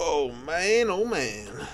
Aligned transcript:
Oh 0.00 0.32
man, 0.44 0.90
oh 0.90 1.04
man. 1.04 1.68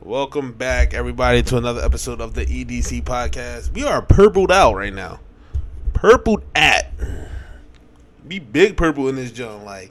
Welcome 0.00 0.52
back, 0.52 0.94
everybody, 0.94 1.42
to 1.42 1.56
another 1.56 1.84
episode 1.84 2.20
of 2.20 2.34
the 2.34 2.46
EDC 2.46 3.02
podcast. 3.02 3.72
We 3.72 3.82
are 3.82 4.00
purpled 4.00 4.52
out 4.52 4.76
right 4.76 4.94
now. 4.94 5.18
Purpled 5.92 6.44
at. 6.54 6.92
Be 8.28 8.38
big 8.38 8.76
purple 8.76 9.08
in 9.08 9.16
this 9.16 9.32
joint. 9.32 9.64
Like, 9.64 9.90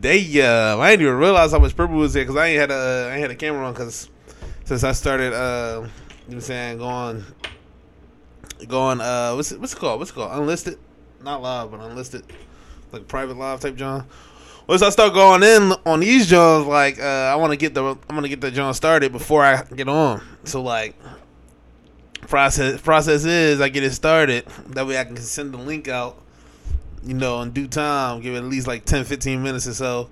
they, 0.00 0.18
uh, 0.42 0.78
I 0.78 0.90
didn't 0.90 1.06
even 1.06 1.18
realize 1.18 1.52
how 1.52 1.60
much 1.60 1.76
purple 1.76 1.96
was 1.96 2.12
there 2.12 2.24
because 2.24 2.36
I 2.36 2.48
ain't 2.48 2.60
had 2.60 2.72
a, 2.72 3.08
I 3.10 3.12
ain't 3.12 3.22
had 3.22 3.30
a 3.30 3.36
camera 3.36 3.64
on 3.64 3.72
because 3.72 4.08
since 4.64 4.82
I 4.82 4.90
started, 4.90 5.32
uh, 5.32 5.76
you 5.76 5.82
know 5.82 5.90
what 6.26 6.34
I'm 6.34 6.40
saying, 6.40 6.78
going, 6.78 7.24
going, 8.66 9.00
uh, 9.00 9.34
what's 9.34 9.52
it, 9.52 9.60
what's 9.60 9.74
it 9.74 9.78
called? 9.78 10.00
What's 10.00 10.10
it 10.10 10.14
called? 10.14 10.32
Unlisted? 10.32 10.76
Not 11.22 11.40
live, 11.40 11.70
but 11.70 11.78
unlisted. 11.78 12.24
Like 12.90 13.06
private 13.06 13.36
live 13.36 13.60
type 13.60 13.76
John. 13.76 14.08
Once 14.66 14.80
I 14.80 14.88
start 14.88 15.12
going 15.12 15.42
in 15.42 15.72
on 15.84 16.00
these 16.00 16.26
Johns, 16.26 16.66
like 16.66 16.98
uh, 16.98 17.02
I 17.02 17.34
want 17.36 17.52
to 17.52 17.56
get 17.56 17.74
the 17.74 17.84
I'm 17.84 17.98
gonna 18.08 18.30
get 18.30 18.40
the 18.40 18.50
John 18.50 18.72
started 18.72 19.12
before 19.12 19.44
I 19.44 19.62
get 19.62 19.88
on. 19.88 20.22
So 20.44 20.62
like 20.62 20.96
process 22.22 22.80
process 22.80 23.26
is 23.26 23.60
I 23.60 23.68
get 23.68 23.82
it 23.82 23.92
started. 23.92 24.46
That 24.68 24.86
way 24.86 24.98
I 24.98 25.04
can 25.04 25.16
send 25.18 25.52
the 25.52 25.58
link 25.58 25.88
out, 25.88 26.18
you 27.02 27.12
know, 27.12 27.42
in 27.42 27.50
due 27.50 27.68
time. 27.68 28.22
Give 28.22 28.34
it 28.34 28.38
at 28.38 28.44
least 28.44 28.66
like 28.66 28.86
10, 28.86 29.04
15 29.04 29.42
minutes 29.42 29.66
or 29.66 29.74
so. 29.74 30.08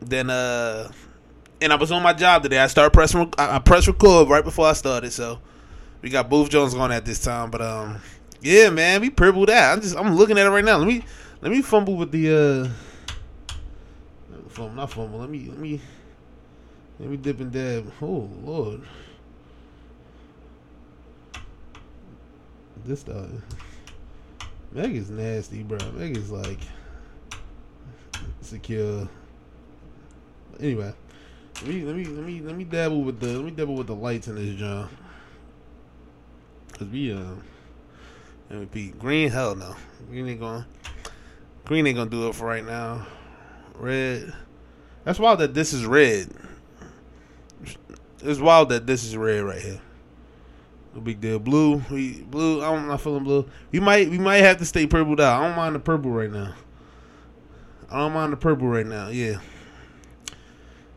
Then 0.00 0.30
uh, 0.30 0.90
and 1.60 1.70
I 1.70 1.76
was 1.76 1.92
on 1.92 2.02
my 2.02 2.14
job 2.14 2.44
today. 2.44 2.60
I 2.60 2.68
start 2.68 2.94
pressing 2.94 3.30
I 3.36 3.58
press 3.58 3.86
record 3.86 4.30
right 4.30 4.44
before 4.44 4.66
I 4.66 4.72
started. 4.72 5.12
So 5.12 5.40
we 6.00 6.08
got 6.08 6.30
both 6.30 6.48
Jones 6.48 6.72
going 6.72 6.92
at 6.92 7.04
this 7.04 7.22
time. 7.22 7.50
But 7.50 7.60
um, 7.60 8.00
yeah, 8.40 8.70
man, 8.70 9.02
we 9.02 9.10
purple 9.10 9.44
that. 9.44 9.74
I'm 9.74 9.82
just 9.82 9.94
I'm 9.94 10.16
looking 10.16 10.38
at 10.38 10.46
it 10.46 10.50
right 10.50 10.64
now. 10.64 10.78
Let 10.78 10.88
me 10.88 11.04
let 11.42 11.52
me 11.52 11.60
fumble 11.60 11.96
with 11.96 12.12
the 12.12 12.34
uh 12.34 12.87
fumble, 14.58 14.74
not 14.74 14.90
fumble. 14.90 15.20
Let 15.20 15.30
me 15.30 15.46
let 15.48 15.58
me 15.58 15.80
let 16.98 17.08
me 17.08 17.16
dip 17.16 17.40
and 17.40 17.52
dab. 17.52 17.92
Oh 18.02 18.28
lord, 18.42 18.82
this 22.84 23.02
dog. 23.04 23.40
Meg 24.72 24.96
is 24.96 25.10
nasty, 25.10 25.62
bro. 25.62 25.78
Meg 25.92 26.16
is 26.16 26.30
like 26.30 26.60
secure. 28.42 29.08
Anyway, 30.60 30.92
let 31.62 31.68
me 31.68 31.84
let 31.84 31.94
me 31.94 32.04
let 32.04 32.24
me 32.24 32.40
let 32.40 32.56
me 32.56 32.64
dabble 32.64 33.02
with 33.02 33.20
the 33.20 33.28
let 33.28 33.44
me 33.44 33.50
dabble 33.52 33.76
with 33.76 33.86
the 33.86 33.94
lights 33.94 34.28
in 34.28 34.34
this 34.34 34.56
joint. 34.56 34.88
Cause 36.72 36.88
we 36.88 37.12
uh 37.12 37.34
MVP 38.50 38.98
green 38.98 39.30
hell 39.30 39.56
no 39.56 39.74
green 40.08 40.28
ain't 40.28 40.40
going 40.40 40.64
green 41.64 41.86
ain't 41.86 41.96
gonna 41.96 42.08
do 42.08 42.28
it 42.28 42.34
for 42.34 42.46
right 42.46 42.64
now. 42.64 43.06
Red. 43.74 44.32
That's 45.08 45.18
wild 45.18 45.38
that 45.38 45.54
this 45.54 45.72
is 45.72 45.86
red. 45.86 46.28
It's 48.20 48.40
wild 48.40 48.68
that 48.68 48.86
this 48.86 49.04
is 49.04 49.16
red 49.16 49.42
right 49.42 49.58
here. 49.58 49.80
No 50.94 51.00
big 51.00 51.18
deal. 51.18 51.38
Blue, 51.38 51.78
blue. 52.26 52.62
I'm 52.62 52.88
not 52.88 53.00
feeling 53.00 53.24
blue. 53.24 53.48
We 53.72 53.80
might 53.80 54.10
we 54.10 54.18
might 54.18 54.42
have 54.42 54.58
to 54.58 54.66
stay 54.66 54.86
purple 54.86 55.14
out. 55.14 55.40
I 55.40 55.46
don't 55.46 55.56
mind 55.56 55.76
the 55.76 55.78
purple 55.78 56.10
right 56.10 56.30
now. 56.30 56.52
I 57.90 58.00
don't 58.00 58.12
mind 58.12 58.34
the 58.34 58.36
purple 58.36 58.68
right 58.68 58.84
now. 58.84 59.08
Yeah. 59.08 59.38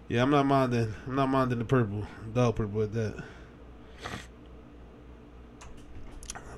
Yeah, 0.09 0.23
I'm 0.23 0.29
not 0.29 0.45
minding. 0.45 0.93
I'm 1.07 1.15
not 1.15 1.29
minding 1.29 1.59
the 1.59 1.63
purple, 1.63 2.05
dog 2.33 2.57
purple 2.57 2.81
at 2.81 2.91
that. 2.91 3.23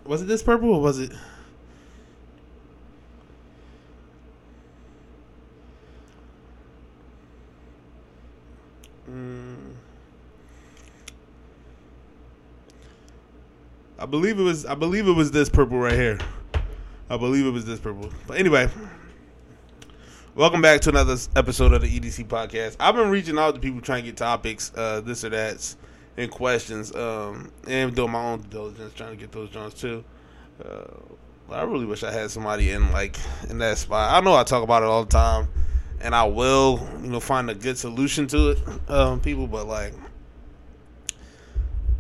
Was 0.06 0.24
it 0.24 0.26
this 0.26 0.42
purple 0.42 0.74
or 0.74 0.82
was 0.82 0.98
it? 0.98 1.12
Believe 14.14 14.40
it 14.40 14.44
was. 14.44 14.64
I 14.68 14.76
believe 14.76 15.08
it 15.08 15.14
was 15.14 15.32
this 15.32 15.50
purple 15.50 15.80
right 15.80 15.94
here. 15.94 16.20
I 17.10 17.18
believe 17.18 17.48
it 17.48 17.50
was 17.50 17.66
this 17.66 17.80
purple. 17.80 18.12
But 18.28 18.38
anyway, 18.38 18.70
welcome 20.36 20.62
back 20.62 20.82
to 20.82 20.90
another 20.90 21.18
episode 21.36 21.74
of 21.74 21.82
the 21.82 22.00
EDC 22.00 22.28
podcast. 22.28 22.76
I've 22.80 22.94
been 22.94 23.10
reaching 23.10 23.40
out 23.40 23.56
to 23.56 23.60
people 23.60 23.82
trying 23.82 24.04
to 24.04 24.12
get 24.12 24.18
topics, 24.18 24.72
uh, 24.76 25.02
this 25.02 25.24
or 25.24 25.30
that, 25.30 25.76
and 26.16 26.30
questions, 26.30 26.96
um, 26.96 27.52
and 27.68 27.96
doing 27.96 28.12
my 28.12 28.24
own 28.24 28.42
diligence 28.52 28.94
trying 28.94 29.10
to 29.10 29.16
get 29.16 29.32
those 29.32 29.50
joints 29.50 29.82
too. 29.82 30.04
Uh, 30.64 30.84
I 31.52 31.64
really 31.64 31.88
wish 31.88 32.04
I 32.04 32.12
had 32.12 32.30
somebody 32.30 32.70
in 32.70 32.92
like 32.92 33.18
in 33.50 33.58
that 33.58 33.80
spot. 33.80 34.14
I 34.14 34.24
know 34.24 34.36
I 34.36 34.44
talk 34.44 34.62
about 34.62 34.84
it 34.84 34.90
all 34.90 35.06
the 35.06 35.12
time 35.12 35.48
and 36.02 36.14
I 36.14 36.26
will, 36.26 36.88
you 37.02 37.10
know, 37.10 37.20
find 37.20 37.50
a 37.50 37.56
good 37.56 37.80
solution 37.80 38.28
to 38.28 38.52
it, 38.52 38.60
um, 38.92 39.22
people. 39.22 39.48
But 39.48 39.66
like, 39.66 39.96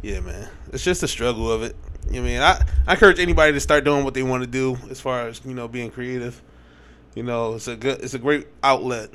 yeah, 0.03 0.19
man, 0.19 0.47
it's 0.71 0.83
just 0.83 1.01
a 1.01 1.07
struggle 1.07 1.51
of 1.51 1.63
it. 1.63 1.75
I 2.09 2.19
mean, 2.19 2.41
I, 2.41 2.63
I 2.87 2.93
encourage 2.93 3.19
anybody 3.19 3.53
to 3.53 3.59
start 3.59 3.83
doing 3.83 4.03
what 4.03 4.13
they 4.13 4.23
want 4.23 4.43
to 4.43 4.49
do 4.49 4.77
as 4.89 4.99
far 4.99 5.27
as 5.27 5.41
you 5.45 5.53
know 5.53 5.67
being 5.67 5.91
creative. 5.91 6.41
You 7.15 7.23
know, 7.23 7.55
it's 7.55 7.67
a 7.67 7.75
good, 7.75 8.01
it's 8.01 8.13
a 8.13 8.19
great 8.19 8.47
outlet. 8.63 9.09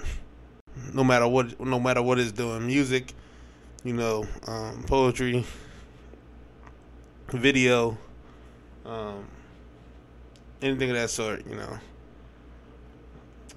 No 0.92 1.02
matter 1.02 1.26
what, 1.26 1.58
no 1.60 1.80
matter 1.80 2.02
what 2.02 2.18
it's 2.18 2.32
doing, 2.32 2.66
music, 2.66 3.12
you 3.84 3.92
know, 3.92 4.26
um, 4.46 4.84
poetry, 4.84 5.44
video, 7.28 7.98
um, 8.86 9.26
anything 10.62 10.90
of 10.90 10.96
that 10.96 11.10
sort. 11.10 11.46
You 11.46 11.56
know 11.56 11.78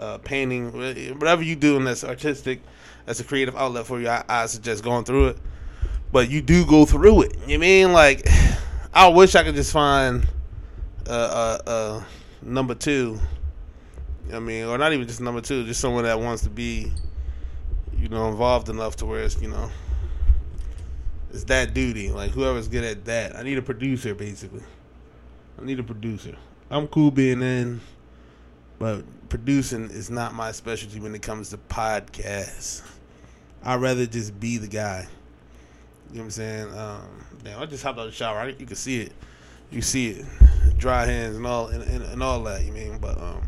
uh, 0.01 0.17
painting, 0.17 0.71
whatever 1.19 1.43
you 1.43 1.55
do 1.55 1.77
and 1.77 1.87
that's 1.87 2.03
artistic, 2.03 2.61
that's 3.05 3.19
a 3.19 3.23
creative 3.23 3.55
outlet 3.55 3.85
for 3.85 4.01
you. 4.01 4.09
I, 4.09 4.23
I, 4.27 4.45
suggest 4.47 4.83
going 4.83 5.05
through 5.05 5.27
it, 5.29 5.37
but 6.11 6.29
you 6.29 6.41
do 6.41 6.65
go 6.65 6.85
through 6.85 7.23
it. 7.23 7.37
You 7.47 7.59
mean 7.59 7.93
like 7.93 8.27
I 8.93 9.07
wish 9.07 9.35
I 9.35 9.43
could 9.43 9.55
just 9.55 9.71
find 9.71 10.27
a 11.05 11.11
uh, 11.11 11.59
uh, 11.65 11.69
uh, 11.69 12.03
number 12.41 12.75
two. 12.75 13.19
I 14.33 14.39
mean, 14.39 14.65
or 14.65 14.77
not 14.77 14.93
even 14.93 15.07
just 15.07 15.21
number 15.21 15.41
two, 15.41 15.65
just 15.65 15.79
someone 15.79 16.03
that 16.03 16.19
wants 16.19 16.43
to 16.43 16.49
be, 16.49 16.91
you 17.97 18.09
know, 18.09 18.27
involved 18.29 18.69
enough 18.69 18.95
to 18.97 19.05
where 19.05 19.23
it's 19.23 19.41
you 19.41 19.49
know, 19.49 19.69
it's 21.31 21.45
that 21.45 21.73
duty. 21.73 22.11
Like 22.11 22.31
whoever's 22.31 22.67
good 22.67 22.83
at 22.83 23.05
that, 23.05 23.35
I 23.35 23.43
need 23.43 23.57
a 23.57 23.61
producer 23.61 24.13
basically. 24.13 24.63
I 25.59 25.65
need 25.65 25.79
a 25.79 25.83
producer. 25.83 26.35
I'm 26.69 26.87
cool 26.87 27.11
being 27.11 27.41
in 27.41 27.81
but 28.81 29.03
producing 29.29 29.91
is 29.91 30.09
not 30.09 30.33
my 30.33 30.51
specialty 30.51 30.99
when 30.99 31.13
it 31.13 31.21
comes 31.21 31.51
to 31.51 31.57
podcasts. 31.57 32.81
I'd 33.63 33.79
rather 33.79 34.07
just 34.07 34.39
be 34.39 34.57
the 34.57 34.67
guy. 34.67 35.07
You 36.11 36.17
know 36.17 36.23
what 36.23 36.25
I'm 36.25 36.31
saying? 36.31 36.77
Um, 36.77 37.25
damn, 37.43 37.61
I 37.61 37.65
just 37.65 37.83
hopped 37.83 37.99
out 37.99 38.05
the 38.05 38.11
shower. 38.11 38.39
I, 38.39 38.47
You 38.47 38.65
can 38.65 38.75
see 38.75 39.01
it. 39.01 39.13
You 39.71 39.81
see 39.81 40.09
it, 40.09 40.25
dry 40.77 41.05
hands 41.05 41.37
and 41.37 41.47
all 41.47 41.67
and, 41.67 41.81
and, 41.83 42.03
and 42.03 42.21
all 42.21 42.43
that. 42.43 42.65
You 42.65 42.73
mean? 42.73 42.97
But 42.97 43.21
um, 43.21 43.41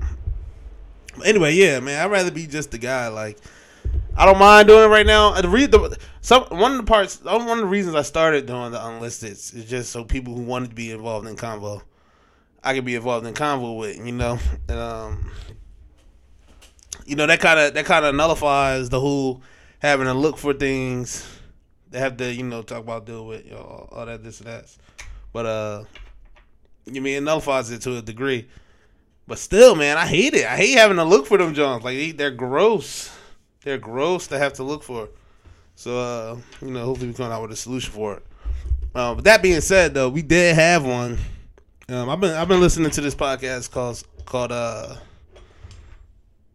anyway, 1.26 1.54
yeah, 1.54 1.82
man. 1.82 2.02
I'd 2.02 2.10
rather 2.10 2.32
be 2.32 2.48
just 2.48 2.72
the 2.72 2.78
guy. 2.78 3.10
Like, 3.10 3.38
I 4.16 4.26
don't 4.26 4.40
mind 4.40 4.70
doing 4.70 4.86
it 4.86 4.88
right 4.88 5.06
now. 5.06 5.40
The 5.42 5.50
read 5.50 5.72
the 5.72 5.98
some 6.22 6.44
one 6.44 6.72
of 6.72 6.78
the 6.78 6.84
parts, 6.84 7.22
one 7.24 7.42
of 7.42 7.58
the 7.58 7.66
reasons 7.66 7.96
I 7.96 8.04
started 8.04 8.46
doing 8.46 8.72
the 8.72 8.86
unlisted 8.86 9.32
is 9.34 9.66
just 9.68 9.92
so 9.92 10.06
people 10.06 10.34
who 10.34 10.44
wanted 10.44 10.70
to 10.70 10.76
be 10.76 10.92
involved 10.92 11.28
in 11.28 11.36
convo 11.36 11.82
I 12.64 12.74
could 12.74 12.86
be 12.86 12.96
involved 12.96 13.28
in 13.28 13.34
convo 13.34 13.78
with, 13.78 13.98
you 13.98 14.14
know, 14.14 14.40
and 14.70 14.80
um, 14.80 15.32
you 17.06 17.18
know 17.18 17.28
that 17.28 17.42
kind 17.42 17.60
of 17.60 17.74
that 17.74 17.86
kind 17.86 18.06
of 18.06 18.16
nullifies 18.16 18.90
the 18.90 19.02
whole 19.02 19.42
having 19.80 20.06
to 20.06 20.14
look 20.14 20.38
for 20.38 20.54
things. 20.54 21.33
They 21.94 22.00
have 22.00 22.18
to, 22.18 22.34
you 22.34 22.44
know, 22.44 22.62
talk 22.62 22.80
about 22.80 23.06
deal 23.06 23.26
with 23.26 23.46
you 23.46 23.52
know, 23.52 23.88
all 23.92 24.06
that 24.06 24.24
this 24.24 24.40
and 24.40 24.50
that. 24.50 24.66
But 25.32 25.46
uh, 25.46 25.84
you 26.86 27.02
mean 27.02 27.18
it 27.18 27.22
nullifies 27.22 27.72
it 27.72 27.82
to 27.84 27.98
a 27.98 28.02
degree. 28.02 28.50
But 29.28 29.40
still, 29.40 29.76
man, 29.76 29.98
I 29.98 30.06
hate 30.06 30.34
it. 30.34 30.46
I 30.46 30.58
hate 30.58 30.78
having 30.78 30.98
to 30.98 31.06
look 31.06 31.28
for 31.28 31.38
them 31.38 31.54
Johns. 31.54 31.84
Like 31.84 32.18
they're 32.18 32.32
gross. 32.32 33.16
They're 33.64 33.78
gross 33.78 34.28
to 34.28 34.38
have 34.38 34.54
to 34.54 34.64
look 34.64 34.84
for. 34.84 35.08
So 35.76 35.98
uh, 35.98 36.38
you 36.62 36.72
know, 36.72 36.84
hopefully 36.84 37.08
we 37.08 37.14
come 37.14 37.32
out 37.32 37.42
with 37.42 37.52
a 37.52 37.56
solution 37.56 37.94
for 37.94 38.18
it. 38.18 38.26
Uh, 38.94 39.16
but 39.16 39.24
that 39.24 39.42
being 39.42 39.62
said, 39.62 39.94
though, 39.94 40.10
we 40.10 40.22
did 40.22 40.56
have 40.56 40.86
one 40.86 41.18
um, 41.90 42.10
I've 42.10 42.20
been 42.22 42.34
I've 42.34 42.48
been 42.48 42.62
listening 42.62 42.92
to 42.92 43.02
this 43.02 43.14
podcast 43.14 43.70
called 43.70 44.02
called 44.26 44.54
uh 44.54 44.96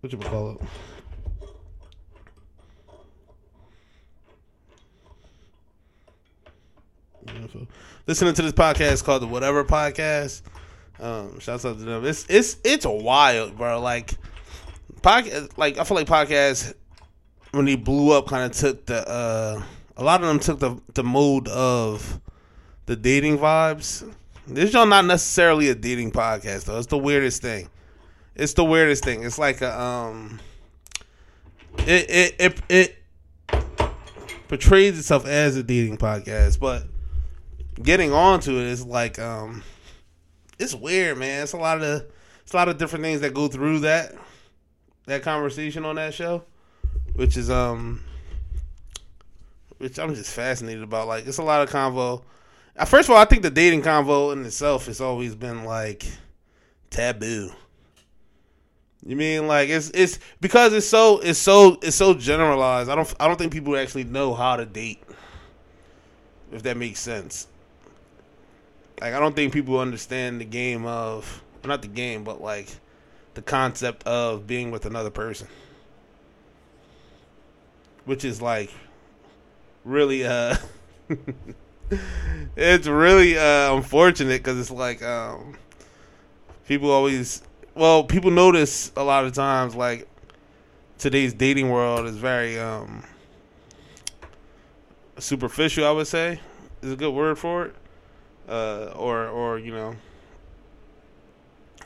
what 0.00 0.11
you 0.11 0.19
call 0.19 0.52
it. 0.52 0.61
Listening 8.06 8.34
to 8.34 8.42
this 8.42 8.52
podcast 8.52 9.04
called 9.04 9.22
the 9.22 9.26
Whatever 9.26 9.64
Podcast. 9.64 10.42
Um, 11.00 11.38
shouts 11.38 11.64
out 11.64 11.78
to 11.78 11.84
them. 11.84 12.04
It's 12.04 12.26
it's 12.28 12.56
it's 12.64 12.86
wild, 12.86 13.56
bro. 13.56 13.80
Like 13.80 14.14
podcast, 15.00 15.56
like 15.56 15.78
I 15.78 15.84
feel 15.84 15.96
like 15.96 16.06
podcasts 16.06 16.75
when 17.52 17.64
they 17.64 17.76
blew 17.76 18.12
up, 18.12 18.26
kind 18.26 18.50
of 18.50 18.56
took 18.56 18.86
the 18.86 19.08
uh, 19.08 19.62
a 19.96 20.04
lot 20.04 20.20
of 20.22 20.28
them 20.28 20.38
took 20.38 20.58
the 20.58 20.80
the 20.94 21.04
mode 21.04 21.48
of 21.48 22.20
the 22.86 22.96
dating 22.96 23.38
vibes 23.38 24.04
this 24.50 24.72
y'all 24.72 24.86
not 24.86 25.04
necessarily 25.04 25.69
a 25.69 25.75
dating 25.75 26.10
podcast 26.10 26.64
though. 26.64 26.78
It's 26.78 26.86
the 26.86 26.98
weirdest 26.98 27.42
thing. 27.42 27.69
It's 28.34 28.54
the 28.54 28.64
weirdest 28.64 29.04
thing. 29.04 29.22
It's 29.22 29.38
like 29.38 29.60
a 29.60 29.78
um 29.78 30.40
it 31.80 32.08
it 32.08 32.36
it, 32.38 32.62
it 32.69 33.90
portrays 34.48 34.98
itself 34.98 35.26
as 35.26 35.56
a 35.56 35.62
dating 35.62 35.98
podcast, 35.98 36.58
but 36.58 36.84
getting 37.82 38.12
on 38.12 38.40
to 38.40 38.52
it 38.52 38.66
is 38.66 38.84
like 38.84 39.19
um 39.19 39.62
it's 40.58 40.75
weird, 40.75 41.19
man. 41.19 41.44
It's 41.44 41.52
a 41.52 41.56
lot 41.56 41.82
of 41.82 42.04
it's 42.42 42.52
a 42.52 42.56
lot 42.56 42.69
of 42.69 42.78
different 42.78 43.04
things 43.04 43.20
that 43.20 43.34
go 43.34 43.48
through 43.48 43.80
that 43.80 44.14
that 45.06 45.22
conversation 45.22 45.84
on 45.84 45.96
that 45.96 46.14
show, 46.14 46.44
which 47.14 47.36
is 47.36 47.50
um 47.50 48.02
which 49.78 49.98
I'm 49.98 50.14
just 50.14 50.32
fascinated 50.32 50.82
about. 50.82 51.06
Like 51.06 51.26
it's 51.26 51.38
a 51.38 51.42
lot 51.42 51.62
of 51.62 51.70
convo. 51.70 52.22
Uh, 52.76 52.84
first 52.84 53.08
of 53.08 53.14
all, 53.14 53.20
I 53.20 53.25
think 53.25 53.42
the 53.42 53.50
dating 53.50 53.82
convo 53.82 54.32
in 54.32 54.44
itself 54.44 54.86
has 54.86 55.00
always 55.00 55.34
been 55.34 55.64
like 55.64 56.06
taboo. 56.90 57.50
You 59.04 59.16
mean 59.16 59.46
like 59.46 59.69
it's 59.69 59.90
it's 59.94 60.19
because 60.40 60.72
it's 60.72 60.88
so 60.88 61.20
it's 61.20 61.38
so 61.38 61.78
it's 61.82 61.96
so 61.96 62.14
generalized. 62.14 62.90
I 62.90 62.94
don't 62.94 63.14
I 63.20 63.28
don't 63.28 63.36
think 63.36 63.52
people 63.52 63.76
actually 63.76 64.04
know 64.04 64.34
how 64.34 64.56
to 64.56 64.66
date. 64.66 65.02
If 66.50 66.62
that 66.62 66.76
makes 66.76 67.00
sense. 67.00 67.46
Like 69.00 69.15
I 69.15 69.21
don't 69.21 69.37
think 69.37 69.53
people 69.53 69.79
understand 69.79 70.41
the 70.41 70.45
game 70.45 70.85
of 70.87 71.43
not 71.65 71.83
the 71.83 71.89
game, 71.89 72.25
but 72.25 72.41
like 72.41 72.69
the 73.35 73.43
concept 73.43 74.06
of 74.06 74.47
being 74.47 74.71
with 74.71 74.87
another 74.87 75.11
person. 75.11 75.49
Which 78.05 78.25
is 78.25 78.43
like 78.43 78.73
really 79.85 80.25
uh 80.25 80.56
it's 82.56 82.87
really 82.87 83.39
uh 83.39 83.75
unfortunate 83.75 84.43
cuz 84.43 84.59
it's 84.59 84.71
like 84.71 85.03
um 85.03 85.56
people 86.67 86.91
always 86.91 87.43
well, 87.75 88.03
people 88.03 88.33
notice 88.33 88.91
a 88.97 89.05
lot 89.05 89.25
of 89.25 89.33
times 89.33 89.77
like 89.77 90.09
today's 90.99 91.33
dating 91.33 91.71
world 91.71 92.06
is 92.06 92.17
very 92.17 92.59
um 92.59 93.05
superficial. 95.19 95.87
I 95.87 95.93
would 95.93 96.09
say 96.09 96.41
is 96.83 96.93
a 96.93 96.97
good 96.97 97.12
word 97.12 97.39
for 97.39 97.67
it, 97.67 97.75
uh, 98.49 98.93
or 98.97 99.29
or 99.29 99.59
you 99.59 99.73
know, 99.73 99.95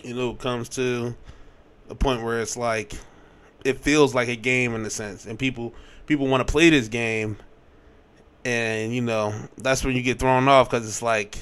you 0.05 0.15
know, 0.15 0.31
it 0.31 0.39
comes 0.39 0.69
to 0.71 1.15
a 1.91 1.95
point 1.95 2.23
where 2.23 2.41
it's 2.41 2.57
like 2.57 2.95
it 3.65 3.81
feels 3.81 4.15
like 4.15 4.29
a 4.29 4.37
game 4.37 4.75
in 4.75 4.85
a 4.85 4.91
sense, 4.91 5.27
and 5.27 5.39
people 5.39 5.75
people 6.07 6.27
want 6.27 6.47
to 6.47 6.51
play 6.51 6.71
this 6.71 6.89
game, 6.89 7.37
and 8.45 8.95
you 8.95 9.03
know 9.03 9.35
that's 9.59 9.85
when 9.85 9.97
you 9.97 10.03
get 10.03 10.19
thrown 10.19 10.49
off 10.49 10.71
because 10.71 10.87
it's 10.87 11.03
like 11.03 11.39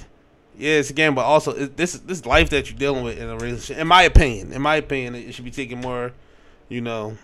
yeah, 0.56 0.72
it's 0.72 0.90
a 0.90 0.94
game, 0.94 1.14
but 1.14 1.24
also 1.24 1.52
it, 1.52 1.76
this 1.76 1.94
this 1.94 2.26
life 2.26 2.50
that 2.50 2.70
you're 2.70 2.78
dealing 2.78 3.04
with 3.04 3.18
in 3.18 3.28
a 3.28 3.34
relationship. 3.34 3.78
In 3.78 3.86
my 3.86 4.02
opinion, 4.02 4.52
in 4.52 4.62
my 4.62 4.76
opinion, 4.76 5.14
it 5.14 5.34
should 5.34 5.44
be 5.44 5.50
taken 5.50 5.80
more, 5.80 6.12
you 6.68 6.80
know, 6.80 7.16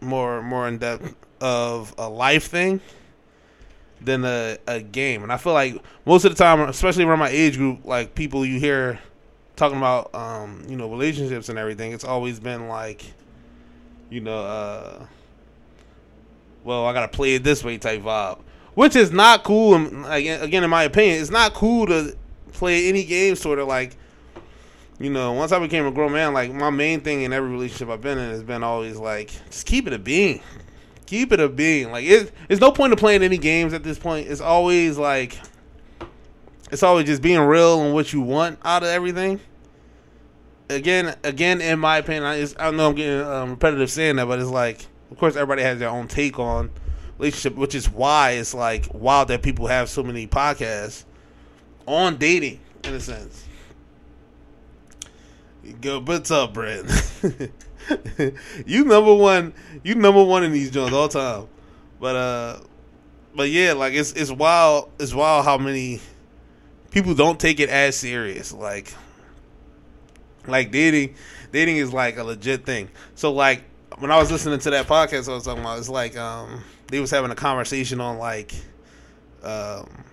more 0.00 0.42
more 0.42 0.66
in 0.66 0.78
depth 0.78 1.14
of 1.40 1.94
a 1.98 2.08
life 2.08 2.48
thing 2.48 2.80
than 4.00 4.24
a, 4.24 4.58
a 4.66 4.80
game. 4.80 5.22
And 5.22 5.32
I 5.32 5.36
feel 5.36 5.52
like 5.52 5.76
most 6.06 6.24
of 6.24 6.34
the 6.34 6.42
time, 6.42 6.60
especially 6.60 7.04
around 7.04 7.18
my 7.18 7.28
age 7.28 7.56
group, 7.56 7.84
like 7.84 8.14
people 8.14 8.44
you 8.44 8.58
hear 8.58 8.98
talking 9.56 9.78
about, 9.78 10.14
um, 10.14 10.64
you 10.68 10.76
know, 10.76 10.88
relationships 10.90 11.48
and 11.48 11.58
everything, 11.58 11.92
it's 11.92 12.04
always 12.04 12.40
been 12.40 12.68
like, 12.68 13.04
you 14.10 14.20
know, 14.20 14.38
uh, 14.38 15.06
well, 16.64 16.86
I 16.86 16.92
gotta 16.92 17.08
play 17.08 17.34
it 17.34 17.44
this 17.44 17.64
way 17.64 17.78
type 17.78 18.02
vibe, 18.02 18.40
which 18.74 18.96
is 18.96 19.10
not 19.10 19.44
cool. 19.44 19.74
And 19.74 20.06
Again, 20.06 20.64
in 20.64 20.70
my 20.70 20.84
opinion, 20.84 21.20
it's 21.20 21.30
not 21.30 21.54
cool 21.54 21.86
to 21.86 22.16
play 22.52 22.88
any 22.88 23.04
game 23.04 23.36
sort 23.36 23.58
of 23.58 23.68
like 23.68 23.96
you 24.98 25.10
know, 25.10 25.32
once 25.32 25.52
I 25.52 25.58
became 25.60 25.86
a 25.86 25.92
grown 25.92 26.12
man, 26.12 26.34
like 26.34 26.52
my 26.52 26.70
main 26.70 27.00
thing 27.00 27.22
in 27.22 27.32
every 27.32 27.48
relationship 27.50 27.88
I've 27.88 28.00
been 28.00 28.18
in 28.18 28.30
has 28.30 28.42
been 28.42 28.64
always 28.64 28.96
like, 28.96 29.30
just 29.48 29.64
keep 29.64 29.86
it 29.86 29.92
a 29.92 29.98
being. 29.98 30.40
Keep 31.08 31.32
it 31.32 31.40
a 31.40 31.48
being. 31.48 31.90
Like 31.90 32.04
it, 32.04 32.30
it's 32.50 32.60
no 32.60 32.70
point 32.70 32.92
of 32.92 32.98
playing 32.98 33.22
any 33.22 33.38
games 33.38 33.72
at 33.72 33.82
this 33.82 33.98
point. 33.98 34.28
It's 34.28 34.42
always 34.42 34.98
like 34.98 35.38
it's 36.70 36.82
always 36.82 37.06
just 37.06 37.22
being 37.22 37.40
real 37.40 37.80
and 37.80 37.94
what 37.94 38.12
you 38.12 38.20
want 38.20 38.58
out 38.62 38.82
of 38.82 38.90
everything. 38.90 39.40
Again, 40.68 41.16
again, 41.24 41.62
in 41.62 41.78
my 41.78 41.96
opinion, 41.96 42.24
I, 42.24 42.40
just, 42.40 42.60
I 42.60 42.70
know 42.72 42.90
I'm 42.90 42.94
getting 42.94 43.26
um, 43.26 43.50
repetitive 43.52 43.90
saying 43.90 44.16
that, 44.16 44.28
but 44.28 44.38
it's 44.38 44.50
like, 44.50 44.84
of 45.10 45.16
course, 45.16 45.34
everybody 45.34 45.62
has 45.62 45.78
their 45.78 45.88
own 45.88 46.08
take 46.08 46.38
on 46.38 46.70
relationship, 47.16 47.56
which 47.56 47.74
is 47.74 47.88
why 47.88 48.32
it's 48.32 48.52
like 48.52 48.84
wild 48.92 49.28
that 49.28 49.40
people 49.40 49.66
have 49.66 49.88
so 49.88 50.02
many 50.02 50.26
podcasts 50.26 51.04
on 51.86 52.18
dating 52.18 52.60
in 52.84 52.92
a 52.92 53.00
sense. 53.00 53.46
Go, 55.80 56.02
what's 56.02 56.30
up, 56.30 56.52
Brent? 56.52 56.86
you 58.66 58.84
number 58.84 59.14
one. 59.14 59.54
You 59.82 59.94
number 59.94 60.22
one 60.22 60.44
in 60.44 60.52
these 60.52 60.70
joints 60.70 60.92
all 60.92 61.08
time. 61.08 61.48
But 62.00 62.16
uh, 62.16 62.60
but 63.34 63.50
yeah, 63.50 63.72
like 63.72 63.94
it's 63.94 64.12
it's 64.12 64.30
wild. 64.30 64.90
It's 64.98 65.14
wild 65.14 65.44
how 65.44 65.58
many 65.58 66.00
people 66.90 67.14
don't 67.14 67.38
take 67.38 67.60
it 67.60 67.68
as 67.68 67.96
serious. 67.96 68.52
Like 68.52 68.94
like 70.46 70.70
dating, 70.70 71.14
dating 71.52 71.76
is 71.76 71.92
like 71.92 72.18
a 72.18 72.24
legit 72.24 72.64
thing. 72.64 72.88
So 73.14 73.32
like 73.32 73.64
when 73.98 74.10
I 74.10 74.18
was 74.18 74.30
listening 74.30 74.58
to 74.60 74.70
that 74.70 74.86
podcast 74.86 75.28
I 75.30 75.34
was 75.34 75.44
talking 75.44 75.62
about, 75.62 75.78
it's 75.78 75.88
like 75.88 76.16
um 76.16 76.62
they 76.88 77.00
was 77.00 77.10
having 77.10 77.30
a 77.30 77.34
conversation 77.36 78.00
on 78.00 78.18
like 78.18 78.54
um 79.42 80.04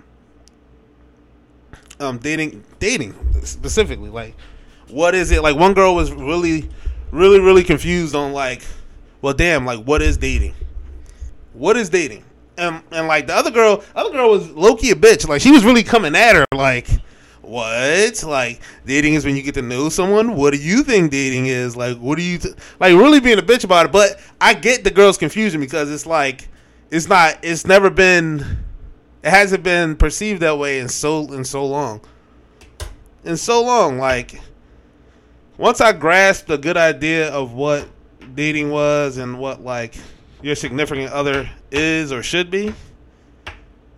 um 2.00 2.18
dating 2.18 2.63
dating 2.80 3.16
specifically 3.44 4.10
like 4.10 4.36
what 4.89 5.16
is 5.16 5.31
it 5.31 5.42
like 5.42 5.56
one 5.56 5.74
girl 5.74 5.95
was 5.95 6.12
really 6.12 6.69
really 7.12 7.40
really 7.40 7.63
confused 7.63 8.16
on 8.16 8.34
like 8.34 8.62
well 9.22 9.34
damn 9.34 9.66
like 9.66 9.84
what 9.84 10.02
is 10.02 10.18
dating? 10.18 10.54
What 11.54 11.78
is 11.78 11.90
dating? 11.90 12.24
And 12.57 12.81
and 12.92 13.07
like 13.07 13.28
the 13.28 13.34
other 13.36 13.52
girl 13.52 13.84
other 13.96 14.12
girl 14.12 14.30
was 14.30 14.50
low-key 14.52 14.92
a 14.92 14.96
bitch. 14.96 15.28
Like 15.28 15.42
she 15.42 15.52
was 15.52 15.63
really 15.66 15.84
coming 15.84 16.16
at 16.16 16.36
her 16.36 16.46
like 16.54 16.88
what? 17.42 18.24
Like 18.24 18.62
dating 18.86 19.13
is 19.13 19.25
when 19.25 19.36
you 19.36 19.44
get 19.44 19.54
to 19.56 19.62
know 19.62 19.90
someone? 19.90 20.36
What 20.36 20.54
do 20.54 20.60
you 20.60 20.84
think 20.84 21.12
dating 21.12 21.48
is? 21.48 21.75
Like 21.75 21.98
what 21.98 22.18
do 22.18 22.24
you 22.24 22.38
th-? 22.38 22.56
like 22.80 22.94
really 22.94 23.19
being 23.19 23.40
a 23.40 23.44
bitch 23.44 23.63
about 23.63 23.88
it. 23.88 23.92
But 23.92 24.19
i 24.42 24.54
get 24.54 24.84
the 24.84 24.92
girl's 24.92 25.18
confusion 25.18 25.60
because 25.60 25.92
it's 25.92 26.06
like 26.06 26.48
it's 26.92 27.07
not 27.07 27.38
it's 27.44 27.66
never 27.66 27.90
been 27.90 28.63
it 29.24 29.30
hasn't 29.31 29.63
been 29.63 29.96
perceived 29.96 30.42
that 30.42 30.57
way 30.57 30.80
in 30.80 30.88
so 30.88 31.31
in 31.34 31.44
so 31.44 31.66
long. 31.66 32.02
In 33.24 33.38
so 33.38 33.63
long, 33.63 33.98
like 33.98 34.40
once 35.57 35.81
I 35.81 35.94
grasped 35.94 36.50
a 36.50 36.57
good 36.57 36.78
idea 36.78 37.31
of 37.31 37.54
what 37.54 37.88
dating 38.34 38.72
was 38.72 39.18
and 39.18 39.40
what 39.40 39.62
like 39.62 39.95
your 40.42 40.56
significant 40.56 41.12
other 41.12 41.50
is 41.71 42.12
or 42.12 42.21
should 42.21 42.52
be, 42.52 42.74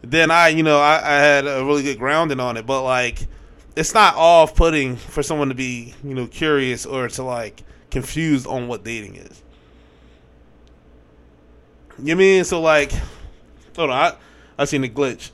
then 0.01 0.31
I, 0.31 0.49
you 0.49 0.63
know, 0.63 0.79
I, 0.79 0.97
I 0.97 1.19
had 1.19 1.47
a 1.47 1.63
really 1.65 1.83
good 1.83 1.97
grounding 1.97 2.39
on 2.39 2.57
it. 2.57 2.65
But 2.65 2.83
like, 2.83 3.27
it's 3.75 3.93
not 3.93 4.15
off 4.15 4.55
putting 4.55 4.95
for 4.95 5.23
someone 5.23 5.49
to 5.49 5.55
be, 5.55 5.93
you 6.03 6.13
know, 6.13 6.27
curious 6.27 6.85
or 6.85 7.07
to 7.09 7.23
like 7.23 7.63
confused 7.91 8.47
on 8.47 8.67
what 8.67 8.83
dating 8.83 9.15
is. 9.15 9.43
You 12.01 12.15
mean 12.15 12.43
so 12.43 12.61
like, 12.61 12.91
hold 13.75 13.89
on, 13.89 14.13
I, 14.13 14.15
I 14.57 14.65
seen 14.65 14.83
a 14.83 14.87
glitch. 14.87 15.31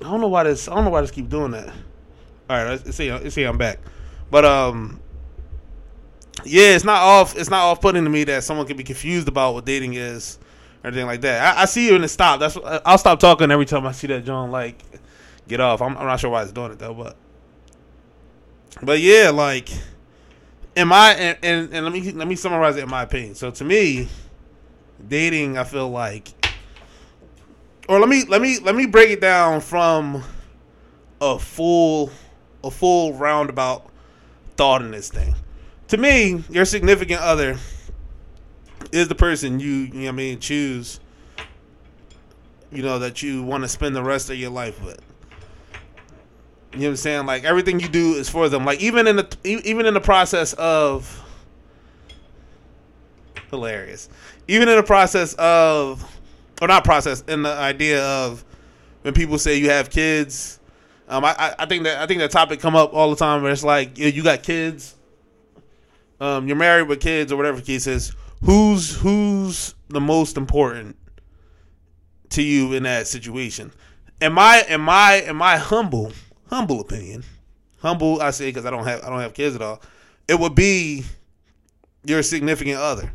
I 0.00 0.10
don't 0.10 0.20
know 0.20 0.28
why 0.28 0.44
this. 0.44 0.68
I 0.68 0.74
don't 0.74 0.84
know 0.84 0.90
why 0.90 1.00
this 1.00 1.10
keep 1.10 1.28
doing 1.28 1.52
that. 1.52 1.72
All 2.48 2.56
right, 2.56 2.66
let's 2.84 2.96
see. 2.96 3.10
Let's 3.10 3.34
see. 3.34 3.44
I'm 3.44 3.58
back. 3.58 3.78
But 4.30 4.44
um, 4.44 5.00
yeah, 6.44 6.74
it's 6.74 6.84
not 6.84 7.00
off. 7.02 7.36
It's 7.36 7.50
not 7.50 7.62
off 7.62 7.80
putting 7.80 8.04
to 8.04 8.10
me 8.10 8.24
that 8.24 8.44
someone 8.44 8.66
can 8.66 8.76
be 8.76 8.84
confused 8.84 9.28
about 9.28 9.54
what 9.54 9.64
dating 9.64 9.94
is, 9.94 10.38
or 10.82 10.88
anything 10.88 11.06
like 11.06 11.22
that. 11.22 11.56
I, 11.56 11.62
I 11.62 11.64
see 11.64 11.86
you 11.86 11.94
in 11.94 12.04
it 12.04 12.08
stop. 12.08 12.40
That's 12.40 12.58
I'll 12.84 12.98
stop 12.98 13.18
talking 13.18 13.50
every 13.50 13.66
time 13.66 13.86
I 13.86 13.92
see 13.92 14.08
that 14.08 14.24
John 14.24 14.50
like 14.50 14.82
get 15.48 15.60
off. 15.60 15.80
I'm, 15.80 15.96
I'm 15.96 16.06
not 16.06 16.20
sure 16.20 16.30
why 16.30 16.42
it's 16.42 16.52
doing 16.52 16.72
it 16.72 16.78
though, 16.78 16.94
but 16.94 17.16
but 18.82 19.00
yeah, 19.00 19.30
like 19.30 19.70
am 20.76 20.92
I 20.92 21.12
and, 21.14 21.38
and, 21.42 21.74
and 21.74 21.84
let 21.84 21.92
me 21.92 22.12
let 22.12 22.28
me 22.28 22.34
summarize 22.34 22.76
it 22.76 22.82
in 22.82 22.90
my 22.90 23.02
opinion. 23.02 23.34
So 23.34 23.50
to 23.52 23.64
me, 23.64 24.08
dating, 25.06 25.56
I 25.56 25.64
feel 25.64 25.88
like, 25.88 26.28
or 27.88 28.00
let 28.00 28.08
me 28.08 28.24
let 28.28 28.42
me 28.42 28.58
let 28.58 28.74
me 28.74 28.86
break 28.86 29.10
it 29.10 29.20
down 29.20 29.60
from 29.60 30.22
a 31.20 31.38
full 31.38 32.10
a 32.64 32.70
full 32.70 33.12
roundabout 33.14 33.90
thought 34.56 34.82
in 34.82 34.90
this 34.90 35.08
thing. 35.08 35.34
To 35.88 35.96
me, 35.96 36.42
your 36.48 36.64
significant 36.64 37.20
other 37.20 37.58
is 38.92 39.08
the 39.08 39.14
person 39.14 39.60
you, 39.60 39.68
you 39.70 39.92
know 39.92 40.08
I 40.08 40.12
mean 40.12 40.38
choose 40.40 41.00
you 42.70 42.82
know 42.82 42.98
that 42.98 43.22
you 43.22 43.42
want 43.42 43.62
to 43.62 43.68
spend 43.68 43.94
the 43.94 44.02
rest 44.02 44.30
of 44.30 44.36
your 44.36 44.50
life 44.50 44.82
with. 44.82 45.00
You 46.72 46.80
know 46.80 46.86
what 46.86 46.90
I'm 46.90 46.96
saying? 46.96 47.26
Like 47.26 47.44
everything 47.44 47.78
you 47.78 47.88
do 47.88 48.14
is 48.14 48.28
for 48.28 48.48
them. 48.48 48.64
Like 48.64 48.80
even 48.80 49.06
in 49.06 49.16
the 49.16 49.36
even 49.44 49.86
in 49.86 49.94
the 49.94 50.00
process 50.00 50.54
of 50.54 51.20
hilarious 53.50 54.08
even 54.48 54.68
in 54.68 54.76
the 54.76 54.82
process 54.82 55.34
of, 55.34 56.04
or 56.60 56.68
not 56.68 56.84
process, 56.84 57.22
in 57.22 57.42
the 57.42 57.52
idea 57.52 58.04
of 58.04 58.44
when 59.02 59.14
people 59.14 59.38
say 59.38 59.56
you 59.56 59.70
have 59.70 59.90
kids. 59.90 60.60
Um, 61.14 61.24
I, 61.24 61.54
I 61.60 61.66
think 61.66 61.84
that 61.84 62.02
I 62.02 62.08
think 62.08 62.18
that 62.18 62.32
topic 62.32 62.58
come 62.58 62.74
up 62.74 62.92
all 62.92 63.08
the 63.08 63.14
time 63.14 63.44
where 63.44 63.52
it's 63.52 63.62
like 63.62 63.98
you, 63.98 64.08
you 64.08 64.24
got 64.24 64.42
kids, 64.42 64.96
um, 66.20 66.48
you're 66.48 66.56
married 66.56 66.88
with 66.88 67.00
kids 67.00 67.30
or 67.30 67.36
whatever 67.36 67.58
the 67.58 67.62
case 67.62 67.86
is. 67.86 68.12
Who's 68.42 68.96
who's 68.96 69.76
the 69.88 70.00
most 70.00 70.36
important 70.36 70.96
to 72.30 72.42
you 72.42 72.72
in 72.72 72.82
that 72.82 73.06
situation? 73.06 73.70
In 74.20 74.32
my 74.32 74.64
in 74.68 74.80
my 74.80 75.22
in 75.28 75.36
my 75.36 75.56
humble 75.56 76.10
humble 76.50 76.80
opinion, 76.80 77.22
humble 77.78 78.20
I 78.20 78.32
say 78.32 78.46
because 78.46 78.66
I 78.66 78.70
don't 78.70 78.84
have 78.84 79.04
I 79.04 79.08
don't 79.08 79.20
have 79.20 79.34
kids 79.34 79.54
at 79.54 79.62
all. 79.62 79.80
It 80.26 80.40
would 80.40 80.56
be 80.56 81.04
your 82.04 82.24
significant 82.24 82.78
other. 82.78 83.12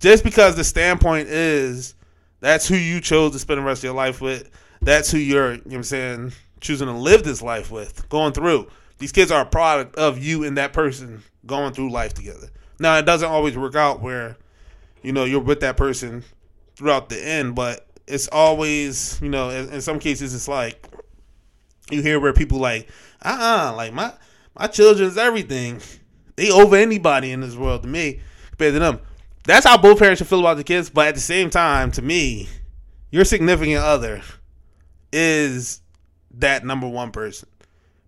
Just 0.00 0.24
because 0.24 0.56
the 0.56 0.64
standpoint 0.64 1.28
is 1.28 1.94
that's 2.40 2.66
who 2.66 2.76
you 2.76 3.02
chose 3.02 3.32
to 3.32 3.38
spend 3.38 3.60
the 3.60 3.64
rest 3.64 3.80
of 3.80 3.84
your 3.84 3.94
life 3.94 4.22
with. 4.22 4.48
That's 4.80 5.10
who 5.10 5.18
you're, 5.18 5.52
you 5.52 5.56
know 5.56 5.62
what 5.64 5.74
I'm 5.76 5.82
saying, 5.82 6.32
choosing 6.64 6.88
to 6.88 6.94
live 6.94 7.22
this 7.22 7.42
life 7.42 7.70
with, 7.70 8.08
going 8.08 8.32
through. 8.32 8.68
These 8.98 9.12
kids 9.12 9.30
are 9.30 9.42
a 9.42 9.46
product 9.46 9.96
of 9.96 10.22
you 10.22 10.44
and 10.44 10.56
that 10.56 10.72
person 10.72 11.22
going 11.46 11.74
through 11.74 11.92
life 11.92 12.14
together. 12.14 12.48
Now, 12.80 12.96
it 12.96 13.06
doesn't 13.06 13.28
always 13.28 13.56
work 13.56 13.76
out 13.76 14.00
where, 14.00 14.36
you 15.02 15.12
know, 15.12 15.24
you're 15.24 15.40
with 15.40 15.60
that 15.60 15.76
person 15.76 16.24
throughout 16.74 17.08
the 17.08 17.24
end, 17.24 17.54
but 17.54 17.86
it's 18.06 18.28
always, 18.28 19.20
you 19.20 19.28
know, 19.28 19.50
in, 19.50 19.68
in 19.74 19.80
some 19.80 19.98
cases, 19.98 20.34
it's 20.34 20.48
like 20.48 20.88
you 21.90 22.02
hear 22.02 22.18
where 22.18 22.32
people 22.32 22.58
like, 22.58 22.88
uh 23.22 23.28
uh-uh, 23.28 23.70
uh 23.70 23.76
like 23.76 23.92
my 23.92 24.12
my 24.58 24.66
children's 24.66 25.16
everything. 25.16 25.80
They 26.36 26.50
over 26.50 26.76
anybody 26.76 27.30
in 27.30 27.40
this 27.40 27.56
world 27.56 27.82
to 27.82 27.88
me 27.88 28.20
compared 28.50 28.74
to 28.74 28.78
them. 28.78 29.00
That's 29.44 29.66
how 29.66 29.76
both 29.76 29.98
parents 29.98 30.18
should 30.18 30.28
feel 30.28 30.40
about 30.40 30.56
the 30.56 30.64
kids, 30.64 30.88
but 30.88 31.08
at 31.08 31.14
the 31.14 31.20
same 31.20 31.50
time, 31.50 31.90
to 31.92 32.02
me, 32.02 32.48
your 33.10 33.24
significant 33.24 33.84
other 33.84 34.22
is 35.12 35.82
that 36.40 36.64
number 36.64 36.88
one 36.88 37.10
person. 37.10 37.48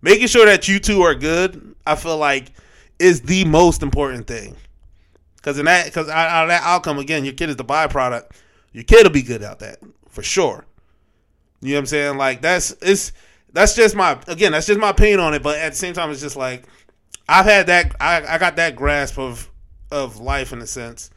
Making 0.01 0.27
sure 0.27 0.45
that 0.45 0.67
you 0.67 0.79
two 0.79 1.01
are 1.01 1.15
good, 1.15 1.75
I 1.85 1.95
feel 1.95 2.17
like, 2.17 2.51
is 2.99 3.21
the 3.21 3.45
most 3.45 3.81
important 3.81 4.27
thing. 4.27 4.55
Because 5.35 5.59
in 5.59 5.65
that, 5.65 5.85
because 5.85 6.09
out 6.09 6.43
of 6.43 6.49
that 6.49 6.63
outcome, 6.63 6.99
again, 6.99 7.25
your 7.25 7.33
kid 7.33 7.49
is 7.49 7.55
the 7.55 7.65
byproduct. 7.65 8.31
Your 8.73 8.83
kid 8.83 9.03
will 9.03 9.11
be 9.11 9.21
good 9.21 9.43
out 9.43 9.59
that 9.59 9.79
for 10.09 10.21
sure. 10.21 10.65
You 11.61 11.69
know 11.69 11.75
what 11.75 11.79
I'm 11.79 11.85
saying? 11.87 12.17
Like 12.17 12.41
that's 12.41 12.75
it's 12.81 13.11
that's 13.53 13.75
just 13.75 13.95
my 13.95 14.19
again 14.27 14.51
that's 14.51 14.67
just 14.67 14.79
my 14.79 14.89
opinion 14.89 15.19
on 15.19 15.33
it. 15.33 15.41
But 15.41 15.57
at 15.57 15.71
the 15.71 15.77
same 15.77 15.93
time, 15.93 16.11
it's 16.11 16.21
just 16.21 16.35
like 16.35 16.63
I've 17.27 17.45
had 17.45 17.67
that 17.67 17.95
I, 17.99 18.35
I 18.35 18.37
got 18.37 18.55
that 18.57 18.75
grasp 18.75 19.17
of 19.17 19.49
of 19.91 20.19
life 20.19 20.53
in 20.53 20.61
a 20.61 20.67
sense 20.67 21.09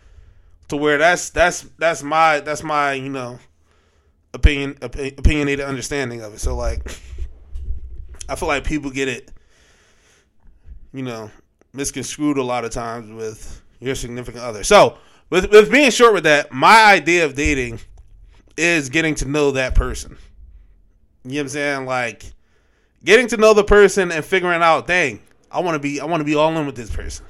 to 0.68 0.76
where 0.76 0.98
that's 0.98 1.30
that's 1.30 1.62
that's 1.78 2.02
my 2.02 2.40
that's 2.40 2.62
my 2.62 2.92
you 2.92 3.08
know 3.08 3.38
opinion 4.34 4.76
opinionated 4.82 5.64
understanding 5.64 6.22
of 6.22 6.34
it. 6.34 6.40
So 6.40 6.56
like, 6.56 6.86
I 8.28 8.36
feel 8.36 8.48
like 8.48 8.64
people 8.64 8.90
get 8.90 9.08
it, 9.08 9.30
you 10.92 11.02
know, 11.02 11.30
misconstrued 11.72 12.38
a 12.38 12.42
lot 12.42 12.64
of 12.64 12.70
times 12.70 13.10
with 13.12 13.62
your 13.80 13.94
significant 13.94 14.44
other. 14.44 14.64
So 14.64 14.98
with 15.30 15.50
with 15.50 15.70
being 15.70 15.90
short 15.90 16.14
with 16.14 16.24
that, 16.24 16.52
my 16.52 16.84
idea 16.84 17.24
of 17.24 17.34
dating 17.34 17.80
is 18.56 18.88
getting 18.88 19.14
to 19.16 19.24
know 19.26 19.52
that 19.52 19.74
person. 19.74 20.16
You 21.24 21.30
know 21.30 21.36
what 21.36 21.40
I'm 21.42 21.48
saying? 21.48 21.86
Like 21.86 22.32
getting 23.04 23.28
to 23.28 23.36
know 23.36 23.54
the 23.54 23.64
person 23.64 24.12
and 24.12 24.24
figuring 24.24 24.62
out, 24.62 24.86
dang, 24.86 25.20
I 25.50 25.60
want 25.60 25.74
to 25.74 25.78
be 25.78 26.00
I 26.00 26.04
want 26.04 26.20
to 26.20 26.24
be 26.24 26.34
all 26.34 26.56
in 26.56 26.66
with 26.66 26.76
this 26.76 26.90
person. 26.90 27.26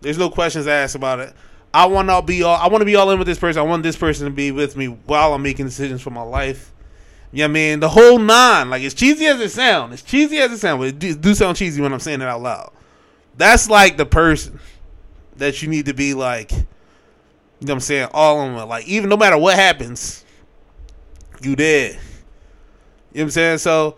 There's 0.00 0.18
no 0.18 0.30
questions 0.30 0.66
asked 0.66 0.94
about 0.94 1.20
it. 1.20 1.32
I 1.72 1.86
want 1.86 2.08
to 2.08 2.22
be 2.22 2.42
all. 2.42 2.56
I 2.56 2.68
want 2.68 2.80
to 2.80 2.86
be 2.86 2.96
all 2.96 3.10
in 3.10 3.18
with 3.18 3.26
this 3.26 3.38
person. 3.38 3.60
I 3.60 3.64
want 3.64 3.82
this 3.82 3.96
person 3.96 4.26
to 4.26 4.30
be 4.30 4.50
with 4.50 4.76
me 4.76 4.86
while 4.86 5.34
I'm 5.34 5.42
making 5.42 5.66
decisions 5.66 6.00
for 6.00 6.10
my 6.10 6.22
life. 6.22 6.72
Yeah, 7.30 7.44
I 7.44 7.48
mean 7.48 7.80
the 7.80 7.90
whole 7.90 8.18
nine. 8.18 8.70
Like 8.70 8.82
as 8.82 8.94
cheesy 8.94 9.26
as 9.26 9.40
it 9.40 9.50
sounds, 9.50 9.94
as 9.94 10.02
cheesy 10.02 10.38
as 10.38 10.50
it 10.50 10.58
sounds, 10.58 10.78
but 10.78 10.88
it 10.88 10.98
do, 10.98 11.14
do 11.14 11.34
sound 11.34 11.56
cheesy 11.56 11.80
when 11.80 11.92
I'm 11.92 12.00
saying 12.00 12.22
it 12.22 12.28
out 12.28 12.40
loud. 12.40 12.72
That's 13.36 13.68
like 13.68 13.96
the 13.96 14.06
person 14.06 14.58
that 15.36 15.62
you 15.62 15.68
need 15.68 15.86
to 15.86 15.94
be 15.94 16.14
like. 16.14 16.52
You 16.52 17.66
know 17.66 17.72
what 17.72 17.76
I'm 17.76 17.80
saying? 17.80 18.08
All 18.12 18.42
in 18.42 18.54
with. 18.54 18.64
Like 18.64 18.86
even 18.86 19.10
no 19.10 19.16
matter 19.16 19.36
what 19.36 19.56
happens, 19.56 20.24
you 21.42 21.54
dead. 21.54 21.92
You 21.92 21.96
know 21.96 22.00
what 23.12 23.22
I'm 23.22 23.30
saying? 23.30 23.58
So 23.58 23.96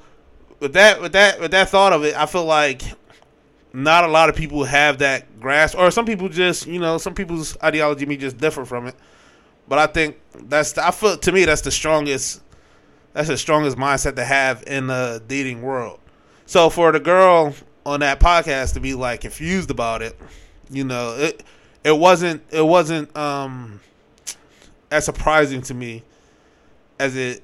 with 0.59 0.73
that, 0.73 1.01
with 1.01 1.13
that, 1.13 1.41
with 1.41 1.51
that 1.53 1.69
thought 1.69 1.93
of 1.93 2.05
it, 2.05 2.17
I 2.17 2.27
feel 2.27 2.45
like 2.45 2.83
not 3.73 4.05
a 4.05 4.09
lot 4.09 4.29
of 4.29 4.37
people 4.37 4.65
have 4.65 4.99
that 4.99 5.41
grasp, 5.41 5.79
or 5.79 5.91
some 5.91 6.07
people 6.07 6.29
just, 6.29 6.67
you 6.67 6.79
know, 6.79 6.99
some 6.99 7.15
people's 7.15 7.57
ideology 7.63 8.07
may 8.07 8.17
just 8.17 8.39
differ 8.39 8.65
from 8.65 8.87
it. 8.87 8.95
But 9.69 9.79
I 9.79 9.87
think 9.87 10.19
that's, 10.35 10.77
I 10.77 10.91
feel 10.91 11.17
to 11.17 11.33
me 11.33 11.45
that's 11.45 11.61
the 11.63 11.71
strongest, 11.71 12.43
that's 13.13 13.29
the 13.29 13.37
strongest 13.37 13.77
mindset 13.77 14.17
to 14.17 14.25
have 14.25 14.65
in 14.67 14.89
the 14.89 15.23
dating 15.29 15.63
world. 15.63 16.01
So 16.47 16.69
for 16.71 16.91
the 16.91 17.01
girl 17.01 17.55
on 17.87 18.01
that 18.01 18.19
podcast 18.19 18.75
to 18.75 18.81
be 18.81 18.95
like 18.95 19.21
confused 19.21 19.71
about 19.71 20.03
it, 20.03 20.19
you 20.69 20.85
know, 20.85 21.17
it 21.17 21.45
it 21.85 21.97
wasn't 21.97 22.43
it 22.51 22.67
wasn't 22.67 23.15
um 23.17 23.81
as 24.91 25.05
surprising 25.05 25.63
to 25.63 25.75
me 25.75 26.03
as 26.99 27.17
it 27.17 27.43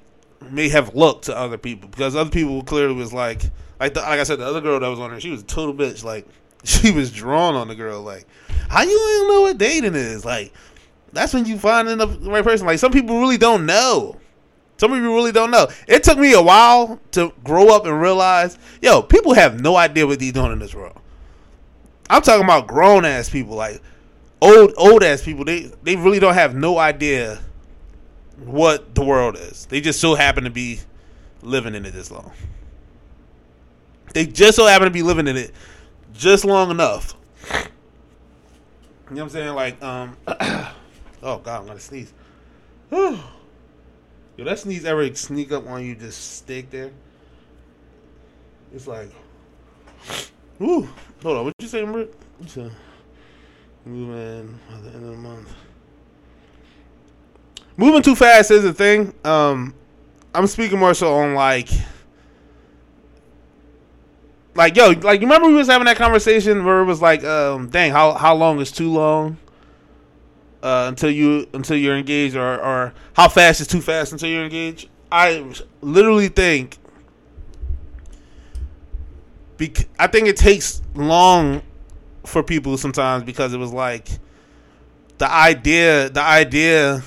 may 0.50 0.68
have 0.68 0.95
looked 0.95 1.26
to 1.26 1.37
other 1.37 1.56
people 1.56 1.88
because 1.88 2.14
other 2.14 2.30
people 2.30 2.62
clearly 2.62 2.95
was 2.95 3.12
like 3.12 3.42
like 3.78 3.95
the, 3.95 4.00
like 4.00 4.21
I 4.21 4.25
said, 4.25 4.38
the 4.38 4.47
other 4.47 4.61
girl 4.61 4.80
that 4.80 4.88
was 4.88 4.99
on 4.99 5.11
there, 5.11 5.21
she 5.21 5.30
was 5.30 5.42
a 5.42 5.47
total 5.47 5.75
bitch. 5.75 6.04
Like 6.04 6.26
she 6.64 6.90
was 6.90 7.11
drawn 7.11 7.54
on 7.54 7.68
the 7.68 7.75
girl. 7.75 8.02
Like 8.02 8.26
how 8.68 8.83
you 8.83 8.97
don't 8.97 9.28
know 9.28 9.40
what 9.42 9.59
dating 9.59 9.95
is? 9.95 10.25
Like 10.25 10.52
that's 11.12 11.33
when 11.33 11.47
you 11.47 11.59
find 11.59 11.88
the 11.88 12.06
right 12.23 12.45
person. 12.45 12.66
Like 12.66 12.78
some 12.78 12.92
people 12.92 13.21
really 13.21 13.38
don't 13.38 13.66
know. 13.66 14.18
Some 14.78 14.90
people 14.90 15.14
really 15.14 15.33
don't 15.33 15.50
know. 15.50 15.68
It 15.88 16.04
took 16.04 16.18
me 16.18 16.35
a 16.35 16.42
while 16.42 17.00
to 17.12 17.33
grow 17.42 17.75
up 17.75 17.87
and 17.87 17.99
realize, 17.99 18.59
yo, 18.83 19.00
people 19.00 19.33
have 19.33 19.59
no 19.59 19.75
idea 19.75 20.06
what 20.06 20.21
they're 20.21 20.33
doing 20.33 20.52
in 20.52 20.59
this 20.59 20.75
world. 20.75 20.99
I'm 22.11 22.21
talking 22.21 22.45
about 22.45 22.66
grown 22.66 23.04
ass 23.04 23.30
people, 23.30 23.56
like 23.56 23.80
old 24.40 24.75
old 24.76 25.02
ass 25.02 25.23
people. 25.23 25.45
They 25.45 25.73
they 25.83 25.97
really 25.97 26.21
don't 26.21 26.35
have 26.35 26.54
no 26.54 26.78
idea 26.78 27.40
what 28.45 28.95
the 28.95 29.04
world 29.04 29.37
is. 29.37 29.66
They 29.66 29.80
just 29.80 30.00
so 30.00 30.14
happen 30.14 30.45
to 30.45 30.50
be 30.50 30.80
living 31.42 31.75
in 31.75 31.87
it 31.87 31.92
this 31.92 32.11
long. 32.11 32.33
They 34.15 34.27
just 34.27 34.57
so 34.57 34.67
happen 34.67 34.87
to 34.87 34.91
be 34.91 35.03
living 35.03 35.27
in 35.27 35.37
it 35.37 35.53
just 36.13 36.45
long 36.45 36.71
enough. 36.71 37.15
You 37.51 37.57
know 37.57 37.63
what 39.09 39.23
I'm 39.23 39.29
saying? 39.31 39.55
Like, 39.55 39.83
um, 39.83 40.17
oh 40.27 41.39
god, 41.39 41.61
I'm 41.61 41.67
gonna 41.67 41.79
sneeze. 41.79 42.13
Yo, 42.91 44.45
that 44.45 44.59
sneeze 44.59 44.85
ever 44.85 45.15
sneak 45.15 45.53
up 45.53 45.67
on 45.69 45.85
you, 45.85 45.95
just 45.95 46.37
stick 46.37 46.71
there. 46.71 46.91
It's 48.75 48.87
like, 48.87 49.11
whoo. 50.59 50.89
Hold 51.23 51.39
on, 51.39 51.45
what 51.45 51.55
you 51.61 51.69
say? 51.69 51.85
So, 52.47 52.71
moving 53.85 54.59
at 54.73 54.83
the 54.83 54.91
end 54.91 55.05
of 55.05 55.11
the 55.11 55.17
month. 55.17 55.53
Moving 57.77 58.03
too 58.03 58.15
fast 58.15 58.51
is 58.51 58.65
a 58.65 58.73
thing. 58.73 59.15
Um, 59.25 59.75
I'm 60.35 60.47
speaking 60.47 60.79
more 60.79 60.95
so 60.95 61.15
on 61.15 61.35
like 61.35 61.69
like 64.57 64.77
yo, 64.77 64.91
like 64.91 65.21
you 65.21 65.27
remember 65.27 65.49
we 65.49 65.55
was 65.55 65.69
having 65.69 65.87
that 65.87 65.97
conversation 65.97 66.65
where 66.65 66.81
it 66.81 66.85
was 66.85 67.03
like, 67.03 67.23
um, 67.25 67.69
dang, 67.69 67.93
how 67.93 68.15
how 68.15 68.35
long 68.35 68.61
is 68.61 68.73
too 68.73 68.91
long? 68.91 69.37
Uh, 70.63 70.87
until 70.89 71.11
you 71.11 71.47
until 71.53 71.77
you're 71.77 71.97
engaged, 71.97 72.35
or 72.35 72.61
or 72.61 72.95
how 73.15 73.29
fast 73.29 73.61
is 73.61 73.67
too 73.67 73.81
fast 73.81 74.13
until 74.13 74.29
you're 74.29 74.45
engaged? 74.45 74.89
I 75.13 75.53
literally 75.81 76.29
think, 76.29 76.79
bec- 79.57 79.89
I 79.99 80.07
think 80.09 80.27
it 80.27 80.37
takes 80.37 80.83
long 80.95 81.63
for 82.25 82.43
people 82.43 82.77
sometimes 82.77 83.23
because 83.23 83.53
it 83.53 83.59
was 83.59 83.73
like 83.73 84.09
the 85.19 85.31
idea, 85.31 86.09
the 86.11 86.23
idea 86.23 87.03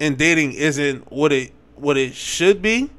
in 0.00 0.16
dating 0.16 0.52
isn't 0.54 1.10
what 1.12 1.32
it 1.32 1.52
what 1.76 1.96
it 1.96 2.14
should 2.14 2.60
be. 2.62 2.90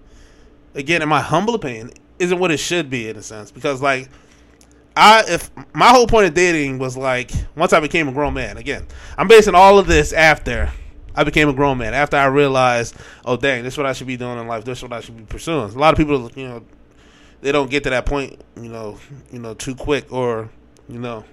Again, 0.75 1.01
in 1.01 1.09
my 1.09 1.21
humble 1.21 1.55
opinion, 1.55 1.91
isn't 2.19 2.39
what 2.39 2.51
it 2.51 2.57
should 2.57 2.89
be 2.89 3.09
in 3.09 3.15
a 3.17 3.21
sense 3.21 3.51
because 3.51 3.81
like 3.81 4.09
I 4.95 5.23
if 5.27 5.51
my 5.73 5.89
whole 5.89 6.07
point 6.07 6.27
of 6.27 6.33
dating 6.33 6.79
was 6.79 6.97
like 6.97 7.31
once 7.55 7.73
I 7.73 7.79
became 7.79 8.07
a 8.07 8.11
grown 8.11 8.33
man. 8.33 8.57
Again, 8.57 8.87
I'm 9.17 9.27
basing 9.27 9.55
all 9.55 9.77
of 9.77 9.87
this 9.87 10.11
after 10.11 10.71
I 11.15 11.23
became 11.23 11.49
a 11.49 11.53
grown 11.53 11.77
man. 11.77 11.93
After 11.93 12.17
I 12.17 12.25
realized, 12.25 12.95
oh 13.25 13.37
dang, 13.37 13.63
this 13.63 13.75
is 13.75 13.77
what 13.77 13.85
I 13.85 13.93
should 13.93 14.07
be 14.07 14.17
doing 14.17 14.39
in 14.39 14.47
life. 14.47 14.65
This 14.65 14.79
is 14.79 14.83
what 14.83 14.93
I 14.93 15.01
should 15.01 15.17
be 15.17 15.23
pursuing. 15.23 15.69
A 15.69 15.77
lot 15.77 15.93
of 15.93 15.97
people, 15.97 16.31
you 16.35 16.47
know, 16.47 16.63
they 17.41 17.51
don't 17.51 17.69
get 17.69 17.83
to 17.83 17.91
that 17.91 18.05
point, 18.05 18.41
you 18.55 18.69
know, 18.69 18.97
you 19.31 19.39
know, 19.39 19.53
too 19.53 19.75
quick 19.75 20.11
or 20.11 20.49
you 20.89 20.99
know, 20.99 21.25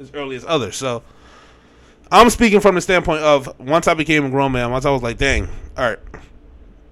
as 0.00 0.10
early 0.14 0.36
as 0.36 0.44
others. 0.46 0.76
So 0.76 1.02
I'm 2.10 2.30
speaking 2.30 2.60
from 2.60 2.74
the 2.74 2.80
standpoint 2.80 3.22
of 3.22 3.58
once 3.60 3.88
I 3.88 3.94
became 3.94 4.24
a 4.24 4.30
grown 4.30 4.52
man. 4.52 4.70
Once 4.70 4.84
I 4.84 4.90
was 4.90 5.02
like, 5.02 5.18
dang, 5.18 5.48
all 5.76 5.90
right, 5.90 5.98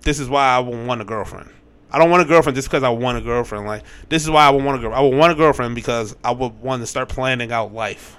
this 0.02 0.20
is 0.20 0.28
why 0.28 0.46
I 0.46 0.58
want 0.60 1.00
a 1.00 1.04
girlfriend. 1.04 1.50
I 1.94 1.98
don't 1.98 2.10
want 2.10 2.22
a 2.22 2.24
girlfriend 2.24 2.56
just 2.56 2.66
because 2.68 2.82
I 2.82 2.88
want 2.88 3.18
a 3.18 3.20
girlfriend. 3.20 3.66
Like 3.66 3.84
this 4.08 4.24
is 4.24 4.30
why 4.30 4.44
I 4.44 4.50
would 4.50 4.64
want 4.64 4.78
a 4.78 4.80
girl. 4.80 4.92
I 4.92 5.00
would 5.00 5.14
want 5.14 5.30
a 5.30 5.36
girlfriend 5.36 5.76
because 5.76 6.16
I 6.24 6.32
would 6.32 6.60
want 6.60 6.82
to 6.82 6.88
start 6.88 7.08
planning 7.08 7.52
out 7.52 7.72
life. 7.72 8.16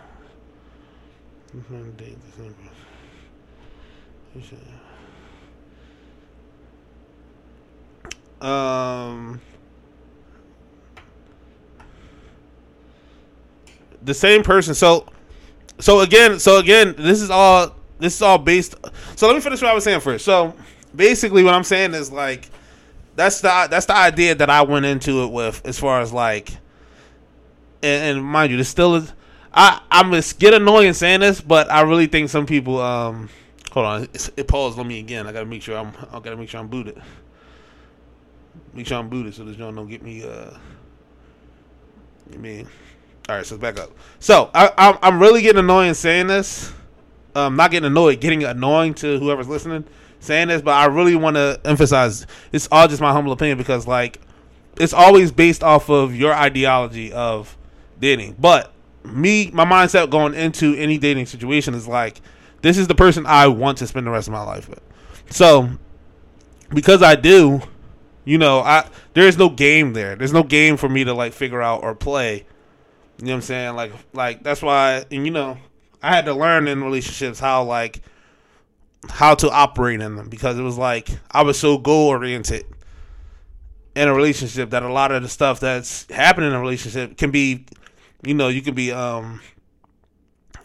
Um, 8.39 9.41
the 14.01 14.13
same 14.13 14.41
person. 14.41 14.73
So 14.73 15.05
so 15.79 15.99
again, 15.99 16.39
so 16.39 16.59
again, 16.59 16.95
this 16.97 17.21
is 17.21 17.29
all 17.29 17.75
this 17.99 18.15
is 18.15 18.21
all 18.21 18.37
based. 18.37 18.75
So 19.17 19.27
let 19.27 19.35
me 19.35 19.41
finish 19.41 19.61
what 19.61 19.69
I 19.69 19.73
was 19.73 19.83
saying 19.83 19.99
first. 19.99 20.23
So 20.23 20.53
basically, 20.95 21.43
what 21.43 21.53
I'm 21.53 21.65
saying 21.65 21.93
is 21.93 22.09
like 22.09 22.49
that's 23.15 23.41
the 23.41 23.67
that's 23.69 23.85
the 23.85 23.95
idea 23.95 24.35
that 24.35 24.49
I 24.49 24.61
went 24.63 24.85
into 24.85 25.23
it 25.23 25.31
with, 25.31 25.61
as 25.65 25.79
far 25.79 26.01
as 26.01 26.11
like, 26.11 26.51
and, 27.81 28.17
and 28.17 28.25
mind 28.25 28.51
you, 28.51 28.57
this 28.57 28.69
still 28.69 28.95
is. 28.95 29.13
I 29.53 29.81
I'm 29.89 30.11
just 30.11 30.39
get 30.39 30.53
annoying 30.53 30.93
saying 30.93 31.21
this, 31.21 31.41
but 31.41 31.71
I 31.71 31.81
really 31.81 32.07
think 32.07 32.29
some 32.29 32.45
people. 32.45 32.81
um 32.81 33.29
Hold 33.71 33.85
on, 33.85 34.03
it, 34.03 34.29
it 34.37 34.47
paused 34.47 34.79
on 34.79 34.87
me 34.87 34.99
again. 34.99 35.27
I 35.27 35.33
gotta 35.33 35.45
make 35.45 35.61
sure 35.61 35.77
I'm. 35.77 35.91
I 36.11 36.19
gotta 36.19 36.37
make 36.37 36.49
sure 36.49 36.61
I'm 36.61 36.67
booted. 36.67 37.01
Make 38.73 38.87
sure 38.87 38.97
I'm 38.97 39.09
booted 39.09 39.33
so 39.33 39.43
this 39.43 39.57
John 39.57 39.75
don't 39.75 39.89
get 39.89 40.01
me. 40.01 40.23
uh 40.23 40.51
You 42.31 42.39
mean? 42.39 42.67
All 43.27 43.35
right, 43.35 43.45
so 43.45 43.57
back 43.57 43.79
up. 43.79 43.91
So 44.19 44.49
I, 44.53 44.71
I'm 44.77 44.97
I'm 45.01 45.21
really 45.21 45.41
getting 45.41 45.59
annoying 45.59 45.93
saying 45.93 46.27
this. 46.27 46.73
Um, 47.33 47.57
not 47.57 47.71
getting 47.71 47.87
annoyed, 47.87 48.21
getting 48.21 48.45
annoying 48.45 48.93
to 48.95 49.19
whoever's 49.19 49.49
listening 49.49 49.83
saying 50.25 50.49
this, 50.49 50.61
but 50.61 50.73
I 50.73 50.85
really 50.85 51.15
want 51.15 51.35
to 51.35 51.59
emphasize 51.63 52.27
it's 52.51 52.67
all 52.71 52.87
just 52.87 53.01
my 53.01 53.11
humble 53.11 53.31
opinion 53.31 53.57
because 53.57 53.87
like 53.87 54.19
it's 54.79 54.93
always 54.93 55.31
based 55.31 55.63
off 55.63 55.89
of 55.89 56.15
your 56.15 56.33
ideology 56.33 57.13
of 57.13 57.57
dating. 57.99 58.35
But 58.39 58.73
me, 59.03 59.51
my 59.51 59.65
mindset 59.65 60.09
going 60.09 60.33
into 60.33 60.75
any 60.75 60.97
dating 60.97 61.27
situation 61.27 61.73
is 61.73 61.87
like 61.87 62.21
this 62.61 62.77
is 62.77 62.87
the 62.87 62.95
person 62.95 63.25
I 63.25 63.47
want 63.47 63.77
to 63.79 63.87
spend 63.87 64.07
the 64.07 64.11
rest 64.11 64.27
of 64.27 64.33
my 64.33 64.43
life 64.43 64.67
with. 64.67 64.81
So 65.29 65.69
because 66.69 67.01
I 67.01 67.15
do, 67.15 67.61
you 68.23 68.37
know, 68.37 68.59
I 68.59 68.87
there 69.13 69.27
is 69.27 69.37
no 69.37 69.49
game 69.49 69.93
there. 69.93 70.15
There's 70.15 70.33
no 70.33 70.43
game 70.43 70.77
for 70.77 70.89
me 70.89 71.03
to 71.03 71.13
like 71.13 71.33
figure 71.33 71.61
out 71.61 71.83
or 71.83 71.95
play. 71.95 72.45
You 73.17 73.25
know 73.25 73.31
what 73.31 73.35
I'm 73.35 73.41
saying? 73.41 73.75
Like 73.75 73.93
like 74.13 74.43
that's 74.43 74.61
why 74.61 75.05
and 75.11 75.25
you 75.25 75.31
know, 75.31 75.57
I 76.01 76.09
had 76.09 76.25
to 76.25 76.33
learn 76.33 76.67
in 76.67 76.83
relationships 76.83 77.39
how 77.39 77.63
like 77.63 78.01
how 79.09 79.35
to 79.35 79.49
operate 79.49 80.01
in 80.01 80.15
them 80.15 80.29
because 80.29 80.57
it 80.57 80.63
was 80.63 80.77
like 80.77 81.09
I 81.31 81.43
was 81.43 81.59
so 81.59 81.77
goal 81.77 82.07
oriented 82.09 82.65
in 83.95 84.07
a 84.07 84.13
relationship 84.13 84.71
that 84.71 84.83
a 84.83 84.91
lot 84.91 85.11
of 85.11 85.23
the 85.23 85.29
stuff 85.29 85.59
that's 85.59 86.09
happening 86.11 86.49
in 86.49 86.55
a 86.55 86.59
relationship 86.59 87.17
can 87.17 87.31
be 87.31 87.65
you 88.25 88.33
know, 88.33 88.47
you 88.47 88.61
can 88.61 88.73
be 88.73 88.91
um 88.91 89.41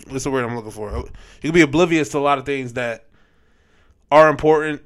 what's 0.09 0.25
the 0.25 0.31
word 0.31 0.45
I'm 0.45 0.57
looking 0.57 0.71
for? 0.71 0.91
You 0.91 1.11
can 1.43 1.53
be 1.53 1.61
oblivious 1.61 2.09
to 2.11 2.19
a 2.19 2.21
lot 2.21 2.39
of 2.39 2.47
things 2.47 2.73
that 2.75 3.07
are 4.11 4.29
important 4.29 4.83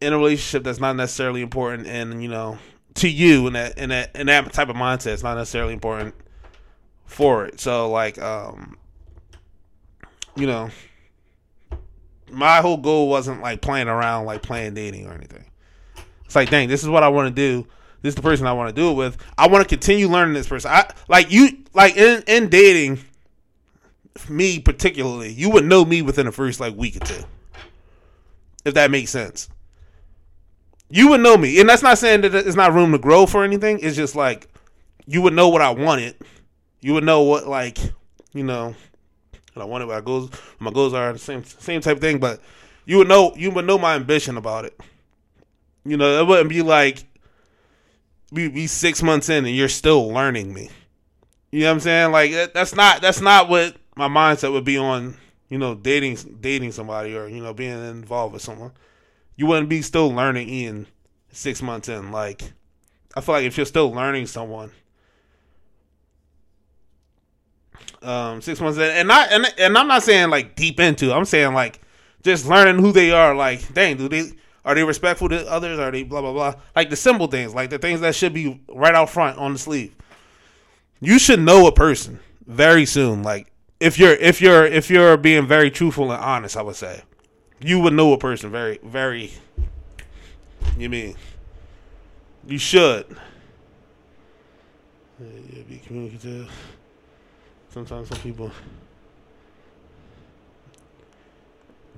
in 0.00 0.12
a 0.12 0.18
relationship 0.18 0.64
that's 0.64 0.80
not 0.80 0.96
necessarily 0.96 1.40
important 1.40 1.86
and 1.86 2.22
you 2.22 2.28
know 2.28 2.58
to 2.94 3.08
you 3.08 3.46
in 3.46 3.54
that 3.54 3.78
in 3.78 3.88
that 3.88 4.14
in 4.14 4.26
that 4.26 4.52
type 4.52 4.68
of 4.68 4.76
mindset 4.76 5.14
it's 5.14 5.22
not 5.22 5.36
necessarily 5.36 5.72
important 5.72 6.14
for 7.06 7.46
it. 7.46 7.60
So 7.60 7.90
like 7.90 8.20
um 8.20 8.76
you 10.36 10.46
know 10.46 10.70
my 12.34 12.60
whole 12.60 12.76
goal 12.76 13.08
wasn't 13.08 13.40
like 13.40 13.60
playing 13.60 13.88
around 13.88 14.26
like 14.26 14.42
playing 14.42 14.74
dating 14.74 15.06
or 15.06 15.12
anything. 15.12 15.44
It's 16.24 16.34
like 16.34 16.50
dang, 16.50 16.68
this 16.68 16.82
is 16.82 16.88
what 16.88 17.02
I 17.02 17.08
want 17.08 17.28
to 17.28 17.34
do. 17.34 17.66
This 18.02 18.10
is 18.10 18.16
the 18.16 18.22
person 18.22 18.46
I 18.46 18.52
want 18.52 18.68
to 18.68 18.74
do 18.74 18.90
it 18.90 18.94
with. 18.94 19.16
I 19.38 19.48
want 19.48 19.62
to 19.62 19.68
continue 19.68 20.08
learning 20.08 20.34
this 20.34 20.48
person. 20.48 20.70
I 20.70 20.90
like 21.08 21.30
you 21.30 21.64
like 21.72 21.96
in 21.96 22.22
in 22.26 22.48
dating 22.48 23.00
me 24.28 24.60
particularly, 24.60 25.32
you 25.32 25.50
would 25.50 25.64
know 25.64 25.84
me 25.84 26.02
within 26.02 26.26
the 26.26 26.32
first 26.32 26.60
like 26.60 26.76
week 26.76 26.96
or 26.96 27.00
two. 27.00 27.22
If 28.64 28.74
that 28.74 28.90
makes 28.90 29.10
sense. 29.10 29.48
You 30.90 31.08
would 31.08 31.20
know 31.20 31.36
me. 31.36 31.60
And 31.60 31.68
that's 31.68 31.82
not 31.82 31.98
saying 31.98 32.22
that 32.22 32.34
it's 32.34 32.56
not 32.56 32.72
room 32.72 32.92
to 32.92 32.98
grow 32.98 33.26
for 33.26 33.42
anything. 33.42 33.80
It's 33.80 33.96
just 33.96 34.14
like 34.14 34.48
you 35.06 35.22
would 35.22 35.34
know 35.34 35.48
what 35.48 35.62
I 35.62 35.70
wanted. 35.70 36.16
You 36.80 36.94
would 36.94 37.04
know 37.04 37.22
what 37.22 37.46
like, 37.46 37.78
you 38.32 38.44
know, 38.44 38.74
what 39.54 39.62
I 39.62 39.66
wanted, 39.66 39.86
my 39.86 40.00
goals 40.00 40.30
my 40.58 40.70
goals 40.70 40.94
are 40.94 41.12
the 41.12 41.18
same 41.18 41.44
same 41.44 41.80
type 41.80 41.96
of 41.96 42.00
thing, 42.00 42.18
but 42.18 42.40
you 42.84 42.98
would 42.98 43.08
know 43.08 43.32
you 43.36 43.50
would 43.50 43.64
know 43.64 43.78
my 43.78 43.94
ambition 43.94 44.36
about 44.36 44.64
it. 44.64 44.78
You 45.84 45.96
know, 45.96 46.20
it 46.20 46.26
wouldn't 46.26 46.48
be 46.48 46.62
like 46.62 47.04
we 48.32 48.48
be 48.48 48.66
six 48.66 49.02
months 49.02 49.28
in 49.28 49.44
and 49.46 49.54
you're 49.54 49.68
still 49.68 50.08
learning 50.08 50.52
me. 50.52 50.70
You 51.52 51.60
know 51.60 51.66
what 51.66 51.72
I'm 51.72 51.80
saying? 51.80 52.12
Like 52.12 52.52
that's 52.52 52.74
not 52.74 53.00
that's 53.00 53.20
not 53.20 53.48
what 53.48 53.76
my 53.96 54.08
mindset 54.08 54.52
would 54.52 54.64
be 54.64 54.76
on. 54.76 55.16
You 55.48 55.58
know, 55.58 55.74
dating 55.74 56.38
dating 56.40 56.72
somebody 56.72 57.16
or 57.16 57.28
you 57.28 57.42
know 57.42 57.54
being 57.54 57.72
involved 57.72 58.32
with 58.32 58.42
someone. 58.42 58.72
You 59.36 59.46
wouldn't 59.46 59.68
be 59.68 59.82
still 59.82 60.08
learning 60.08 60.48
in 60.48 60.86
six 61.30 61.62
months 61.62 61.88
in. 61.88 62.10
Like 62.10 62.52
I 63.14 63.20
feel 63.20 63.36
like 63.36 63.44
if 63.44 63.56
you're 63.56 63.66
still 63.66 63.92
learning 63.92 64.26
someone, 64.26 64.72
um, 68.04 68.42
six 68.42 68.60
months 68.60 68.78
in, 68.78 68.84
and 68.84 69.08
not 69.08 69.32
and 69.32 69.46
and 69.58 69.76
I'm 69.76 69.88
not 69.88 70.02
saying 70.02 70.30
like 70.30 70.56
deep 70.56 70.80
into. 70.80 71.12
I'm 71.12 71.24
saying 71.24 71.54
like 71.54 71.80
just 72.22 72.46
learning 72.46 72.82
who 72.82 72.92
they 72.92 73.10
are. 73.12 73.34
Like, 73.34 73.72
dang, 73.74 73.96
do 73.96 74.08
they 74.08 74.32
are 74.64 74.74
they 74.74 74.84
respectful 74.84 75.28
to 75.28 75.46
others? 75.50 75.78
Are 75.78 75.90
they 75.90 76.02
blah 76.02 76.20
blah 76.20 76.32
blah? 76.32 76.54
Like 76.74 76.90
the 76.90 76.96
simple 76.96 77.26
things, 77.26 77.54
like 77.54 77.70
the 77.70 77.78
things 77.78 78.00
that 78.00 78.14
should 78.14 78.32
be 78.34 78.60
right 78.68 78.94
out 78.94 79.10
front 79.10 79.38
on 79.38 79.52
the 79.52 79.58
sleeve. 79.58 79.94
You 81.00 81.18
should 81.18 81.40
know 81.40 81.66
a 81.66 81.72
person 81.72 82.20
very 82.46 82.86
soon. 82.86 83.22
Like 83.22 83.52
if 83.80 83.98
you're 83.98 84.14
if 84.14 84.40
you're 84.40 84.64
if 84.64 84.90
you're 84.90 85.16
being 85.16 85.46
very 85.46 85.70
truthful 85.70 86.10
and 86.12 86.22
honest, 86.22 86.56
I 86.56 86.62
would 86.62 86.76
say 86.76 87.02
you 87.60 87.80
would 87.80 87.92
know 87.92 88.12
a 88.12 88.18
person 88.18 88.50
very 88.50 88.78
very. 88.82 89.32
You 90.78 90.88
mean 90.88 91.16
you 92.46 92.58
should. 92.58 93.16
Yeah, 95.20 95.62
be 95.68 95.78
communicative. 95.86 96.50
Sometimes 97.74 98.08
some 98.08 98.18
people 98.18 98.52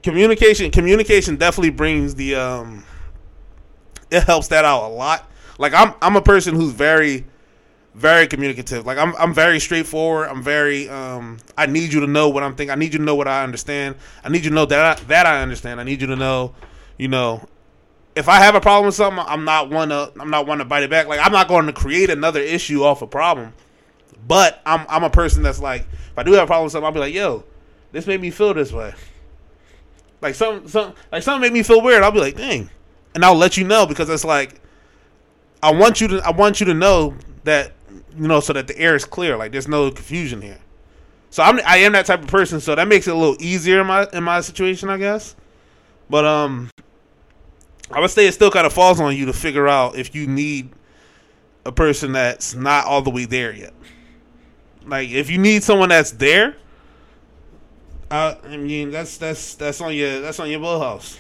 communication 0.03 0.71
communication 0.71 1.37
definitely 1.37 1.69
brings 1.69 2.15
the 2.15 2.35
um 2.35 2.83
it 4.11 4.23
helps 4.23 4.49
that 4.49 4.65
out 4.65 4.85
a 4.85 4.89
lot. 4.89 5.31
Like 5.59 5.75
I'm 5.75 5.93
I'm 6.01 6.17
a 6.17 6.23
person 6.23 6.55
who's 6.55 6.73
very 6.73 7.27
very 7.95 8.27
communicative. 8.27 8.87
Like 8.87 8.97
I'm 8.97 9.15
I'm 9.17 9.35
very 9.35 9.61
straightforward. 9.61 10.31
I'm 10.31 10.43
very 10.43 10.89
um 10.89 11.37
I 11.59 11.67
need 11.67 11.93
you 11.93 12.01
to 12.01 12.07
know 12.07 12.31
what 12.31 12.43
I'm 12.43 12.55
thinking. 12.55 12.73
I 12.73 12.77
need 12.77 12.95
you 12.95 12.99
to 12.99 13.05
know 13.05 13.15
what 13.15 13.29
I 13.29 13.45
understand. 13.45 13.97
I 14.25 14.31
need 14.31 14.45
you 14.45 14.49
to 14.49 14.57
know 14.57 14.65
that 14.65 14.99
I, 14.99 15.03
that 15.09 15.27
I 15.27 15.43
understand. 15.43 15.79
I 15.79 15.83
need 15.83 16.01
you 16.01 16.07
to 16.07 16.17
know, 16.17 16.55
you 16.97 17.09
know, 17.09 17.47
if 18.15 18.31
I 18.31 18.37
have 18.39 18.55
a 18.55 18.63
problem 18.63 18.87
with 18.87 18.95
something, 18.95 19.23
I'm 19.29 19.45
not 19.45 19.69
one 19.69 19.91
to 19.91 20.11
I'm 20.19 20.31
not 20.31 20.47
one 20.47 20.57
to 20.57 20.65
bite 20.65 20.85
it 20.85 20.89
back. 20.89 21.07
Like 21.07 21.21
I'm 21.23 21.33
not 21.33 21.49
going 21.49 21.67
to 21.67 21.75
create 21.75 22.09
another 22.09 22.41
issue 22.41 22.83
off 22.83 23.03
a 23.03 23.07
problem. 23.07 23.53
But 24.27 24.61
I'm 24.67 24.87
I'm 24.89 25.05
a 25.05 25.11
person 25.11 25.43
that's 25.43 25.61
like, 25.61 25.83
if 25.83 26.19
I 26.19 26.23
do 26.23 26.33
have 26.33 26.45
a 26.45 26.47
problem 26.47 26.65
with 26.65 26.73
something, 26.73 26.87
I'll 26.87 26.93
be 26.93 27.01
like, 27.01 27.15
yo, 27.15 27.45
this 27.93 28.07
made 28.07 28.21
me 28.21 28.31
feel 28.31 28.55
this 28.55 28.73
way. 28.73 28.95
Like 30.21 30.35
some 30.35 30.67
some 30.67 30.95
like 31.13 31.23
something 31.23 31.43
made 31.43 31.53
me 31.53 31.63
feel 31.63 31.83
weird. 31.83 32.03
I'll 32.03 32.11
be 32.11 32.21
like, 32.21 32.37
dang, 32.37 32.71
and 33.15 33.25
I'll 33.25 33.37
let 33.37 33.57
you 33.57 33.65
know 33.65 33.87
because 33.87 34.09
it's 34.09 34.25
like, 34.25 34.61
I 35.63 35.73
want 35.73 36.01
you 36.01 36.09
to 36.09 36.19
I 36.25 36.31
want 36.31 36.61
you 36.61 36.67
to 36.67 36.75
know 36.75 37.15
that 37.45 37.73
you 38.17 38.27
know 38.27 38.41
so 38.41 38.53
that 38.53 38.67
the 38.67 38.79
air 38.79 38.97
is 38.97 39.05
clear. 39.05 39.37
Like 39.37 39.53
there's 39.53 39.69
no 39.69 39.91
confusion 39.91 40.43
here. 40.43 40.59
So 41.31 41.43
I'm 41.43 41.61
I 41.67 41.79
am 41.79 41.93
that 41.93 42.07
type 42.07 42.23
of 42.23 42.29
person. 42.29 42.61
So 42.61 42.75
that 42.75 42.89
makes 42.89 43.07
it 43.07 43.11
a 43.11 43.17
little 43.17 43.37
easier 43.41 43.81
in 43.81 43.87
my 43.87 44.09
in 44.13 44.25
my 44.25 44.41
situation, 44.41 44.89
I 44.89 44.97
guess. 44.97 45.37
But 46.09 46.25
um, 46.25 46.71
I 47.91 48.01
would 48.01 48.11
say 48.11 48.27
it 48.27 48.33
still 48.33 48.51
kind 48.51 48.67
of 48.67 48.73
falls 48.73 49.01
on 49.01 49.17
you 49.17 49.27
to 49.27 49.33
figure 49.33 49.69
out 49.69 49.97
if 49.97 50.15
you 50.15 50.27
need 50.27 50.71
a 51.65 51.73
person 51.73 52.13
that's 52.13 52.55
not 52.55 52.87
all 52.87 53.03
the 53.03 53.11
way 53.11 53.25
there 53.25 53.53
yet. 53.53 53.75
Like 54.87 55.11
if 55.11 55.31
you 55.31 55.39
need 55.39 55.63
someone 55.63 55.89
that's 55.89 56.13
there, 56.13 56.57
uh, 58.11 58.37
I 58.45 58.57
mean 58.57 58.91
that's 58.91 59.19
that's 59.19 59.55
that's 59.57 59.81
on 59.81 59.95
your 59.95 60.21
that's 60.21 60.39
on 60.39 60.49
your 60.49 60.61
wheelhouse. 60.61 61.19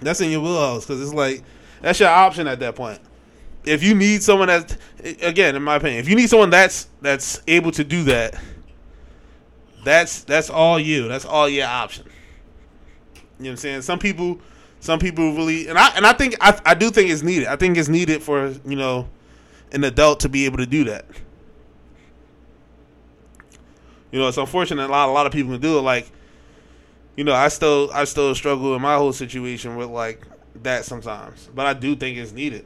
That's 0.00 0.20
in 0.20 0.30
your 0.30 0.40
wheelhouse 0.40 0.86
because 0.86 1.02
it's 1.02 1.12
like 1.12 1.42
that's 1.82 2.00
your 2.00 2.08
option 2.08 2.46
at 2.46 2.60
that 2.60 2.74
point. 2.74 3.00
If 3.64 3.82
you 3.82 3.94
need 3.94 4.22
someone 4.22 4.48
that, 4.48 4.76
again, 5.22 5.56
in 5.56 5.62
my 5.62 5.76
opinion, 5.76 6.00
if 6.00 6.08
you 6.08 6.16
need 6.16 6.28
someone 6.28 6.50
that's 6.50 6.88
that's 7.00 7.42
able 7.46 7.72
to 7.72 7.84
do 7.84 8.04
that, 8.04 8.34
that's 9.84 10.24
that's 10.24 10.48
all 10.48 10.80
you. 10.80 11.08
That's 11.08 11.24
all 11.26 11.48
your 11.48 11.66
option. 11.66 12.06
You 13.14 13.20
know 13.20 13.24
what 13.38 13.50
I'm 13.50 13.56
saying? 13.58 13.82
Some 13.82 13.98
people, 13.98 14.40
some 14.80 14.98
people 14.98 15.34
really, 15.34 15.68
and 15.68 15.78
I 15.78 15.94
and 15.96 16.06
I 16.06 16.14
think 16.14 16.36
I 16.40 16.58
I 16.64 16.74
do 16.74 16.90
think 16.90 17.10
it's 17.10 17.22
needed. 17.22 17.48
I 17.48 17.56
think 17.56 17.76
it's 17.76 17.88
needed 17.88 18.22
for 18.22 18.48
you 18.64 18.76
know 18.76 19.08
an 19.72 19.84
adult 19.84 20.20
to 20.20 20.28
be 20.28 20.46
able 20.46 20.58
to 20.58 20.66
do 20.66 20.84
that. 20.84 21.04
You 24.14 24.20
know, 24.20 24.28
it's 24.28 24.38
unfortunate 24.38 24.84
a 24.84 24.92
lot 24.92 25.08
a 25.08 25.10
lot 25.10 25.26
of 25.26 25.32
people 25.32 25.50
can 25.50 25.60
do 25.60 25.76
it. 25.76 25.80
Like, 25.80 26.08
you 27.16 27.24
know, 27.24 27.34
I 27.34 27.48
still 27.48 27.90
I 27.92 28.04
still 28.04 28.32
struggle 28.36 28.76
in 28.76 28.80
my 28.80 28.94
whole 28.94 29.12
situation 29.12 29.74
with 29.74 29.90
like 29.90 30.24
that 30.62 30.84
sometimes, 30.84 31.50
but 31.52 31.66
I 31.66 31.74
do 31.74 31.96
think 31.96 32.16
it's 32.16 32.30
needed. 32.30 32.64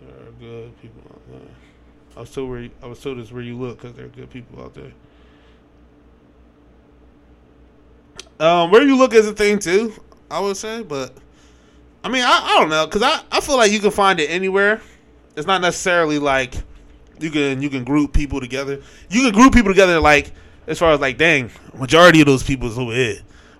There 0.00 0.08
are 0.08 0.32
good 0.40 0.80
people 0.80 1.02
out 1.10 1.20
there. 1.28 1.40
I 2.16 2.20
was 2.20 2.30
told 2.30 2.48
where 2.48 2.60
you, 2.60 2.70
I 2.82 2.86
was 2.86 2.98
told 2.98 3.18
this 3.18 3.30
where 3.30 3.42
you 3.42 3.58
look 3.58 3.82
because 3.82 3.94
there 3.94 4.06
are 4.06 4.08
good 4.08 4.30
people 4.30 4.62
out 4.64 4.72
there. 4.72 4.92
Um, 8.40 8.70
where 8.70 8.84
you 8.84 8.96
look 8.96 9.12
is 9.12 9.26
a 9.26 9.34
thing 9.34 9.58
too, 9.58 9.92
I 10.30 10.40
would 10.40 10.56
say, 10.56 10.82
but 10.82 11.12
I 12.02 12.08
mean, 12.08 12.24
I, 12.24 12.40
I 12.42 12.58
don't 12.58 12.70
know 12.70 12.86
because 12.86 13.02
I, 13.02 13.20
I 13.30 13.42
feel 13.42 13.58
like 13.58 13.70
you 13.70 13.80
can 13.80 13.90
find 13.90 14.18
it 14.18 14.30
anywhere 14.30 14.80
it's 15.36 15.46
not 15.46 15.60
necessarily 15.60 16.18
like 16.18 16.54
you 17.18 17.30
can 17.30 17.62
you 17.62 17.70
can 17.70 17.84
group 17.84 18.12
people 18.12 18.40
together. 18.40 18.80
You 19.08 19.22
can 19.22 19.32
group 19.32 19.52
people 19.52 19.70
together 19.70 20.00
like 20.00 20.32
as 20.66 20.78
far 20.78 20.92
as 20.92 21.00
like, 21.00 21.18
dang, 21.18 21.50
majority 21.74 22.20
of 22.20 22.26
those 22.26 22.42
people 22.42 22.68
is 22.68 22.78
over 22.78 22.92
here. 22.92 23.18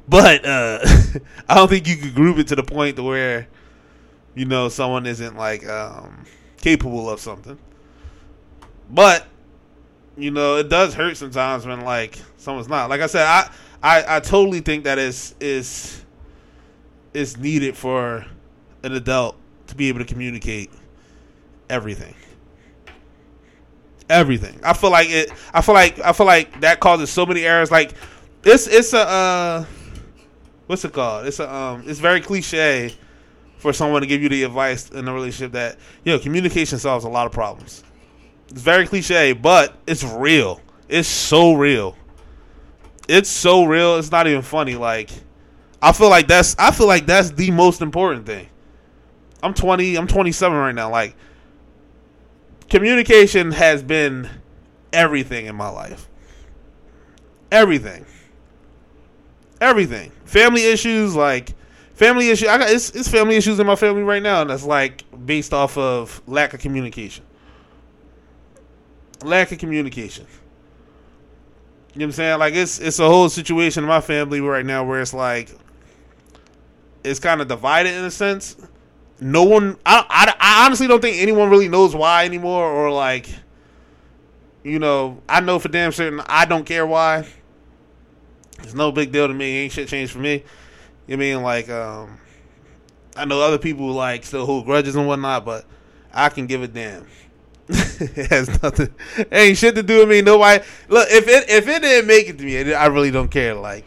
But 0.09 0.45
uh, 0.45 0.81
I 1.49 1.55
don't 1.55 1.69
think 1.69 1.87
you 1.87 1.97
can 1.97 2.13
group 2.13 2.39
it 2.39 2.49
to 2.49 2.57
the 2.57 2.63
point 2.63 2.97
to 2.97 3.03
where 3.03 3.49
you 4.35 4.45
know 4.45 4.69
someone 4.69 5.07
isn't 5.07 5.37
like 5.37 5.67
um, 5.69 6.25
capable 6.59 7.11
of 7.11 7.21
something. 7.21 7.59
But 8.91 9.27
you 10.17 10.31
know, 10.31 10.57
it 10.57 10.69
does 10.69 10.95
hurt 10.95 11.17
sometimes 11.17 11.67
when 11.67 11.83
like 11.83 12.19
someone's 12.37 12.69
not. 12.69 12.91
Like 12.91 13.01
I 13.01 13.07
said, 13.07 13.27
I 13.27 13.51
I, 13.83 14.17
I 14.17 14.21
totally 14.21 14.61
think 14.61 14.85
that 14.85 14.99
is 14.99 15.35
is 15.41 16.05
is 17.15 17.37
needed 17.37 17.77
for 17.77 18.27
an 18.83 18.93
adult 18.93 19.37
to 19.67 19.75
be 19.75 19.89
able 19.89 19.99
to 20.01 20.05
communicate 20.05 20.71
everything. 21.71 22.15
Everything. 24.09 24.61
I 24.65 24.73
feel 24.75 24.91
like 24.91 25.09
it. 25.09 25.33
I 25.55 25.63
feel 25.63 25.75
like 25.75 26.01
I 26.01 26.13
feel 26.13 26.27
like 26.27 26.61
that 26.61 26.81
causes 26.81 27.11
so 27.11 27.25
many 27.25 27.45
errors. 27.45 27.71
Like 27.71 27.95
it's 28.45 28.67
it's 28.67 28.93
a 28.93 29.09
uh, 29.09 29.65
what's 30.67 30.85
it 30.85 30.93
called? 30.93 31.27
It's 31.27 31.39
a 31.39 31.53
um 31.53 31.85
it's 31.87 32.01
very 32.01 32.21
cliche 32.21 32.95
for 33.59 33.73
someone 33.73 34.01
to 34.01 34.07
give 34.07 34.23
you 34.23 34.29
the 34.29 34.43
advice 34.43 34.91
in 34.91 35.07
a 35.07 35.15
relationship 35.15 35.53
that 35.53 35.79
you 36.05 36.13
know 36.13 36.19
communication 36.19 36.79
solves 36.79 37.05
a 37.05 37.09
lot 37.09 37.27
of 37.27 37.33
problems. 37.33 37.85
It's 38.49 38.63
very 38.63 38.87
cliche, 38.87 39.33
but 39.33 39.77
it's 39.87 40.03
real. 40.03 40.61
It's 40.89 41.09
so 41.09 41.53
real. 41.53 41.97
It's 43.09 43.29
so 43.29 43.65
real. 43.65 43.97
It's 43.97 44.11
not 44.11 44.27
even 44.27 44.43
funny. 44.43 44.75
Like 44.75 45.11
I 45.81 45.93
feel 45.93 46.11
like 46.11 46.27
that's 46.27 46.57
I 46.59 46.73
feel 46.73 46.89
like 46.89 47.07
that's 47.07 47.31
the 47.31 47.53
most 47.53 47.81
important 47.81 48.27
thing. 48.27 48.49
I'm 49.43 49.55
20. 49.55 49.97
I'm 49.97 50.07
27 50.07 50.57
right 50.57 50.75
now. 50.75 50.91
Like 50.91 51.15
communication 52.71 53.51
has 53.53 53.83
been 53.83 54.29
everything 54.93 55.47
in 55.47 55.55
my 55.55 55.69
life. 55.69 56.09
Everything. 57.53 58.07
Everything. 59.61 60.11
Family 60.25 60.65
issues 60.65 61.15
like 61.15 61.53
family 61.95 62.31
issue. 62.31 62.49
I 62.49 62.57
got 62.57 62.71
it's, 62.71 62.91
it's 62.91 63.09
family 63.09 63.37
issues 63.37 63.59
in 63.59 63.67
my 63.67 63.77
family 63.77 64.03
right 64.03 64.23
now, 64.23 64.41
and 64.41 64.51
that's 64.51 64.65
like 64.65 65.05
based 65.27 65.53
off 65.53 65.77
of 65.77 66.23
lack 66.27 66.55
of 66.55 66.61
communication. 66.61 67.25
Lack 69.23 69.53
of 69.53 69.59
communication. 69.59 70.27
You 71.93 71.99
know 71.99 72.05
what 72.05 72.07
I'm 72.07 72.13
saying? 72.13 72.39
Like 72.39 72.55
it's 72.55 72.79
it's 72.79 73.01
a 73.01 73.07
whole 73.07 73.29
situation 73.29 73.85
in 73.85 73.89
my 73.89 74.01
family 74.01 74.41
right 74.41 74.65
now 74.65 74.85
where 74.85 75.01
it's 75.03 75.13
like 75.13 75.51
it's 77.03 77.19
kind 77.19 77.41
of 77.41 77.49
divided 77.49 77.95
in 77.95 78.05
a 78.05 78.11
sense. 78.11 78.57
No 79.21 79.45
one, 79.45 79.77
I, 79.85 80.05
I, 80.09 80.35
I 80.41 80.67
honestly 80.67 80.87
don't 80.87 81.01
think 81.01 81.19
anyone 81.21 81.51
really 81.51 81.69
knows 81.69 81.95
why 81.95 82.25
anymore, 82.25 82.65
or 82.65 82.91
like, 82.91 83.29
you 84.63 84.79
know, 84.79 85.21
I 85.29 85.41
know 85.41 85.59
for 85.59 85.69
damn 85.69 85.93
certain 85.93 86.21
I 86.27 86.45
don't 86.45 86.65
care 86.65 86.87
why. 86.87 87.27
It's 88.63 88.75
no 88.75 88.93
big 88.93 89.13
deal 89.13 89.27
to 89.27 89.35
me. 89.35 89.59
Ain't 89.59 89.73
shit 89.73 89.89
changed 89.89 90.13
for 90.13 90.19
me. 90.19 90.45
You 91.07 91.17
know 91.17 91.25
I 91.25 91.27
mean 91.27 91.43
like, 91.43 91.69
um, 91.69 92.19
I 93.17 93.25
know 93.25 93.41
other 93.41 93.59
people 93.59 93.89
like 93.89 94.25
still 94.25 94.47
hold 94.47 94.65
grudges 94.65 94.97
and 94.97 95.07
whatnot, 95.07 95.45
but 95.45 95.65
I 96.13 96.29
can 96.29 96.47
give 96.47 96.63
a 96.63 96.69
damn. 96.69 97.07
it 97.69 98.31
has 98.31 98.63
nothing, 98.63 98.93
ain't 99.31 99.57
shit 99.57 99.75
to 99.77 99.83
do 99.83 99.99
with 99.99 100.09
me. 100.09 100.23
Nobody 100.23 100.65
look 100.89 101.09
if 101.11 101.29
it 101.29 101.49
if 101.49 101.69
it 101.69 101.83
didn't 101.83 102.09
make 102.09 102.29
it 102.29 102.39
to 102.39 102.45
me, 102.45 102.75
I 102.75 102.87
really 102.87 103.11
don't 103.11 103.31
care. 103.31 103.55
Like 103.55 103.85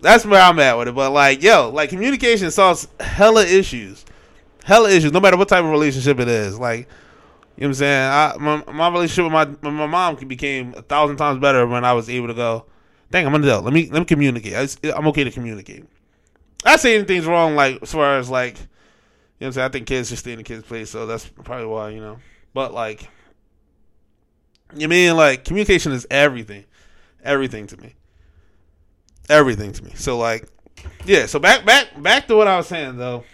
that's 0.00 0.24
where 0.24 0.40
I'm 0.40 0.58
at 0.58 0.78
with 0.78 0.88
it. 0.88 0.94
But 0.94 1.10
like, 1.10 1.42
yo, 1.42 1.70
like 1.70 1.90
communication 1.90 2.50
solves 2.50 2.88
hella 2.98 3.44
issues, 3.44 4.04
hella 4.70 4.88
issues. 4.88 5.12
No 5.12 5.18
matter 5.20 5.36
what 5.36 5.48
type 5.48 5.64
of 5.64 5.70
relationship 5.70 6.20
it 6.20 6.28
is. 6.28 6.58
Like, 6.58 6.88
you 7.56 7.62
know 7.62 7.66
what 7.66 7.66
I'm 7.66 7.74
saying? 7.74 8.10
I, 8.10 8.36
my 8.38 8.72
my 8.72 8.88
relationship 8.88 9.24
with 9.24 9.62
my 9.62 9.70
my 9.70 9.86
mom 9.86 10.14
became 10.14 10.74
a 10.74 10.82
thousand 10.82 11.16
times 11.16 11.40
better 11.40 11.66
when 11.66 11.84
I 11.84 11.92
was 11.92 12.08
able 12.08 12.28
to 12.28 12.34
go. 12.34 12.66
Dang, 13.10 13.26
I'm 13.26 13.34
an 13.34 13.42
adult. 13.42 13.64
Let 13.64 13.74
me 13.74 13.90
let 13.90 13.98
me 13.98 14.04
communicate. 14.04 14.54
I, 14.54 14.92
I'm 14.92 15.08
okay 15.08 15.24
to 15.24 15.30
communicate. 15.32 15.84
I 16.64 16.76
say 16.76 16.94
anything's 16.94 17.26
wrong, 17.26 17.56
like 17.56 17.82
as 17.82 17.90
far 17.90 18.18
as 18.18 18.30
like, 18.30 18.56
you 18.58 18.60
know, 18.60 18.66
what 19.38 19.46
I'm 19.46 19.52
saying. 19.54 19.64
I 19.64 19.68
think 19.70 19.86
kids 19.88 20.10
just 20.10 20.20
stay 20.20 20.32
in 20.32 20.38
the 20.38 20.44
kids' 20.44 20.64
place, 20.64 20.90
so 20.90 21.06
that's 21.06 21.26
probably 21.26 21.66
why, 21.66 21.88
you 21.90 22.00
know. 22.00 22.18
But 22.54 22.72
like, 22.72 23.08
you 24.76 24.86
mean 24.86 25.16
like 25.16 25.44
communication 25.44 25.90
is 25.90 26.06
everything, 26.10 26.64
everything 27.24 27.66
to 27.66 27.76
me, 27.76 27.94
everything 29.28 29.72
to 29.72 29.82
me. 29.82 29.92
So 29.96 30.16
like, 30.16 30.48
yeah. 31.04 31.26
So 31.26 31.40
back 31.40 31.64
back 31.64 32.00
back 32.00 32.28
to 32.28 32.36
what 32.36 32.46
I 32.46 32.56
was 32.56 32.68
saying 32.68 32.98
though. 32.98 33.24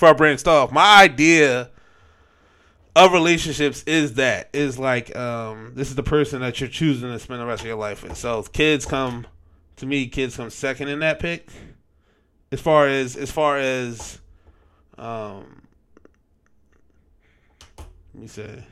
Before 0.00 0.08
I 0.08 0.12
branched 0.14 0.48
off, 0.48 0.72
my 0.72 1.02
idea 1.02 1.68
of 2.96 3.12
relationships 3.12 3.82
is 3.82 4.14
that 4.14 4.48
is 4.54 4.78
like 4.78 5.14
um 5.14 5.72
this 5.74 5.90
is 5.90 5.94
the 5.94 6.02
person 6.02 6.40
that 6.40 6.58
you're 6.58 6.70
choosing 6.70 7.12
to 7.12 7.18
spend 7.18 7.38
the 7.38 7.44
rest 7.44 7.60
of 7.60 7.66
your 7.66 7.76
life 7.76 8.02
with. 8.02 8.16
So 8.16 8.42
kids 8.44 8.86
come 8.86 9.26
to 9.76 9.84
me, 9.84 10.06
kids 10.06 10.38
come 10.38 10.48
second 10.48 10.88
in 10.88 11.00
that 11.00 11.18
pick. 11.18 11.50
As 12.50 12.62
far 12.62 12.88
as 12.88 13.14
as 13.14 13.30
far 13.30 13.58
as 13.58 14.18
um 14.96 15.60
let 18.14 18.22
me 18.22 18.26
say 18.26 18.64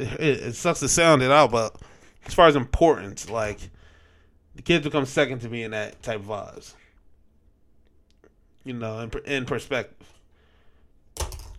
it, 0.00 0.20
it, 0.20 0.54
sucks 0.56 0.80
to 0.80 0.88
sound 0.88 1.22
it 1.22 1.30
out, 1.30 1.52
but 1.52 1.80
as 2.26 2.34
far 2.34 2.48
as 2.48 2.56
importance, 2.56 3.30
like 3.30 3.70
the 4.56 4.62
kids 4.62 4.82
become 4.82 5.06
second 5.06 5.38
to 5.42 5.48
me 5.48 5.62
in 5.62 5.70
that 5.70 6.02
type 6.02 6.18
of 6.18 6.26
vibes. 6.26 6.74
You 8.64 8.74
know, 8.74 9.00
in, 9.00 9.10
in 9.24 9.44
perspective. 9.44 10.06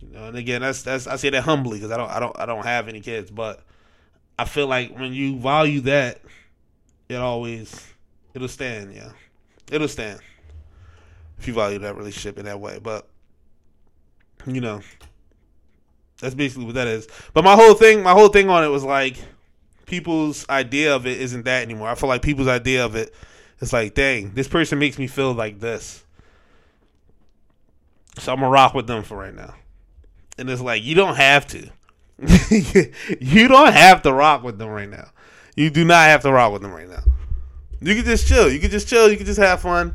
You 0.00 0.08
know, 0.12 0.26
and 0.26 0.36
again, 0.36 0.60
that's 0.62 0.82
that's 0.82 1.06
I 1.06 1.16
say 1.16 1.30
that 1.30 1.42
humbly 1.42 1.78
because 1.78 1.90
I 1.90 1.96
don't 1.96 2.10
I 2.10 2.20
don't 2.20 2.38
I 2.38 2.46
don't 2.46 2.64
have 2.64 2.88
any 2.88 3.00
kids, 3.00 3.30
but 3.30 3.60
I 4.38 4.44
feel 4.44 4.66
like 4.66 4.96
when 4.98 5.12
you 5.12 5.38
value 5.38 5.80
that, 5.82 6.20
it 7.08 7.16
always 7.16 7.86
it'll 8.34 8.48
stand. 8.48 8.94
Yeah, 8.94 9.10
it'll 9.70 9.88
stand 9.88 10.20
if 11.38 11.48
you 11.48 11.54
value 11.54 11.78
that 11.80 11.96
relationship 11.96 12.38
in 12.38 12.44
that 12.46 12.60
way. 12.60 12.78
But 12.82 13.08
you 14.46 14.60
know, 14.60 14.82
that's 16.20 16.34
basically 16.34 16.66
what 16.66 16.74
that 16.74 16.86
is. 16.86 17.08
But 17.32 17.44
my 17.44 17.54
whole 17.54 17.74
thing, 17.74 18.02
my 18.02 18.12
whole 18.12 18.28
thing 18.28 18.48
on 18.48 18.64
it 18.64 18.68
was 18.68 18.84
like 18.84 19.16
people's 19.86 20.48
idea 20.48 20.94
of 20.94 21.06
it 21.06 21.20
isn't 21.20 21.44
that 21.44 21.62
anymore. 21.62 21.88
I 21.88 21.94
feel 21.94 22.08
like 22.08 22.22
people's 22.22 22.48
idea 22.48 22.84
of 22.84 22.94
it 22.94 23.14
is 23.60 23.72
like, 23.72 23.94
dang, 23.94 24.32
this 24.34 24.48
person 24.48 24.78
makes 24.78 24.98
me 24.98 25.06
feel 25.06 25.32
like 25.32 25.60
this. 25.60 26.03
So 28.24 28.32
I'm 28.32 28.40
gonna 28.40 28.50
rock 28.50 28.72
with 28.72 28.86
them 28.86 29.02
for 29.02 29.18
right 29.18 29.34
now. 29.34 29.54
And 30.38 30.48
it's 30.48 30.62
like 30.62 30.82
you 30.82 30.94
don't 30.94 31.16
have 31.16 31.46
to. 31.48 31.68
you 33.20 33.48
don't 33.48 33.74
have 33.74 34.00
to 34.00 34.14
rock 34.14 34.42
with 34.42 34.56
them 34.56 34.70
right 34.70 34.88
now. 34.88 35.10
You 35.56 35.68
do 35.68 35.84
not 35.84 36.08
have 36.08 36.22
to 36.22 36.32
rock 36.32 36.50
with 36.50 36.62
them 36.62 36.72
right 36.72 36.88
now. 36.88 37.02
You 37.82 37.94
can 37.94 38.06
just 38.06 38.26
chill. 38.26 38.50
You 38.50 38.60
can 38.60 38.70
just 38.70 38.88
chill. 38.88 39.10
You 39.10 39.18
can 39.18 39.26
just 39.26 39.38
have 39.38 39.60
fun. 39.60 39.94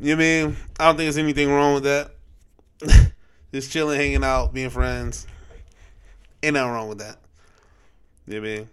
You 0.00 0.14
know 0.14 0.22
I 0.22 0.44
mean? 0.44 0.56
I 0.78 0.84
don't 0.84 0.96
think 0.96 1.06
there's 1.06 1.18
anything 1.18 1.50
wrong 1.50 1.74
with 1.74 1.82
that. 1.82 2.12
just 3.52 3.72
chilling, 3.72 3.98
hanging 3.98 4.22
out, 4.22 4.54
being 4.54 4.70
friends. 4.70 5.26
Ain't 6.44 6.54
nothing 6.54 6.70
wrong 6.70 6.88
with 6.88 6.98
that. 6.98 7.16
You 8.28 8.40
know 8.40 8.46
I 8.46 8.56
mean? 8.58 8.68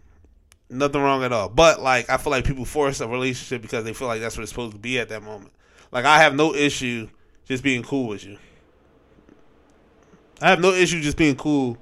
Nothing 0.70 1.02
wrong 1.02 1.24
at 1.24 1.34
all. 1.34 1.50
But 1.50 1.82
like 1.82 2.12
I 2.12 2.18
feel 2.18 2.30
like 2.30 2.46
people 2.46 2.64
force 2.64 3.02
a 3.02 3.08
relationship 3.08 3.64
because 3.64 3.86
they 3.86 3.94
feel 3.94 4.08
like 4.08 4.22
that's 4.22 4.38
what 4.38 4.44
it's 4.44 4.52
supposed 4.52 4.74
to 4.74 4.80
be 4.80 5.00
at 5.00 5.10
that 5.10 5.24
moment. 5.24 5.52
Like 5.92 6.06
I 6.06 6.22
have 6.22 6.36
no 6.36 6.54
issue 6.54 7.10
just 7.46 7.64
being 7.64 7.82
cool 7.82 8.08
with 8.08 8.24
you. 8.24 8.38
I 10.42 10.50
have 10.50 10.60
no 10.60 10.72
issue 10.72 11.02
just 11.02 11.18
being 11.18 11.36
cool 11.36 11.78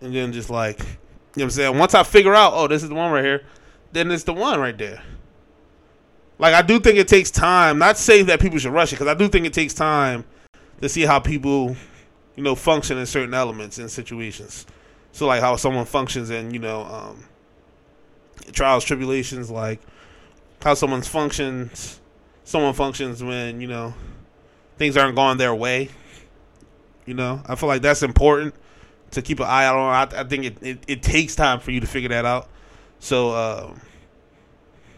and 0.00 0.14
then 0.14 0.32
just 0.32 0.50
like 0.50 0.78
you 0.80 0.84
know 0.84 0.88
what 1.34 1.42
I'm 1.44 1.50
saying? 1.50 1.78
Once 1.78 1.94
I 1.94 2.02
figure 2.02 2.34
out, 2.34 2.52
oh, 2.54 2.66
this 2.66 2.82
is 2.82 2.88
the 2.88 2.94
one 2.94 3.12
right 3.12 3.24
here, 3.24 3.44
then 3.92 4.10
it's 4.10 4.24
the 4.24 4.32
one 4.32 4.58
right 4.58 4.76
there. 4.76 5.02
Like 6.38 6.54
I 6.54 6.62
do 6.62 6.80
think 6.80 6.98
it 6.98 7.08
takes 7.08 7.30
time. 7.30 7.78
Not 7.78 7.98
saying 7.98 8.26
that 8.26 8.40
people 8.40 8.58
should 8.58 8.72
rush 8.72 8.92
it, 8.92 8.96
because 8.96 9.08
I 9.08 9.14
do 9.14 9.28
think 9.28 9.46
it 9.46 9.52
takes 9.52 9.74
time 9.74 10.24
to 10.80 10.88
see 10.88 11.02
how 11.02 11.20
people, 11.20 11.76
you 12.36 12.42
know, 12.42 12.54
function 12.54 12.98
in 12.98 13.06
certain 13.06 13.34
elements 13.34 13.78
in 13.78 13.88
situations. 13.88 14.66
So 15.12 15.26
like 15.26 15.40
how 15.40 15.56
someone 15.56 15.84
functions 15.84 16.30
in, 16.30 16.52
you 16.52 16.60
know, 16.60 16.82
um, 16.84 17.24
trials, 18.52 18.84
tribulations, 18.84 19.50
like 19.50 19.80
how 20.62 20.74
someone's 20.74 21.08
functions 21.08 22.00
someone 22.48 22.72
functions 22.72 23.22
when, 23.22 23.60
you 23.60 23.68
know, 23.68 23.92
things 24.78 24.96
aren't 24.96 25.14
going 25.14 25.36
their 25.36 25.54
way. 25.54 25.90
You 27.08 27.14
know, 27.14 27.40
I 27.46 27.54
feel 27.54 27.70
like 27.70 27.80
that's 27.80 28.02
important 28.02 28.54
to 29.12 29.22
keep 29.22 29.40
an 29.40 29.46
eye 29.46 29.64
out 29.64 29.78
on. 29.78 29.94
I, 29.94 30.20
I 30.20 30.24
think 30.24 30.44
it, 30.44 30.58
it, 30.60 30.84
it, 30.86 31.02
takes 31.02 31.34
time 31.34 31.58
for 31.58 31.70
you 31.70 31.80
to 31.80 31.86
figure 31.86 32.10
that 32.10 32.26
out. 32.26 32.50
So, 32.98 33.30
uh, 33.30 33.74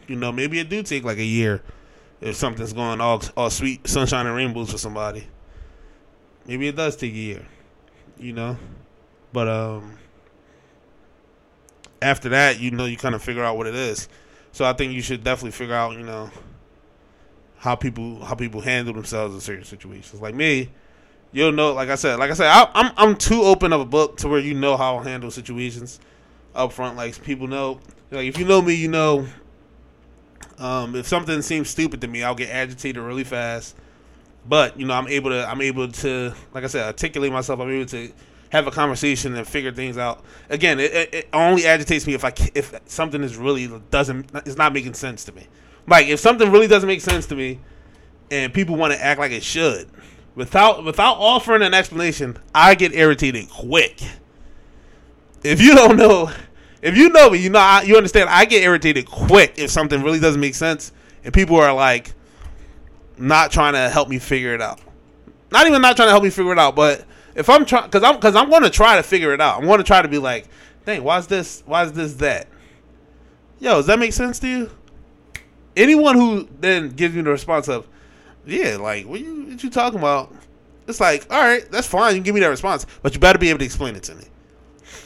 you 0.09 0.16
know, 0.16 0.33
maybe 0.33 0.59
it 0.59 0.68
do 0.68 0.83
take 0.83 1.05
like 1.05 1.18
a 1.18 1.25
year 1.25 1.62
if 2.20 2.35
something's 2.35 2.73
going 2.73 3.01
all 3.01 3.23
all 3.37 3.49
sweet 3.49 3.87
sunshine 3.87 4.27
and 4.27 4.35
rainbows 4.35 4.73
for 4.73 4.79
somebody. 4.79 5.29
Maybe 6.46 6.66
it 6.66 6.75
does 6.75 6.96
take 6.96 7.12
a 7.12 7.16
year, 7.16 7.46
you 8.18 8.33
know, 8.33 8.57
but 9.33 9.46
um, 9.46 9.96
after 12.03 12.31
that, 12.31 12.59
you 12.59 12.73
know, 12.73 12.87
you 12.87 12.96
kind 12.96 13.14
of 13.14 13.23
figure 13.23 13.44
out 13.44 13.57
what 13.57 13.68
it 13.68 13.77
is. 13.77 14.09
So 14.51 14.64
I 14.64 14.73
think 14.73 14.94
you 14.94 15.01
should 15.01 15.23
definitely 15.23 15.53
figure 15.53 15.77
out, 15.77 15.92
you 15.92 16.03
know, 16.03 16.29
how 17.59 17.77
people 17.77 18.25
how 18.25 18.35
people 18.35 18.62
handle 18.62 18.94
themselves 18.94 19.33
in 19.33 19.40
certain 19.40 19.64
situations. 19.64 20.20
Like 20.20 20.35
me, 20.35 20.70
you'll 21.33 21.53
know. 21.53 21.73
Like 21.73 21.88
I 21.88 21.95
said, 21.95 22.19
like 22.19 22.31
I 22.31 22.35
said, 22.35 22.49
I, 22.49 22.71
I'm 22.75 22.93
I'm 22.97 23.16
too 23.16 23.43
open 23.43 23.73
of 23.73 23.81
a 23.81 23.85
book 23.85 24.16
to 24.19 24.29
where 24.29 24.40
you 24.40 24.55
know 24.55 24.77
how 24.77 24.97
I'll 24.97 25.03
handle 25.03 25.31
situations 25.31 26.01
up 26.55 26.73
front. 26.73 26.97
Like 26.97 27.23
people 27.23 27.47
know, 27.47 27.81
like 28.11 28.27
if 28.27 28.38
you 28.38 28.45
know 28.45 28.62
me, 28.62 28.75
you 28.75 28.88
know. 28.88 29.27
Um, 30.59 30.95
if 30.95 31.09
something 31.09 31.40
seems 31.40 31.71
stupid 31.71 32.03
to 32.03 32.07
me, 32.07 32.23
I'll 32.23 32.35
get 32.35 32.51
agitated 32.51 33.03
really 33.03 33.25
fast. 33.25 33.77
But 34.47 34.79
you 34.79 34.87
know, 34.87 34.95
I'm 34.95 35.09
able 35.09 35.31
to 35.31 35.49
I'm 35.49 35.61
able 35.61 35.88
to 35.88 36.35
like 36.53 36.64
I 36.64 36.66
said 36.66 36.87
articulate 36.87 37.33
myself. 37.33 37.61
I'm 37.61 37.71
able 37.71 37.87
to 37.87 38.12
have 38.51 38.66
a 38.66 38.71
conversation 38.71 39.35
and 39.37 39.47
figure 39.47 39.73
things 39.73 39.97
out. 39.97 40.25
Again, 40.49 40.81
it, 40.81 40.93
it, 40.93 41.14
it 41.14 41.29
only 41.33 41.66
agitates 41.66 42.07
me 42.07 42.14
if 42.14 42.25
I 42.25 42.33
if 42.55 42.75
something 42.87 43.23
is 43.23 43.37
really 43.37 43.69
doesn't 43.90 44.31
is 44.47 44.57
not 44.57 44.73
making 44.73 44.95
sense 44.95 45.25
to 45.25 45.33
me. 45.33 45.47
Like 45.87 46.09
if 46.09 46.21
something 46.21 46.51
really 46.51 46.66
doesn't 46.66 46.87
make 46.87 47.01
sense 47.01 47.27
to 47.27 47.37
me, 47.37 47.61
and 48.31 48.53
people 48.53 48.77
want 48.77 48.93
to 48.93 49.03
act 49.03 49.19
like 49.19 49.33
it 49.33 49.43
should, 49.43 49.88
without 50.35 50.85
without 50.85 51.16
offering 51.19 51.62
an 51.62 51.75
explanation, 51.75 52.38
I 52.55 52.75
get 52.75 52.95
irritated 52.95 53.49
quick. 53.49 54.01
If 55.43 55.61
you 55.61 55.75
don't 55.75 55.97
know, 55.97 56.31
if 56.83 56.97
you 56.97 57.09
know 57.11 57.33
you 57.33 57.51
know 57.51 57.59
I, 57.59 57.83
you 57.83 57.97
understand. 57.97 58.29
I 58.29 58.45
get 58.45 58.62
irritated 58.62 59.07
quick 59.07 59.55
if 59.57 59.71
something 59.71 60.03
really 60.03 60.21
doesn't 60.21 60.40
make 60.40 60.55
sense, 60.55 60.93
and 61.25 61.33
people 61.33 61.57
are 61.57 61.75
like 61.75 62.14
not 63.16 63.51
trying 63.51 63.75
to 63.75 63.88
help 63.88 64.09
me 64.09 64.19
figure 64.19 64.55
it 64.55 64.62
out. 64.62 64.81
Not 65.51 65.66
even 65.66 65.83
not 65.83 65.97
trying 65.97 66.07
to 66.07 66.12
help 66.12 66.23
me 66.23 66.31
figure 66.31 66.53
it 66.53 66.59
out, 66.59 66.77
but 66.77 67.05
if 67.35 67.49
I'm 67.49 67.64
trying, 67.64 67.85
because 67.85 68.03
I'm 68.03 68.16
because 68.16 68.37
I'm 68.37 68.51
going 68.51 68.62
to 68.62 68.71
try 68.71 68.97
to 68.97 69.03
figure 69.03 69.33
it 69.33 69.40
out. 69.40 69.59
I'm 69.59 69.66
going 69.66 69.79
to 69.79 69.85
try 69.85 70.03
to 70.03 70.09
be 70.09 70.19
like, 70.19 70.47
dang, 70.85 71.03
why's 71.03 71.27
this? 71.27 71.62
Why's 71.66 71.93
this 71.93 72.14
that? 72.14 72.49
Yo, 73.59 73.77
does 73.77 73.87
that 73.87 73.99
make 73.99 74.12
sense 74.12 74.38
to 74.40 74.49
you? 74.49 74.71
Anyone 75.77 76.16
who 76.16 76.49
then 76.61 76.90
gives 76.90 77.14
me 77.14 77.23
the 77.23 77.31
response 77.31 77.69
of, 77.69 77.87
yeah, 78.46 78.76
like 78.76 79.07
what 79.07 79.20
you 79.20 79.44
what 79.44 79.62
you 79.62 79.70
talking 79.70 79.98
about? 79.98 80.35
It's 80.87 81.00
like, 81.00 81.26
all 81.31 81.40
right, 81.40 81.70
that's 81.70 81.87
fine. 81.87 82.16
You 82.16 82.22
give 82.22 82.35
me 82.35 82.40
that 82.40 82.48
response, 82.48 82.87
but 83.03 83.14
you 83.14 83.20
better 83.20 83.38
be 83.38 83.48
able 83.50 83.61
to 83.61 83.64
explain 83.64 83.94
it 83.94 84.03
to 84.05 84.14
me. 84.14 84.24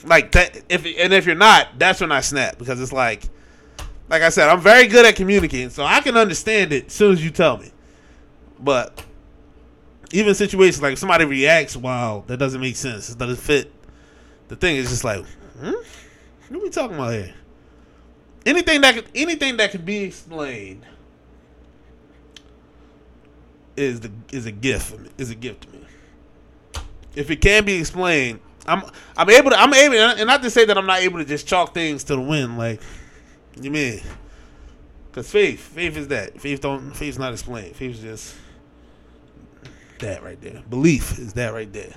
Like 0.04 0.32
that. 0.32 0.62
If 0.68 0.84
and 0.86 1.12
if 1.12 1.26
you're 1.26 1.34
not, 1.34 1.78
that's 1.78 2.00
when 2.00 2.12
I 2.12 2.20
snap 2.20 2.58
because 2.58 2.80
it's 2.80 2.92
like, 2.92 3.24
like 4.08 4.22
I 4.22 4.30
said, 4.30 4.48
I'm 4.48 4.60
very 4.60 4.86
good 4.86 5.04
at 5.04 5.16
communicating, 5.16 5.70
so 5.70 5.84
I 5.84 6.00
can 6.00 6.16
understand 6.16 6.72
it 6.72 6.86
as 6.86 6.92
soon 6.92 7.12
as 7.12 7.24
you 7.24 7.30
tell 7.30 7.58
me. 7.58 7.70
But 8.58 9.02
even 10.12 10.34
situations 10.34 10.80
like 10.80 10.96
somebody 10.96 11.24
reacts, 11.24 11.76
wow, 11.76 12.24
that 12.28 12.36
doesn't 12.36 12.60
make 12.60 12.76
sense. 12.76 13.10
It 13.10 13.18
doesn't 13.18 13.36
fit. 13.36 13.72
The 14.48 14.56
thing 14.56 14.76
is 14.76 14.88
just 14.88 15.04
like, 15.04 15.24
hmm? 15.58 15.70
what 16.48 16.60
are 16.60 16.62
we 16.62 16.70
talking 16.70 16.96
about 16.96 17.12
here? 17.12 17.34
Anything 18.46 18.80
that 18.82 18.94
could, 18.94 19.06
anything 19.14 19.56
that 19.56 19.70
can 19.70 19.82
be 19.82 19.98
explained 20.04 20.84
is 23.76 24.00
the 24.00 24.10
is 24.32 24.46
a 24.46 24.52
gift 24.52 24.94
is 25.18 25.30
a 25.30 25.34
gift 25.34 25.62
to 25.62 25.68
me. 25.70 25.80
If 27.14 27.30
it 27.30 27.36
can 27.36 27.64
be 27.64 27.74
explained, 27.74 28.40
I'm 28.66 28.82
I'm 29.16 29.30
able 29.30 29.50
to 29.50 29.58
I'm 29.58 29.72
able 29.72 29.96
and 29.96 30.26
not 30.26 30.42
to 30.42 30.50
say 30.50 30.64
that 30.64 30.76
I'm 30.76 30.86
not 30.86 31.00
able 31.00 31.18
to 31.18 31.24
just 31.24 31.46
chalk 31.46 31.74
things 31.74 32.04
to 32.04 32.16
the 32.16 32.20
wind 32.20 32.58
like 32.58 32.80
you 33.60 33.70
mean 33.70 34.00
because 35.10 35.30
faith 35.30 35.60
faith 35.60 35.96
is 35.96 36.08
that 36.08 36.40
faith 36.40 36.60
don't 36.60 36.90
faith's 36.92 37.18
not 37.18 37.32
explained 37.32 37.76
faith's 37.76 38.00
just 38.00 38.34
that 40.04 40.22
right 40.22 40.40
there. 40.40 40.62
Belief 40.68 41.18
is 41.18 41.32
that 41.34 41.52
right 41.52 41.72
there. 41.72 41.94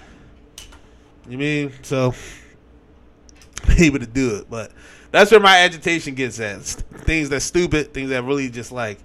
You 1.27 1.37
mean 1.37 1.73
so? 1.81 2.13
Able 3.77 3.99
to 3.99 4.07
do 4.07 4.35
it, 4.37 4.49
but 4.49 4.71
that's 5.11 5.31
where 5.31 5.39
my 5.39 5.57
agitation 5.57 6.15
gets 6.15 6.39
at. 6.39 6.61
Things 6.61 7.29
that 7.29 7.41
stupid, 7.41 7.93
things 7.93 8.09
that 8.09 8.23
really 8.23 8.49
just 8.49 8.71
like 8.71 8.99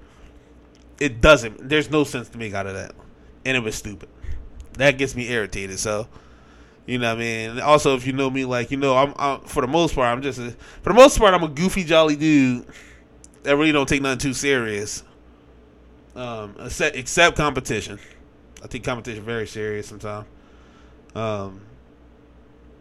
it 1.02 1.20
doesn't. 1.20 1.68
There's 1.68 1.90
no 1.90 2.04
sense 2.04 2.28
to 2.30 2.38
make 2.38 2.54
out 2.54 2.66
of 2.66 2.74
that, 2.74 2.92
and 3.44 3.56
it 3.56 3.60
was 3.60 3.74
stupid. 3.74 4.08
That 4.74 4.98
gets 4.98 5.14
me 5.14 5.28
irritated. 5.28 5.78
So, 5.78 6.06
you 6.86 6.98
know, 6.98 7.08
what 7.08 7.18
I 7.18 7.20
mean. 7.20 7.60
Also, 7.60 7.96
if 7.96 8.06
you 8.06 8.12
know 8.12 8.30
me, 8.30 8.44
like 8.44 8.70
you 8.70 8.76
know, 8.76 8.96
I'm, 8.96 9.14
I'm 9.16 9.40
for 9.40 9.60
the 9.60 9.66
most 9.66 9.94
part, 9.94 10.06
I'm 10.08 10.22
just 10.22 10.38
a, 10.38 10.52
for 10.82 10.90
the 10.90 10.94
most 10.94 11.18
part, 11.18 11.34
I'm 11.34 11.42
a 11.42 11.48
goofy, 11.48 11.84
jolly 11.84 12.16
dude 12.16 12.66
that 13.42 13.56
really 13.56 13.72
don't 13.72 13.88
take 13.88 14.02
nothing 14.02 14.18
too 14.18 14.34
serious. 14.34 15.02
Um, 16.14 16.54
except, 16.60 16.94
except 16.96 17.36
competition. 17.36 17.98
I 18.62 18.66
take 18.66 18.84
competition 18.84 19.24
very 19.24 19.46
serious 19.46 19.88
sometimes. 19.88 20.26
Um, 21.14 21.62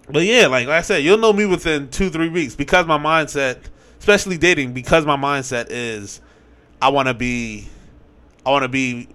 but 0.10 0.24
yeah, 0.24 0.48
like, 0.48 0.68
like 0.68 0.78
I 0.78 0.82
said, 0.82 1.04
you'll 1.04 1.18
know 1.18 1.34
me 1.34 1.46
within 1.46 1.90
two, 1.90 2.10
three 2.10 2.30
weeks 2.30 2.56
because 2.56 2.86
my 2.86 2.98
mindset, 2.98 3.60
especially 4.00 4.38
dating, 4.38 4.74
because 4.74 5.06
my 5.06 5.16
mindset 5.16 5.68
is 5.70 6.22
I 6.82 6.90
want 6.90 7.08
to 7.08 7.14
be, 7.14 7.70
I 8.46 8.52
want 8.52 8.64
to 8.64 8.70
be, 8.70 9.10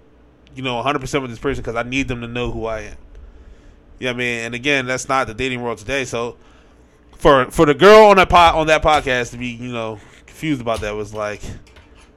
you 0.54 0.62
know, 0.62 0.76
100 0.76 0.98
percent 1.00 1.22
with 1.22 1.30
this 1.30 1.40
person 1.40 1.62
because 1.62 1.76
I 1.76 1.82
need 1.82 2.08
them 2.08 2.20
to 2.20 2.28
know 2.28 2.50
who 2.50 2.66
I 2.66 2.80
am. 2.80 2.96
You 3.98 4.06
know 4.06 4.10
I 4.10 4.14
mean, 4.14 4.44
and 4.44 4.54
again, 4.54 4.86
that's 4.86 5.08
not 5.08 5.26
the 5.26 5.34
dating 5.34 5.62
world 5.62 5.78
today. 5.78 6.04
So 6.04 6.36
for 7.16 7.50
for 7.50 7.66
the 7.66 7.74
girl 7.74 8.06
on 8.06 8.16
that 8.16 8.28
pod, 8.28 8.54
on 8.54 8.66
that 8.66 8.82
podcast 8.82 9.30
to 9.30 9.38
be, 9.38 9.48
you 9.48 9.72
know, 9.72 9.98
confused 10.26 10.60
about 10.60 10.80
that 10.82 10.94
was 10.94 11.14
like 11.14 11.40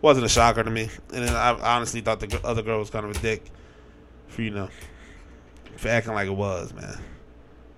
wasn't 0.01 0.25
a 0.25 0.29
shocker 0.29 0.63
to 0.63 0.69
me. 0.69 0.89
And 1.13 1.27
then 1.27 1.35
I 1.35 1.51
honestly 1.75 2.01
thought 2.01 2.19
the 2.19 2.39
other 2.43 2.61
girl 2.61 2.79
was 2.79 2.89
kind 2.89 3.05
of 3.05 3.15
a 3.15 3.19
dick 3.19 3.45
for 4.27 4.41
you 4.41 4.51
know 4.51 4.69
for 5.77 5.87
acting 5.87 6.13
like 6.13 6.27
it 6.27 6.35
was, 6.35 6.73
man. 6.73 6.99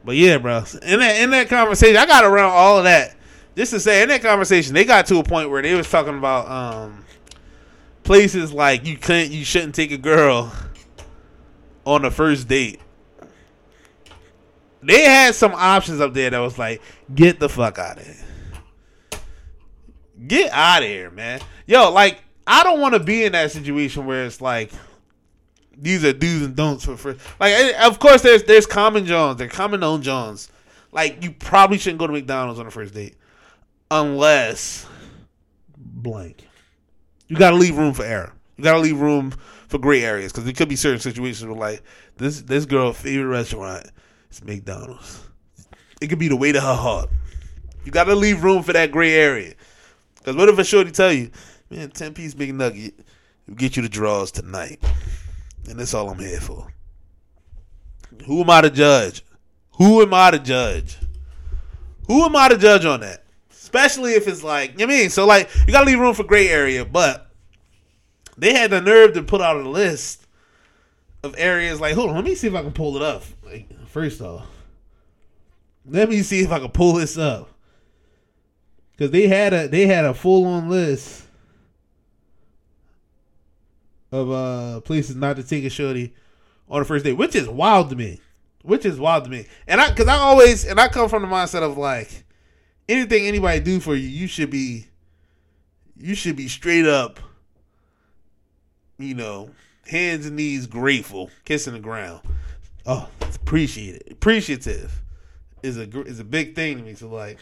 But 0.04 0.16
yeah, 0.16 0.38
bro. 0.40 0.64
In 0.82 1.00
that 1.00 1.22
in 1.22 1.30
that 1.32 1.48
conversation, 1.48 1.98
I 1.98 2.06
got 2.06 2.24
around 2.24 2.52
all 2.52 2.80
of 2.80 2.86
that. 2.86 3.16
Just 3.56 3.72
to 3.72 3.80
say, 3.80 4.02
in 4.02 4.10
that 4.10 4.22
conversation, 4.22 4.74
they 4.74 4.86
got 4.86 5.06
to 5.08 5.18
a 5.20 5.24
point 5.24 5.50
where 5.50 5.62
they 5.62 5.76
was 5.76 5.90
talking 5.90 6.18
about 6.18 6.50
um, 6.50 7.06
places 8.04 8.52
like 8.52 8.86
you 8.86 8.98
couldn't, 8.98 9.32
you 9.32 9.46
shouldn't 9.46 9.76
take 9.76 9.92
a 9.92 9.98
girl 9.98 10.54
on 11.86 12.02
the 12.02 12.12
first 12.12 12.48
date. 12.48 12.80
They 14.84 15.04
had 15.04 15.36
some 15.36 15.54
options 15.54 16.02
up 16.02 16.14
there 16.14 16.30
that 16.30 16.40
was 16.40 16.58
like, 16.58 16.82
get 17.14 17.40
the 17.40 17.50
fuck 17.50 17.78
out 17.78 17.98
of 17.98 18.06
here. 18.06 18.16
Get 20.28 20.52
out 20.52 20.84
of 20.84 20.90
here, 20.90 21.12
man. 21.12 21.42
Yo, 21.68 21.92
like, 21.92 22.20
I 22.48 22.64
don't 22.64 22.80
want 22.80 22.94
to 22.96 23.00
be 23.00 23.24
in 23.24 23.32
that 23.34 23.52
situation 23.52 24.06
where 24.06 24.26
it's 24.26 24.42
like, 24.42 24.72
these 25.78 26.04
are 26.04 26.14
do's 26.14 26.44
and 26.44 26.56
don'ts 26.56 26.86
for 26.86 26.98
first. 26.98 27.20
Like, 27.40 27.54
eh, 27.54 27.88
of 27.88 27.98
course, 28.00 28.22
there's 28.22 28.44
there's 28.44 28.66
common 28.66 29.06
Johns, 29.06 29.38
there's 29.38 29.52
common 29.52 29.80
known 29.80 30.02
Johns. 30.02 30.52
Like, 30.92 31.24
you 31.24 31.32
probably 31.32 31.78
shouldn't 31.78 32.00
go 32.00 32.08
to 32.08 32.14
McDonald's 32.14 32.60
on 32.60 32.68
a 32.68 32.72
first 32.72 32.94
date 32.94 33.16
unless 33.90 34.86
blank. 35.78 36.46
You 37.32 37.38
got 37.38 37.52
to 37.52 37.56
leave 37.56 37.78
room 37.78 37.94
for 37.94 38.04
error. 38.04 38.34
You 38.58 38.66
got 38.66 38.74
to 38.74 38.80
leave 38.80 39.00
room 39.00 39.32
for 39.70 39.78
gray 39.78 40.04
areas 40.04 40.34
because 40.34 40.44
there 40.44 40.54
could 40.54 40.68
be 40.68 40.76
certain 40.76 41.00
situations 41.00 41.48
where, 41.48 41.58
like, 41.58 41.82
this 42.18 42.42
this 42.42 42.66
girl's 42.66 42.98
favorite 42.98 43.30
restaurant 43.30 43.90
is 44.30 44.44
McDonald's. 44.44 45.24
It 46.02 46.08
could 46.08 46.20
be 46.20 46.28
the 46.28 46.36
way 46.36 46.52
to 46.52 46.60
her 46.60 46.76
heart. 46.76 47.10
You 47.86 47.92
got 47.94 48.04
to 48.04 48.16
leave 48.16 48.44
room 48.44 48.64
for 48.64 48.74
that 48.74 48.92
gray 48.92 49.14
area. 49.14 49.54
Because 50.18 50.36
what 50.36 50.50
if 50.50 50.60
a 50.60 50.66
shorty 50.66 50.92
tell 50.92 51.14
you, 51.14 51.32
man, 51.70 51.92
10 51.92 52.14
piece 52.16 52.34
big 52.34 52.54
nugget 52.54 53.00
will 53.48 53.56
get 53.56 53.78
you 53.78 53.82
the 53.82 53.88
draws 53.88 54.30
tonight? 54.34 54.84
And 55.70 55.80
that's 55.80 55.94
all 55.94 56.10
I'm 56.10 56.20
here 56.20 56.42
for. 56.42 56.68
Who 58.26 58.42
am 58.42 58.50
I 58.50 58.60
to 58.60 58.70
judge? 58.70 59.24
Who 59.78 60.02
am 60.02 60.14
I 60.14 60.32
to 60.32 60.40
judge? 60.40 60.98
Who 62.08 62.26
am 62.26 62.36
I 62.36 62.50
to 62.50 62.58
judge 62.58 62.84
on 62.84 63.00
that? 63.00 63.24
Especially 63.74 64.16
if 64.16 64.28
it's 64.28 64.44
like, 64.44 64.74
you 64.74 64.86
know 64.86 64.94
I 64.94 64.98
mean? 64.98 65.10
So, 65.10 65.26
like, 65.26 65.50
you 65.66 65.72
gotta 65.72 65.86
leave 65.86 65.98
room 65.98 66.14
for 66.14 66.26
gray 66.26 66.50
area, 66.50 66.84
but 66.84 67.32
they 68.38 68.54
had 68.54 68.70
the 68.70 68.82
nerve 68.82 69.14
to 69.14 69.24
put 69.24 69.40
out 69.40 69.56
a 69.56 69.70
list 69.70 70.28
of 71.24 71.34
areas 71.38 71.80
like, 71.80 71.96
hold 71.96 72.10
on, 72.10 72.18
let 72.18 72.26
me 72.26 72.36
see 72.36 72.48
if 72.48 72.54
I 72.54 72.64
can 72.64 72.74
pull 72.74 72.98
it 72.98 73.02
up. 73.02 73.24
Like, 73.46 73.70
first 73.88 74.20
off, 74.20 74.46
let 75.86 76.10
me 76.10 76.22
see 76.22 76.42
if 76.42 76.52
I 76.52 76.60
can 76.60 76.68
pull 76.68 76.94
this 76.94 77.18
up. 77.18 77.48
Cause 78.98 79.10
they 79.10 79.28
had 79.28 79.54
a 79.54 79.68
they 79.68 79.88
had 79.88 80.06
a 80.06 80.14
full 80.14 80.46
on 80.46 80.70
list 80.70 81.26
of 84.12 84.30
uh 84.30 84.82
places 84.82 85.16
not 85.16 85.38
to 85.38 85.44
take 85.44 85.64
a 85.64 85.70
shorty 85.70 86.14
on 86.70 86.82
the 86.82 86.86
first 86.86 87.06
date, 87.06 87.14
which 87.14 87.36
is 87.36 87.48
wild 87.48 87.90
to 87.90 87.96
me. 87.96 88.20
Which 88.64 88.86
is 88.86 89.00
wild 89.00 89.24
to 89.24 89.30
me. 89.32 89.48
And 89.66 89.82
I 89.82 89.92
cause 89.96 90.08
I 90.08 90.18
always 90.18 90.66
and 90.66 90.80
I 90.80 90.88
come 90.88 91.10
from 91.10 91.24
the 91.24 91.28
mindset 91.30 91.64
of 91.64 91.78
like 91.78 92.26
anything 92.92 93.26
anybody 93.26 93.60
do 93.60 93.80
for 93.80 93.96
you, 93.96 94.08
you 94.08 94.28
should 94.28 94.50
be 94.50 94.88
you 95.98 96.16
should 96.16 96.36
be 96.36 96.48
straight 96.48 96.86
up, 96.86 97.20
you 98.98 99.14
know, 99.14 99.52
hands 99.88 100.26
and 100.26 100.36
knees 100.36 100.68
grateful, 100.68 101.30
kissing 101.46 101.74
the 101.74 101.80
ground. 101.80 102.22
Oh, 102.86 103.08
appreciated. 103.22 104.12
Appreciative 104.12 105.02
is 105.64 105.78
a 105.78 106.02
is 106.02 106.20
a 106.20 106.24
big 106.24 106.56
thing 106.56 106.78
to 106.78 106.84
me. 106.84 106.96
So 106.96 107.08
like, 107.08 107.40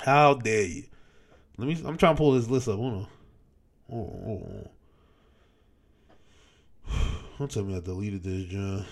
how 0.00 0.34
dare 0.34 0.64
you? 0.64 0.84
Let 1.58 1.68
me. 1.68 1.74
I'm 1.86 1.96
trying 1.96 2.14
to 2.14 2.18
pull 2.18 2.32
this 2.32 2.48
list 2.48 2.68
up. 2.68 2.76
Hold 2.76 2.94
on. 2.94 3.06
Oh, 3.92 4.70
Don't 7.38 7.50
tell 7.50 7.64
me 7.64 7.76
I 7.76 7.80
deleted 7.80 8.22
this, 8.22 8.44
John. 8.46 8.86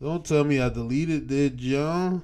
Don't 0.00 0.24
tell 0.24 0.44
me 0.44 0.60
I 0.60 0.68
deleted 0.68 1.28
this, 1.28 1.52
John. 1.56 2.22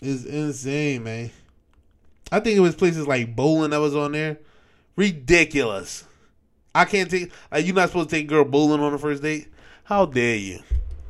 It's 0.00 0.24
insane, 0.24 1.04
man. 1.04 1.30
I 2.30 2.40
think 2.40 2.56
it 2.56 2.60
was 2.60 2.74
places 2.74 3.06
like 3.06 3.34
bowling 3.34 3.70
that 3.70 3.78
was 3.78 3.96
on 3.96 4.12
there. 4.12 4.38
Ridiculous. 4.96 6.04
I 6.74 6.84
can't 6.84 7.10
take. 7.10 7.32
Like, 7.50 7.66
you're 7.66 7.74
not 7.74 7.88
supposed 7.88 8.10
to 8.10 8.16
take 8.16 8.28
girl 8.28 8.44
bowling 8.44 8.80
on 8.80 8.92
the 8.92 8.98
first 8.98 9.22
date. 9.22 9.48
How 9.84 10.06
dare 10.06 10.36
you? 10.36 10.60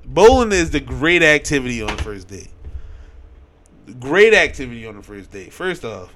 Bowling 0.04 0.52
is 0.52 0.70
the 0.70 0.80
great 0.80 1.22
activity 1.22 1.82
on 1.82 1.96
the 1.96 2.02
first 2.02 2.28
date. 2.28 2.50
Great 3.98 4.32
activity 4.32 4.86
on 4.86 4.96
the 4.96 5.02
first 5.02 5.30
date. 5.30 5.52
First 5.52 5.84
off, 5.84 6.14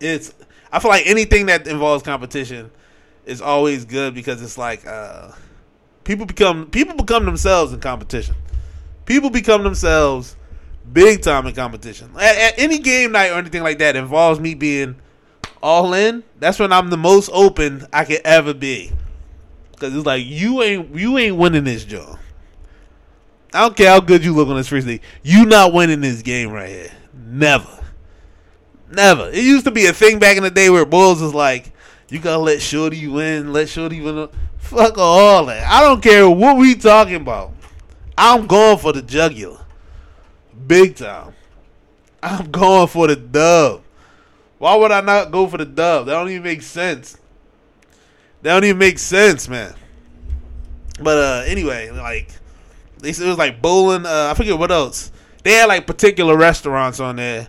it's. 0.00 0.32
I 0.72 0.78
feel 0.78 0.90
like 0.90 1.06
anything 1.06 1.46
that 1.46 1.66
involves 1.66 2.02
competition 2.02 2.70
is 3.26 3.42
always 3.42 3.84
good 3.84 4.14
because 4.14 4.40
it's 4.42 4.56
like 4.56 4.86
uh, 4.86 5.32
people 6.04 6.26
become 6.26 6.66
people 6.70 6.94
become 6.94 7.24
themselves 7.24 7.72
in 7.72 7.80
competition. 7.80 8.34
People 9.06 9.30
become 9.30 9.62
themselves 9.62 10.36
big 10.92 11.22
time 11.22 11.46
in 11.46 11.54
competition. 11.54 12.10
At, 12.16 12.36
at 12.36 12.58
any 12.58 12.78
game 12.78 13.12
night 13.12 13.30
or 13.30 13.38
anything 13.38 13.62
like 13.62 13.78
that 13.78 13.96
involves 13.96 14.40
me 14.40 14.54
being 14.54 14.96
all 15.62 15.94
in. 15.94 16.24
That's 16.38 16.58
when 16.58 16.72
I'm 16.72 16.90
the 16.90 16.96
most 16.96 17.30
open 17.32 17.86
I 17.92 18.04
could 18.04 18.20
ever 18.24 18.54
be. 18.54 18.92
Cause 19.78 19.94
it's 19.94 20.06
like 20.06 20.24
you 20.26 20.62
ain't 20.62 20.94
you 20.94 21.16
ain't 21.16 21.36
winning 21.36 21.64
this 21.64 21.84
job. 21.84 22.18
I 23.52 23.60
don't 23.62 23.76
care 23.76 23.90
how 23.90 24.00
good 24.00 24.24
you 24.24 24.34
look 24.34 24.48
on 24.48 24.56
this 24.56 24.68
day. 24.68 25.00
You 25.22 25.44
not 25.44 25.72
winning 25.72 26.00
this 26.00 26.22
game 26.22 26.50
right 26.50 26.68
here. 26.68 26.92
Never. 27.14 27.82
Never. 28.90 29.28
It 29.30 29.42
used 29.42 29.64
to 29.64 29.70
be 29.70 29.86
a 29.86 29.92
thing 29.92 30.18
back 30.18 30.36
in 30.36 30.42
the 30.42 30.50
day 30.50 30.70
where 30.70 30.84
Bulls 30.84 31.20
was 31.22 31.34
like, 31.34 31.72
you 32.08 32.18
gotta 32.18 32.42
let 32.42 32.60
Shorty 32.60 33.06
win, 33.06 33.52
let 33.52 33.68
Shorty 33.68 34.00
win. 34.00 34.28
Fuck 34.70 34.98
all 34.98 35.46
that. 35.46 35.66
I 35.68 35.80
don't 35.80 36.00
care 36.00 36.30
what 36.30 36.56
we 36.56 36.76
talking 36.76 37.16
about. 37.16 37.52
I'm 38.16 38.46
going 38.46 38.78
for 38.78 38.92
the 38.92 39.02
jugular. 39.02 39.58
Big 40.68 40.94
time. 40.94 41.34
I'm 42.22 42.52
going 42.52 42.86
for 42.86 43.08
the 43.08 43.16
dub. 43.16 43.82
Why 44.58 44.76
would 44.76 44.92
I 44.92 45.00
not 45.00 45.32
go 45.32 45.48
for 45.48 45.56
the 45.58 45.64
dub? 45.64 46.06
That 46.06 46.12
don't 46.12 46.28
even 46.28 46.44
make 46.44 46.62
sense. 46.62 47.18
That 48.42 48.54
don't 48.54 48.64
even 48.64 48.78
make 48.78 49.00
sense, 49.00 49.48
man. 49.48 49.74
But 51.02 51.18
uh 51.18 51.42
anyway, 51.48 51.90
like 51.90 52.30
it 53.02 53.18
was 53.18 53.38
like 53.38 53.60
bowling, 53.60 54.06
uh 54.06 54.28
I 54.30 54.34
forget 54.34 54.56
what 54.56 54.70
else. 54.70 55.10
They 55.42 55.54
had 55.54 55.66
like 55.66 55.84
particular 55.88 56.36
restaurants 56.36 57.00
on 57.00 57.16
there. 57.16 57.48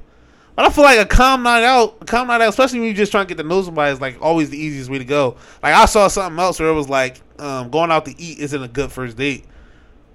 But 0.55 0.65
I 0.65 0.69
feel 0.69 0.83
like 0.83 0.99
a 0.99 1.05
calm 1.05 1.43
night 1.43 1.63
out, 1.63 1.97
a 2.01 2.05
calm 2.05 2.27
night 2.27 2.41
out, 2.41 2.49
especially 2.49 2.79
when 2.79 2.87
you're 2.87 2.95
just 2.95 3.11
trying 3.11 3.25
to 3.25 3.33
get 3.33 3.41
to 3.41 3.47
know 3.47 3.61
somebody, 3.61 3.91
is 3.91 4.01
like 4.01 4.21
always 4.21 4.49
the 4.49 4.57
easiest 4.57 4.89
way 4.89 4.97
to 4.97 5.05
go. 5.05 5.37
Like 5.63 5.73
I 5.73 5.85
saw 5.85 6.07
something 6.07 6.39
else 6.39 6.59
where 6.59 6.69
it 6.69 6.73
was 6.73 6.89
like 6.89 7.21
um, 7.39 7.69
going 7.69 7.91
out 7.91 8.05
to 8.05 8.21
eat 8.21 8.39
isn't 8.39 8.61
a 8.61 8.67
good 8.67 8.91
first 8.91 9.17
date 9.17 9.45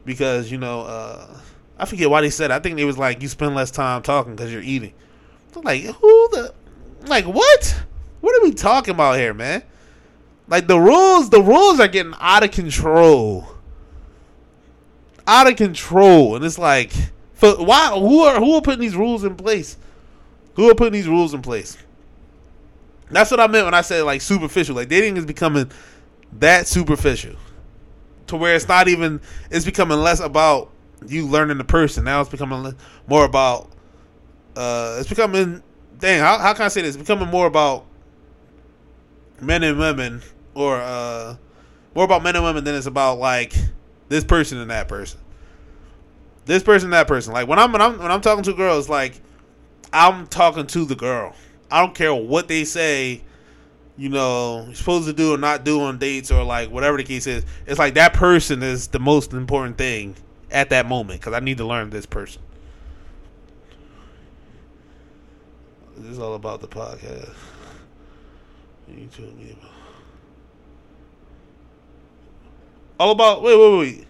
because 0.05 0.51
you 0.51 0.59
know 0.59 0.83
uh, 0.83 1.40
I 1.79 1.87
forget 1.87 2.11
why 2.11 2.20
they 2.20 2.31
said. 2.31 2.51
It. 2.51 2.55
I 2.55 2.59
think 2.61 2.79
it 2.79 2.85
was 2.85 2.99
like 2.99 3.22
you 3.22 3.29
spend 3.29 3.55
less 3.55 3.70
time 3.70 4.03
talking 4.03 4.37
because 4.37 4.53
you're 4.53 4.62
eating. 4.62 4.92
So 5.53 5.61
like 5.61 5.83
who 5.83 6.29
the 6.33 6.55
like 7.07 7.25
what? 7.25 7.85
What 8.20 8.37
are 8.37 8.44
we 8.44 8.53
talking 8.53 8.94
about 8.94 9.18
here, 9.18 9.35
man? 9.35 9.62
Like 10.49 10.66
the 10.66 10.79
rules, 10.79 11.31
the 11.31 11.42
rules 11.42 11.81
are 11.81 11.88
getting 11.88 12.14
out 12.20 12.44
of 12.44 12.51
control. 12.51 13.49
Out 15.27 15.51
of 15.51 15.57
control, 15.57 16.37
and 16.37 16.44
it's 16.44 16.59
like, 16.59 16.92
for 17.33 17.53
why? 17.57 17.90
Who 17.99 18.20
are 18.20 18.38
who 18.38 18.55
are 18.55 18.61
putting 18.61 18.81
these 18.81 18.94
rules 18.94 19.25
in 19.25 19.35
place? 19.35 19.77
Who 20.57 20.71
are 20.71 20.75
putting 20.75 20.95
these 20.95 21.09
rules 21.09 21.35
in 21.35 21.42
place? 21.42 21.77
That's 23.11 23.31
what 23.31 23.40
I 23.40 23.47
meant 23.47 23.66
when 23.66 23.75
I 23.75 23.83
said 23.83 24.03
like 24.03 24.21
superficial. 24.21 24.75
Like 24.75 24.88
dating 24.88 25.16
is 25.16 25.27
becoming 25.27 25.71
that 26.33 26.66
superficial 26.66 27.37
to 28.27 28.37
where 28.37 28.57
it's 28.57 28.66
not 28.66 28.88
even. 28.88 29.21
It's 29.51 29.64
becoming 29.64 29.99
less 29.99 30.19
about 30.19 30.71
you 31.07 31.27
learning 31.27 31.59
the 31.59 31.64
person. 31.64 32.05
Now 32.05 32.21
it's 32.21 32.31
becoming 32.31 32.75
more 33.07 33.25
about. 33.25 33.71
Uh, 34.57 34.97
it's 34.99 35.09
becoming. 35.09 35.62
Dang, 35.99 36.21
how, 36.21 36.38
how 36.38 36.55
can 36.55 36.64
I 36.64 36.69
say 36.69 36.83
this? 36.83 36.97
It's 36.97 37.09
becoming 37.09 37.29
more 37.29 37.47
about 37.47 37.87
men 39.40 39.62
and 39.62 39.79
women, 39.79 40.23
or 40.55 40.77
uh, 40.77 41.37
more 41.95 42.05
about 42.05 42.23
men 42.23 42.35
and 42.35 42.45
women 42.45 42.64
than 42.64 42.75
it's 42.75 42.87
about 42.87 43.19
like 43.19 43.55
this 44.09 44.25
person 44.25 44.59
and 44.59 44.71
that 44.71 44.88
person. 44.88 45.21
This 46.47 46.62
person, 46.62 46.87
and 46.87 46.92
that 46.95 47.09
person. 47.09 47.33
Like 47.35 47.47
when 47.47 47.59
I'm 47.59 47.73
when 47.73 47.83
I'm 47.83 47.99
when 47.99 48.11
I'm 48.11 48.21
talking 48.23 48.45
to 48.45 48.55
girls, 48.55 48.88
like 48.88 49.21
I'm 49.92 50.27
talking 50.27 50.66
to 50.68 50.85
the 50.85 50.96
girl. 50.96 51.35
I 51.70 51.81
don't 51.81 51.94
care 51.94 52.14
what 52.14 52.49
they 52.49 52.64
say, 52.64 53.22
you 53.96 54.09
know, 54.09 54.64
you're 54.66 54.75
supposed 54.75 55.07
to 55.07 55.12
do 55.12 55.35
or 55.35 55.38
not 55.38 55.64
do 55.64 55.81
on 55.83 55.99
dates 55.99 56.31
or 56.31 56.44
like 56.44 56.70
whatever 56.70 56.96
the 56.96 57.05
case 57.05 57.27
is. 57.27 57.44
It's 57.66 57.79
like 57.79 57.94
that 57.94 58.12
person 58.12 58.62
is 58.62 58.88
the 58.88 58.99
most 59.01 59.33
important 59.33 59.79
thing 59.79 60.16
at 60.51 60.70
that 60.70 60.87
moment 60.87 61.20
because 61.20 61.35
I 61.35 61.40
need 61.40 61.59
to 61.59 61.64
learn 61.64 61.90
this 61.90 62.07
person. 62.07 62.42
This 65.96 66.12
is 66.12 66.18
all 66.18 66.35
about 66.35 66.61
the 66.61 66.68
podcast. 66.68 67.35
You 68.88 69.07
told 69.07 69.37
me 69.38 69.57
about. 69.59 69.70
All 72.99 73.11
about 73.11 73.42
wait 73.42 73.59
wait 73.59 73.79
wait. 73.79 74.07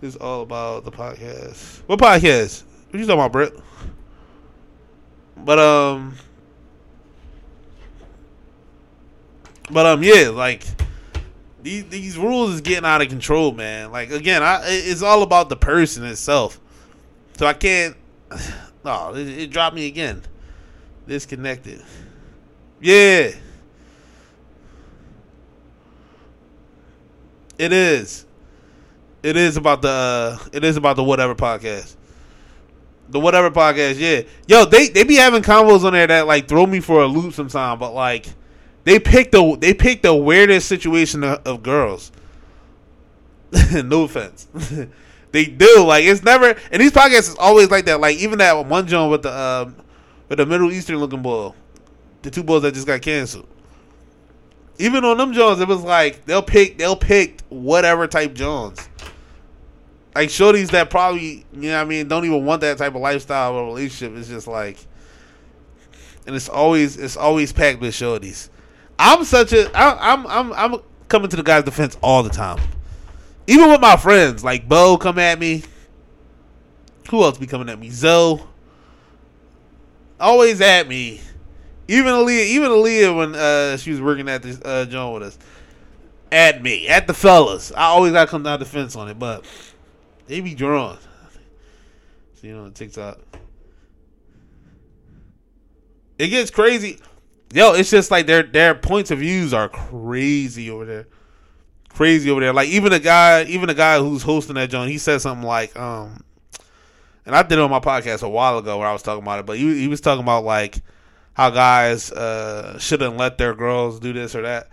This 0.00 0.14
is 0.14 0.20
all 0.20 0.42
about 0.42 0.84
the 0.84 0.90
podcast. 0.90 1.82
What 1.86 1.98
podcast? 1.98 2.64
What 2.90 3.00
you 3.00 3.06
talking 3.06 3.20
about, 3.20 3.32
Brett? 3.32 3.52
But 5.44 5.58
um, 5.58 6.16
but 9.70 9.86
um, 9.86 10.02
yeah, 10.02 10.28
like 10.28 10.64
these 11.62 11.84
these 11.86 12.18
rules 12.18 12.54
is 12.54 12.60
getting 12.60 12.84
out 12.84 13.02
of 13.02 13.08
control, 13.08 13.52
man. 13.52 13.92
Like 13.92 14.10
again, 14.10 14.42
I 14.42 14.62
it's 14.64 15.02
all 15.02 15.22
about 15.22 15.48
the 15.48 15.56
person 15.56 16.04
itself. 16.04 16.60
So 17.36 17.46
I 17.46 17.54
can't. 17.54 17.96
Oh, 18.84 19.12
it, 19.12 19.28
it 19.28 19.50
dropped 19.50 19.74
me 19.74 19.86
again. 19.86 20.22
Disconnected. 21.06 21.82
Yeah. 22.80 23.32
It 27.58 27.72
is. 27.72 28.24
It 29.22 29.36
is 29.36 29.56
about 29.56 29.82
the. 29.82 29.88
Uh, 29.88 30.38
it 30.52 30.64
is 30.64 30.76
about 30.76 30.96
the 30.96 31.04
whatever 31.04 31.34
podcast. 31.34 31.96
The 33.10 33.18
whatever 33.18 33.50
podcast, 33.50 33.98
yeah. 33.98 34.22
Yo, 34.46 34.64
they 34.64 34.88
they 34.88 35.02
be 35.02 35.16
having 35.16 35.42
combos 35.42 35.84
on 35.84 35.94
there 35.94 36.06
that 36.06 36.26
like 36.26 36.46
throw 36.46 36.66
me 36.66 36.80
for 36.80 37.02
a 37.02 37.06
loop 37.06 37.32
sometime, 37.32 37.78
but 37.78 37.92
like 37.94 38.26
they 38.84 38.98
pick 38.98 39.30
the 39.30 39.56
they 39.58 39.72
pick 39.72 40.02
the 40.02 40.14
weirdest 40.14 40.68
situation 40.68 41.24
of, 41.24 41.46
of 41.46 41.62
girls. 41.62 42.12
no 43.72 44.02
offense. 44.02 44.46
they 45.32 45.46
do 45.46 45.84
like 45.84 46.04
it's 46.04 46.22
never 46.22 46.54
and 46.70 46.82
these 46.82 46.92
podcasts 46.92 47.30
is 47.30 47.36
always 47.36 47.70
like 47.70 47.86
that. 47.86 48.00
Like 48.00 48.18
even 48.18 48.38
that 48.38 48.66
one 48.66 48.86
joint 48.86 49.10
with 49.10 49.22
the 49.22 49.32
um, 49.32 49.76
with 50.28 50.38
the 50.38 50.46
Middle 50.46 50.70
Eastern 50.70 50.96
looking 50.96 51.22
bull, 51.22 51.56
the 52.22 52.30
two 52.30 52.42
bulls 52.42 52.62
that 52.62 52.74
just 52.74 52.86
got 52.86 53.00
canceled. 53.00 53.46
Even 54.78 55.04
on 55.04 55.16
them 55.16 55.32
Jones, 55.32 55.60
it 55.60 55.66
was 55.66 55.82
like 55.82 56.26
they'll 56.26 56.42
pick 56.42 56.76
they'll 56.76 56.94
pick 56.94 57.40
whatever 57.48 58.06
type 58.06 58.34
Jones 58.34 58.86
like 60.18 60.30
shorties 60.30 60.70
that 60.70 60.90
probably 60.90 61.46
you 61.52 61.70
know 61.70 61.76
what 61.76 61.82
I 61.82 61.84
mean 61.84 62.08
don't 62.08 62.24
even 62.24 62.44
want 62.44 62.62
that 62.62 62.76
type 62.76 62.96
of 62.96 63.00
lifestyle 63.00 63.54
or 63.54 63.66
relationship. 63.66 64.18
It's 64.18 64.26
just 64.26 64.48
like, 64.48 64.76
and 66.26 66.34
it's 66.34 66.48
always 66.48 66.96
it's 66.96 67.16
always 67.16 67.52
packed 67.52 67.80
with 67.80 67.94
shorties. 67.94 68.48
I'm 68.98 69.22
such 69.22 69.52
a 69.52 69.70
I, 69.78 70.12
I'm 70.12 70.26
I'm 70.26 70.52
I'm 70.54 70.80
coming 71.06 71.30
to 71.30 71.36
the 71.36 71.44
guy's 71.44 71.62
defense 71.62 71.96
all 72.02 72.24
the 72.24 72.30
time, 72.30 72.58
even 73.46 73.70
with 73.70 73.80
my 73.80 73.96
friends 73.96 74.42
like 74.42 74.68
Bo 74.68 74.98
come 74.98 75.20
at 75.20 75.38
me. 75.38 75.62
Who 77.10 77.22
else 77.22 77.38
be 77.38 77.46
coming 77.46 77.68
at 77.68 77.78
me? 77.78 77.90
Zoe. 77.90 78.42
Always 80.18 80.60
at 80.60 80.88
me. 80.88 81.20
Even 81.86 82.12
Aaliyah, 82.12 82.44
even 82.44 82.70
Aaliyah 82.70 83.16
when 83.16 83.34
uh, 83.36 83.76
she 83.76 83.92
was 83.92 84.00
working 84.00 84.28
at 84.28 84.42
this 84.42 84.60
uh, 84.64 84.84
joint 84.84 85.14
with 85.14 85.22
us, 85.22 85.38
at 86.32 86.60
me, 86.60 86.88
at 86.88 87.06
the 87.06 87.14
fellas. 87.14 87.70
I 87.70 87.84
always 87.84 88.12
gotta 88.12 88.28
come 88.28 88.42
down 88.42 88.58
defense 88.58 88.96
on 88.96 89.08
it, 89.08 89.16
but 89.16 89.44
they 90.28 90.40
be 90.40 90.54
drawn. 90.54 90.98
See 92.34 92.52
on 92.52 92.72
TikTok. 92.72 93.18
It 96.18 96.28
gets 96.28 96.50
crazy. 96.50 96.98
Yo, 97.52 97.72
it's 97.72 97.90
just 97.90 98.10
like 98.10 98.26
their 98.26 98.42
their 98.42 98.74
points 98.74 99.10
of 99.10 99.20
views 99.20 99.54
are 99.54 99.68
crazy 99.68 100.70
over 100.70 100.84
there. 100.84 101.06
Crazy 101.88 102.30
over 102.30 102.40
there. 102.40 102.52
Like 102.52 102.68
even 102.68 102.92
a 102.92 102.98
guy, 102.98 103.44
even 103.44 103.70
a 103.70 103.74
guy 103.74 103.98
who's 103.98 104.22
hosting 104.22 104.54
that 104.56 104.70
joint, 104.70 104.90
he 104.90 104.98
said 104.98 105.20
something 105.20 105.46
like, 105.46 105.76
um, 105.76 106.22
and 107.24 107.34
I 107.34 107.42
did 107.42 107.58
it 107.58 107.60
on 107.60 107.70
my 107.70 107.80
podcast 107.80 108.22
a 108.22 108.28
while 108.28 108.58
ago 108.58 108.78
where 108.78 108.86
I 108.86 108.92
was 108.92 109.02
talking 109.02 109.22
about 109.22 109.40
it, 109.40 109.46
but 109.46 109.56
he, 109.56 109.80
he 109.80 109.88
was 109.88 110.00
talking 110.00 110.22
about 110.22 110.44
like 110.44 110.76
how 111.34 111.50
guys 111.50 112.12
uh, 112.12 112.78
shouldn't 112.78 113.16
let 113.16 113.38
their 113.38 113.54
girls 113.54 113.98
do 113.98 114.12
this 114.12 114.34
or 114.34 114.42
that 114.42 114.68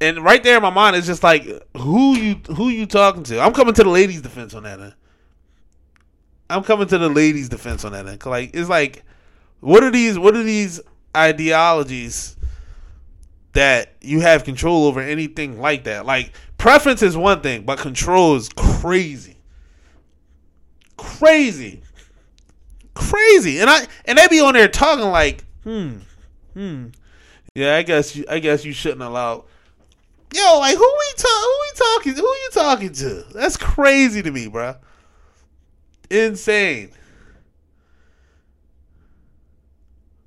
and 0.00 0.22
right 0.24 0.42
there 0.42 0.56
in 0.56 0.62
my 0.62 0.70
mind, 0.70 0.96
it's 0.96 1.06
just 1.06 1.22
like 1.22 1.44
who 1.76 2.16
you 2.16 2.34
who 2.54 2.68
you 2.68 2.86
talking 2.86 3.24
to. 3.24 3.40
I'm 3.40 3.52
coming 3.52 3.74
to 3.74 3.82
the 3.82 3.90
ladies' 3.90 4.22
defense 4.22 4.54
on 4.54 4.62
that. 4.62 4.80
End. 4.80 4.94
I'm 6.50 6.62
coming 6.62 6.86
to 6.88 6.98
the 6.98 7.08
ladies' 7.08 7.48
defense 7.48 7.84
on 7.84 7.92
that. 7.92 8.06
End. 8.06 8.24
Like 8.24 8.50
it's 8.54 8.68
like, 8.68 9.04
what 9.60 9.82
are 9.82 9.90
these? 9.90 10.18
What 10.18 10.36
are 10.36 10.42
these 10.42 10.80
ideologies 11.16 12.36
that 13.54 13.94
you 14.00 14.20
have 14.20 14.44
control 14.44 14.86
over 14.86 15.00
anything 15.00 15.60
like 15.60 15.84
that? 15.84 16.06
Like 16.06 16.32
preference 16.58 17.02
is 17.02 17.16
one 17.16 17.40
thing, 17.40 17.64
but 17.64 17.78
control 17.78 18.36
is 18.36 18.48
crazy, 18.50 19.38
crazy, 20.96 21.82
crazy. 22.94 23.58
And 23.58 23.68
I 23.68 23.86
and 24.04 24.16
they 24.16 24.28
be 24.28 24.40
on 24.40 24.54
there 24.54 24.68
talking 24.68 25.06
like, 25.06 25.44
hmm, 25.64 25.96
hmm. 26.54 26.86
Yeah, 27.54 27.74
I 27.74 27.82
guess 27.82 28.14
you, 28.14 28.24
I 28.28 28.38
guess 28.38 28.64
you 28.64 28.72
shouldn't 28.72 29.02
allow 29.02 29.46
Yo, 30.34 30.58
like 30.58 30.76
who 30.76 30.80
we 30.80 31.12
talk? 31.16 31.30
Who 31.30 31.58
we 31.60 31.78
talking? 31.78 32.14
Who 32.14 32.22
you 32.22 32.50
talking 32.52 32.92
to? 32.92 33.24
That's 33.32 33.56
crazy 33.56 34.22
to 34.22 34.30
me, 34.30 34.46
bro. 34.48 34.76
Insane. 36.10 36.90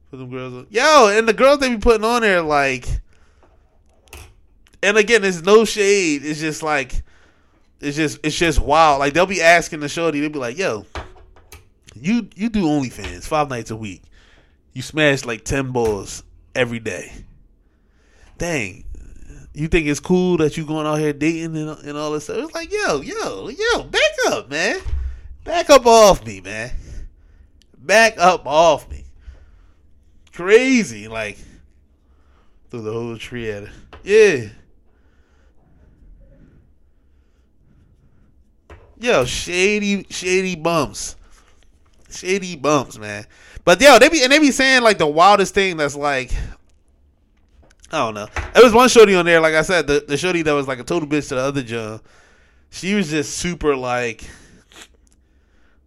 Put 0.10 0.18
them 0.18 0.30
girls, 0.30 0.54
on. 0.54 0.68
yo, 0.70 1.08
and 1.08 1.28
the 1.28 1.34
girls 1.34 1.60
they 1.60 1.70
be 1.70 1.78
putting 1.78 2.04
on 2.04 2.22
there, 2.22 2.42
like, 2.42 2.86
and 4.84 4.98
again, 4.98 5.24
it's 5.24 5.42
no 5.42 5.64
shade. 5.64 6.26
It's 6.26 6.42
just 6.42 6.62
like, 6.62 7.04
it's 7.80 7.96
just, 7.96 8.20
it's 8.24 8.38
just 8.38 8.60
wild. 8.60 9.00
Like 9.00 9.14
they'll 9.14 9.26
be 9.26 9.42
asking 9.42 9.80
the 9.80 9.88
shorty, 9.88 10.20
they'll 10.20 10.30
be 10.30 10.40
like, 10.40 10.58
yo, 10.58 10.86
you 11.96 12.28
you 12.36 12.50
do 12.50 12.64
OnlyFans 12.64 13.24
five 13.24 13.50
nights 13.50 13.72
a 13.72 13.76
week. 13.76 14.04
You 14.74 14.82
smash 14.82 15.26
like 15.26 15.46
ten 15.46 15.72
balls 15.72 16.24
every 16.56 16.80
day. 16.80 17.14
Dang, 18.38 18.84
you 19.54 19.68
think 19.68 19.88
it's 19.88 20.00
cool 20.00 20.38
that 20.38 20.56
you 20.58 20.66
going 20.66 20.88
out 20.88 21.00
here 21.00 21.14
dating 21.14 21.58
and, 21.58 21.70
and 21.70 21.98
all 21.98 22.12
this 22.12 22.26
stuff? 22.26 22.38
It's 22.38 22.54
like, 22.54 22.72
yo, 22.72 23.02
yo, 23.02 23.50
yo, 23.50 23.84
back 23.84 24.02
up, 24.28 24.50
man. 24.50 24.80
Back 25.44 25.70
up 25.70 25.86
off 25.86 26.26
me, 26.26 26.40
man. 26.42 26.72
Back 27.78 28.18
up 28.18 28.46
off 28.46 28.90
me. 28.90 29.06
Crazy, 30.34 31.08
like 31.08 31.38
through 32.70 32.82
the 32.82 32.94
whole 32.94 33.18
triad. 33.18 33.70
Yeah. 34.04 34.48
Yo, 39.00 39.26
shady, 39.26 40.06
shady 40.10 40.56
bumps. 40.56 41.16
Shady 42.10 42.56
bumps, 42.56 42.98
man. 42.98 43.26
But 43.66 43.82
yo, 43.82 44.00
they 44.00 44.10
be 44.10 44.24
and 44.24 44.32
they 44.32 44.40
be 44.40 44.52
saying 44.52 44.84
like 44.84 44.98
the 44.98 45.08
wildest 45.08 45.54
thing 45.54 45.78
that's 45.78 45.96
like 45.96 46.32
I 47.92 47.98
don't 47.98 48.14
know. 48.14 48.28
There 48.54 48.64
was 48.64 48.74
one 48.74 48.88
shorty 48.88 49.16
on 49.16 49.26
there, 49.26 49.42
like 49.42 49.54
I 49.54 49.64
said, 49.64 49.88
the, 49.88 50.04
the 50.08 50.18
shorty 50.18 50.42
that 50.44 50.54
was 50.54 50.68
like 50.68 50.80
a 50.80 50.84
total 50.84 51.08
bitch 51.08 51.28
to 51.30 51.36
the 51.36 51.42
other 51.42 51.62
John. 51.62 52.00
She 52.70 52.94
was 52.94 53.10
just 53.10 53.38
super 53.38 53.76
like 53.76 54.30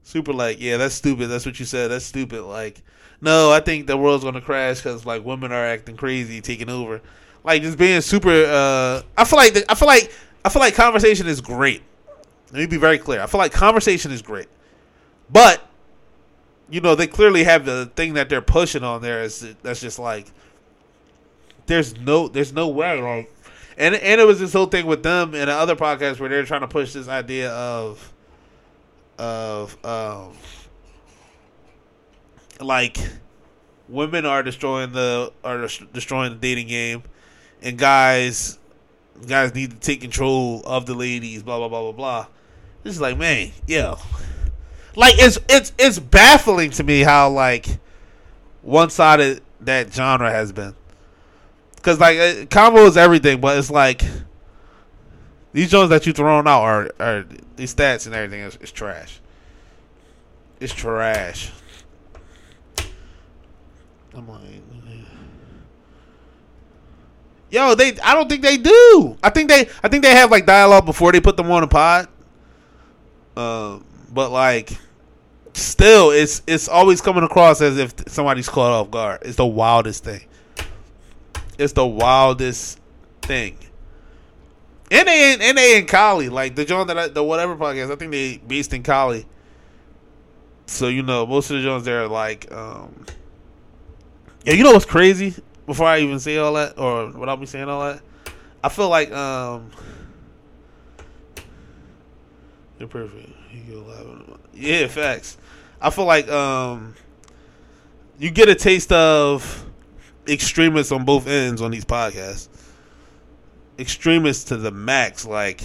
super 0.02 0.32
like, 0.32 0.60
yeah, 0.60 0.76
that's 0.76 0.94
stupid. 0.94 1.26
That's 1.26 1.44
what 1.44 1.58
you 1.58 1.66
said. 1.66 1.90
That's 1.90 2.04
stupid. 2.04 2.42
Like, 2.42 2.82
no, 3.20 3.50
I 3.50 3.60
think 3.60 3.86
the 3.86 3.96
world's 3.96 4.22
gonna 4.22 4.40
crash 4.40 4.78
because 4.78 5.06
like 5.06 5.24
women 5.24 5.50
are 5.50 5.64
acting 5.64 5.96
crazy, 5.96 6.40
taking 6.40 6.68
over. 6.68 7.00
Like 7.42 7.62
just 7.62 7.78
being 7.78 8.00
super. 8.00 8.30
uh 8.30 9.02
I 9.16 9.24
feel 9.24 9.38
like 9.38 9.54
the, 9.54 9.70
I 9.70 9.74
feel 9.74 9.88
like 9.88 10.12
I 10.44 10.50
feel 10.50 10.60
like 10.60 10.74
conversation 10.74 11.26
is 11.26 11.40
great. 11.40 11.82
Let 12.52 12.60
me 12.60 12.66
be 12.66 12.76
very 12.76 12.98
clear. 12.98 13.20
I 13.20 13.26
feel 13.26 13.38
like 13.38 13.52
conversation 13.52 14.12
is 14.12 14.22
great, 14.22 14.48
but 15.30 15.66
you 16.70 16.80
know 16.80 16.94
they 16.94 17.06
clearly 17.06 17.44
have 17.44 17.64
the 17.64 17.90
thing 17.96 18.14
that 18.14 18.28
they're 18.28 18.42
pushing 18.42 18.84
on 18.84 19.02
there 19.02 19.22
is 19.22 19.54
that's 19.62 19.80
just 19.80 19.98
like 19.98 20.30
there's 21.66 21.96
no 21.98 22.28
there's 22.28 22.52
no 22.52 22.68
way 22.68 23.00
like 23.00 23.34
and 23.76 23.94
and 23.94 24.20
it 24.20 24.24
was 24.24 24.40
this 24.40 24.52
whole 24.52 24.66
thing 24.66 24.86
with 24.86 25.02
them 25.02 25.34
and 25.34 25.48
the 25.48 25.52
other 25.52 25.76
podcasts 25.76 26.20
where 26.20 26.28
they're 26.28 26.44
trying 26.44 26.60
to 26.60 26.68
push 26.68 26.92
this 26.92 27.08
idea 27.08 27.50
of 27.52 28.12
of 29.18 29.84
um 29.84 30.32
like 32.60 32.98
women 33.88 34.24
are 34.24 34.42
destroying 34.42 34.92
the 34.92 35.32
are 35.42 35.66
destroying 35.92 36.32
the 36.32 36.38
dating 36.38 36.68
game 36.68 37.02
and 37.62 37.78
guys 37.78 38.58
guys 39.26 39.54
need 39.54 39.70
to 39.70 39.76
take 39.76 40.00
control 40.00 40.62
of 40.64 40.86
the 40.86 40.94
ladies 40.94 41.42
blah 41.42 41.58
blah 41.58 41.68
blah 41.68 41.82
blah 41.82 41.92
blah. 41.92 42.26
This 42.82 42.94
is 42.94 43.00
like 43.00 43.16
man 43.16 43.50
yo. 43.66 43.98
Like 44.96 45.14
it's 45.18 45.38
it's 45.48 45.72
it's 45.78 45.98
baffling 45.98 46.70
to 46.72 46.84
me 46.84 47.00
how 47.00 47.30
like 47.30 47.66
one 48.62 48.90
sided 48.90 49.42
that 49.60 49.92
genre 49.92 50.30
has 50.30 50.52
been 50.52 50.74
because 51.84 52.00
like 52.00 52.18
uh, 52.18 52.46
combo 52.46 52.86
is 52.86 52.96
everything, 52.96 53.40
but 53.42 53.58
it's 53.58 53.70
like 53.70 54.02
these 55.52 55.70
Jones 55.70 55.90
that 55.90 56.06
you 56.06 56.14
throwing 56.14 56.46
out 56.46 56.62
are 56.62 56.90
are 56.98 57.26
these 57.56 57.74
stats 57.74 58.06
and 58.06 58.14
everything 58.14 58.40
is, 58.40 58.56
is 58.56 58.72
trash. 58.72 59.20
It's 60.60 60.72
trash. 60.72 61.50
I'm 64.14 64.26
like, 64.28 64.40
yo, 67.50 67.74
they. 67.74 67.98
I 68.00 68.14
don't 68.14 68.30
think 68.30 68.42
they 68.42 68.56
do. 68.56 69.18
I 69.22 69.28
think 69.28 69.50
they. 69.50 69.68
I 69.82 69.88
think 69.88 70.04
they 70.04 70.12
have 70.12 70.30
like 70.30 70.46
dialogue 70.46 70.86
before 70.86 71.12
they 71.12 71.20
put 71.20 71.36
them 71.36 71.50
on 71.50 71.64
a 71.64 71.66
pod. 71.66 72.08
Uh, 73.36 73.80
but 74.10 74.30
like, 74.30 74.78
still, 75.52 76.12
it's 76.12 76.40
it's 76.46 76.66
always 76.66 77.02
coming 77.02 77.24
across 77.24 77.60
as 77.60 77.76
if 77.76 77.92
somebody's 78.08 78.48
caught 78.48 78.70
off 78.70 78.90
guard. 78.90 79.18
It's 79.22 79.36
the 79.36 79.44
wildest 79.44 80.04
thing. 80.04 80.24
It's 81.58 81.72
the 81.72 81.86
wildest 81.86 82.80
thing. 83.22 83.58
And 84.90 85.08
they 85.08 85.36
and 85.40 85.58
they 85.58 85.78
in 85.78 85.86
Cali, 85.86 86.28
like 86.28 86.54
the 86.54 86.64
John 86.64 86.86
that 86.88 86.98
I, 86.98 87.08
the 87.08 87.22
whatever 87.22 87.56
podcast. 87.56 87.90
I 87.90 87.96
think 87.96 88.12
they 88.12 88.38
based 88.38 88.72
in 88.72 88.82
Cali. 88.82 89.26
So 90.66 90.88
you 90.88 91.02
know, 91.02 91.26
most 91.26 91.50
of 91.50 91.56
the 91.56 91.62
Jones 91.62 91.84
there 91.84 92.04
are 92.04 92.08
like, 92.08 92.52
um, 92.52 93.06
yeah. 94.44 94.54
You 94.54 94.64
know 94.64 94.72
what's 94.72 94.84
crazy? 94.84 95.34
Before 95.66 95.86
I 95.86 96.00
even 96.00 96.20
say 96.20 96.36
all 96.36 96.52
that, 96.54 96.78
or 96.78 97.10
without 97.10 97.40
me 97.40 97.46
saying 97.46 97.68
all 97.68 97.84
that, 97.84 98.02
I 98.62 98.68
feel 98.68 98.88
like 98.90 99.10
um, 99.12 99.70
you're 102.78 102.88
perfect. 102.88 103.30
You. 103.52 103.84
Yeah, 104.52 104.86
facts. 104.86 105.36
I 105.80 105.90
feel 105.90 106.04
like 106.04 106.28
um, 106.28 106.94
you 108.18 108.30
get 108.30 108.48
a 108.48 108.54
taste 108.54 108.92
of 108.92 109.64
extremists 110.28 110.92
on 110.92 111.04
both 111.04 111.26
ends 111.26 111.60
on 111.60 111.70
these 111.70 111.84
podcasts. 111.84 112.48
Extremists 113.78 114.44
to 114.44 114.56
the 114.56 114.70
max, 114.70 115.24
like, 115.26 115.62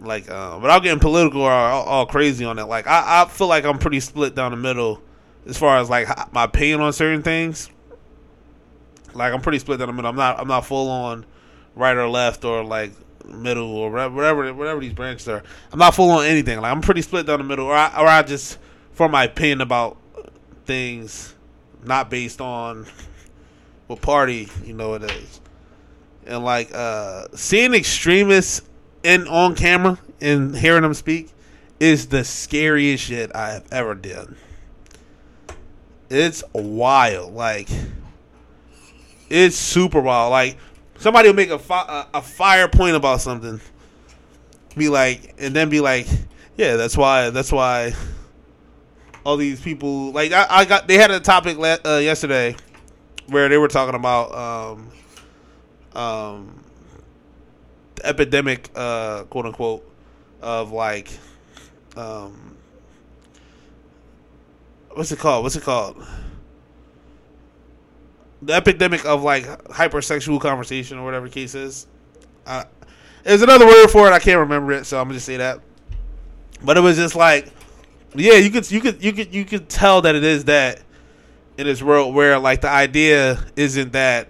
like, 0.00 0.30
uh, 0.30 0.58
without 0.60 0.82
getting 0.82 1.00
political 1.00 1.42
or 1.42 1.50
all, 1.50 1.84
all 1.84 2.06
crazy 2.06 2.44
on 2.44 2.58
it. 2.58 2.64
Like, 2.64 2.86
I, 2.86 3.22
I 3.22 3.28
feel 3.28 3.46
like 3.46 3.64
I'm 3.64 3.78
pretty 3.78 4.00
split 4.00 4.34
down 4.34 4.52
the 4.52 4.56
middle 4.56 5.02
as 5.46 5.58
far 5.58 5.78
as 5.78 5.90
like 5.90 6.08
my 6.32 6.44
opinion 6.44 6.80
on 6.80 6.92
certain 6.92 7.22
things. 7.22 7.70
Like, 9.14 9.32
I'm 9.32 9.40
pretty 9.40 9.58
split 9.58 9.78
down 9.78 9.88
the 9.88 9.92
middle. 9.94 10.10
I'm 10.10 10.16
not, 10.16 10.38
I'm 10.38 10.48
not 10.48 10.66
full 10.66 10.88
on 10.88 11.26
right 11.74 11.96
or 11.96 12.08
left 12.08 12.44
or 12.44 12.64
like 12.64 12.92
middle 13.26 13.76
or 13.76 13.90
whatever, 13.90 14.54
whatever 14.54 14.80
these 14.80 14.92
branches 14.92 15.28
are. 15.28 15.42
I'm 15.72 15.78
not 15.78 15.94
full 15.94 16.10
on 16.10 16.24
anything. 16.24 16.60
Like, 16.60 16.72
I'm 16.72 16.80
pretty 16.80 17.02
split 17.02 17.26
down 17.26 17.38
the 17.38 17.44
middle, 17.44 17.66
or 17.66 17.74
I, 17.74 18.00
or 18.00 18.06
I 18.06 18.22
just 18.22 18.58
form 18.92 19.12
my 19.12 19.24
opinion 19.24 19.60
about 19.60 19.96
things 20.64 21.34
not 21.84 22.10
based 22.10 22.40
on 22.40 22.86
what 23.88 24.00
party 24.00 24.48
you 24.64 24.74
know 24.74 24.94
it 24.94 25.02
is. 25.02 25.40
And 26.26 26.44
like 26.44 26.70
uh 26.72 27.26
seeing 27.34 27.74
extremists 27.74 28.62
in 29.02 29.26
on 29.26 29.56
camera 29.56 29.98
and 30.20 30.54
hearing 30.56 30.82
them 30.82 30.94
speak 30.94 31.30
is 31.80 32.06
the 32.08 32.24
scariest 32.24 33.04
shit 33.04 33.34
I 33.34 33.50
have 33.50 33.66
ever 33.72 33.94
done. 33.94 34.36
It's 36.10 36.44
wild, 36.52 37.34
like 37.34 37.68
it's 39.28 39.56
super 39.56 40.00
wild. 40.00 40.30
Like 40.30 40.58
somebody 40.98 41.28
will 41.28 41.36
make 41.36 41.50
a 41.50 41.58
fi- 41.58 42.06
a 42.12 42.22
fire 42.22 42.68
point 42.68 42.96
about 42.96 43.20
something, 43.20 43.60
be 44.76 44.88
like, 44.88 45.34
and 45.38 45.54
then 45.54 45.68
be 45.68 45.80
like, 45.80 46.06
yeah, 46.56 46.76
that's 46.76 46.96
why 46.96 47.30
that's 47.30 47.52
why 47.52 47.94
all 49.24 49.36
these 49.36 49.60
people 49.60 50.12
like 50.12 50.32
I, 50.32 50.46
I 50.48 50.64
got 50.64 50.88
they 50.88 50.96
had 50.96 51.10
a 51.10 51.20
topic 51.20 51.58
uh, 51.58 52.00
yesterday 52.02 52.56
where 53.28 53.48
they 53.48 53.58
were 53.58 53.68
talking 53.68 53.94
about 53.94 54.34
um, 54.34 56.00
um, 56.00 56.64
the 57.96 58.06
epidemic, 58.06 58.70
uh, 58.74 59.24
quote 59.24 59.46
unquote, 59.46 59.90
of 60.40 60.72
like, 60.72 61.10
um, 61.96 62.56
what's 64.92 65.12
it 65.12 65.18
called? 65.18 65.42
What's 65.42 65.56
it 65.56 65.62
called? 65.62 66.04
The 68.42 68.54
epidemic 68.54 69.04
of 69.04 69.22
like 69.22 69.44
hypersexual 69.64 70.40
conversation 70.40 70.98
or 70.98 71.04
whatever 71.04 71.28
case 71.28 71.54
is. 71.54 71.86
Uh, 72.46 72.64
there's 73.24 73.42
another 73.42 73.66
word 73.66 73.88
for 73.88 74.06
it. 74.06 74.12
I 74.12 74.20
can't 74.20 74.38
remember 74.38 74.72
it, 74.72 74.86
so 74.86 74.98
I'm 74.98 75.04
gonna 75.04 75.14
just 75.14 75.26
say 75.26 75.36
that. 75.36 75.60
But 76.64 76.76
it 76.76 76.80
was 76.80 76.96
just 76.96 77.14
like, 77.14 77.52
yeah, 78.14 78.34
you 78.34 78.50
could, 78.50 78.70
you 78.70 78.80
could, 78.80 79.02
you 79.02 79.12
could, 79.12 79.34
you 79.34 79.44
could 79.44 79.68
tell 79.68 80.00
that 80.02 80.14
it 80.14 80.24
is 80.24 80.44
that 80.44 80.80
in 81.58 81.66
this 81.66 81.82
world 81.82 82.14
where 82.14 82.38
like 82.38 82.60
the 82.60 82.70
idea 82.70 83.44
isn't 83.56 83.92
that 83.92 84.28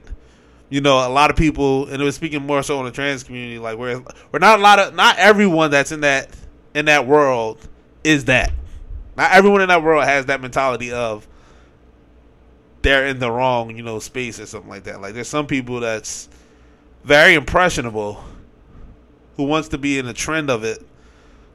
you 0.71 0.81
know 0.81 1.07
a 1.07 1.11
lot 1.11 1.31
of 1.31 1.37
people 1.37 1.87
and 1.89 2.03
it 2.03 2.05
was 2.05 2.15
speaking 2.15 2.43
more 2.43 2.63
so 2.63 2.79
in 2.81 2.87
the 2.87 2.91
trans 2.91 3.23
community 3.23 3.59
like 3.59 3.79
where 3.79 4.03
we're 4.33 4.39
not 4.39 4.59
a 4.59 4.63
lot 4.63 4.79
of 4.79 4.95
not 4.95 5.17
everyone 5.19 5.71
that's 5.71 5.93
in 5.93 6.01
that 6.01 6.35
in 6.75 6.87
that 6.87 7.07
world 7.07 7.69
is 8.03 8.25
that. 8.27 8.53
Not 9.17 9.33
everyone 9.33 9.61
in 9.61 9.69
that 9.69 9.83
world 9.83 10.05
has 10.05 10.27
that 10.27 10.41
mentality 10.41 10.93
of 10.93 11.27
they're 12.83 13.07
in 13.07 13.19
the 13.19 13.31
wrong 13.31 13.77
you 13.77 13.83
know 13.83 13.99
space 13.99 14.41
or 14.41 14.47
something 14.47 14.71
like 14.71 14.85
that. 14.85 15.01
Like 15.01 15.15
there's 15.15 15.29
some 15.29 15.47
people 15.47 15.81
that's 15.81 16.29
very 17.05 17.35
impressionable 17.35 18.23
who 19.37 19.45
wants 19.45 19.69
to 19.69 19.79
be 19.79 19.99
in 19.99 20.07
the 20.07 20.15
trend 20.15 20.51
of 20.51 20.65
it 20.65 20.83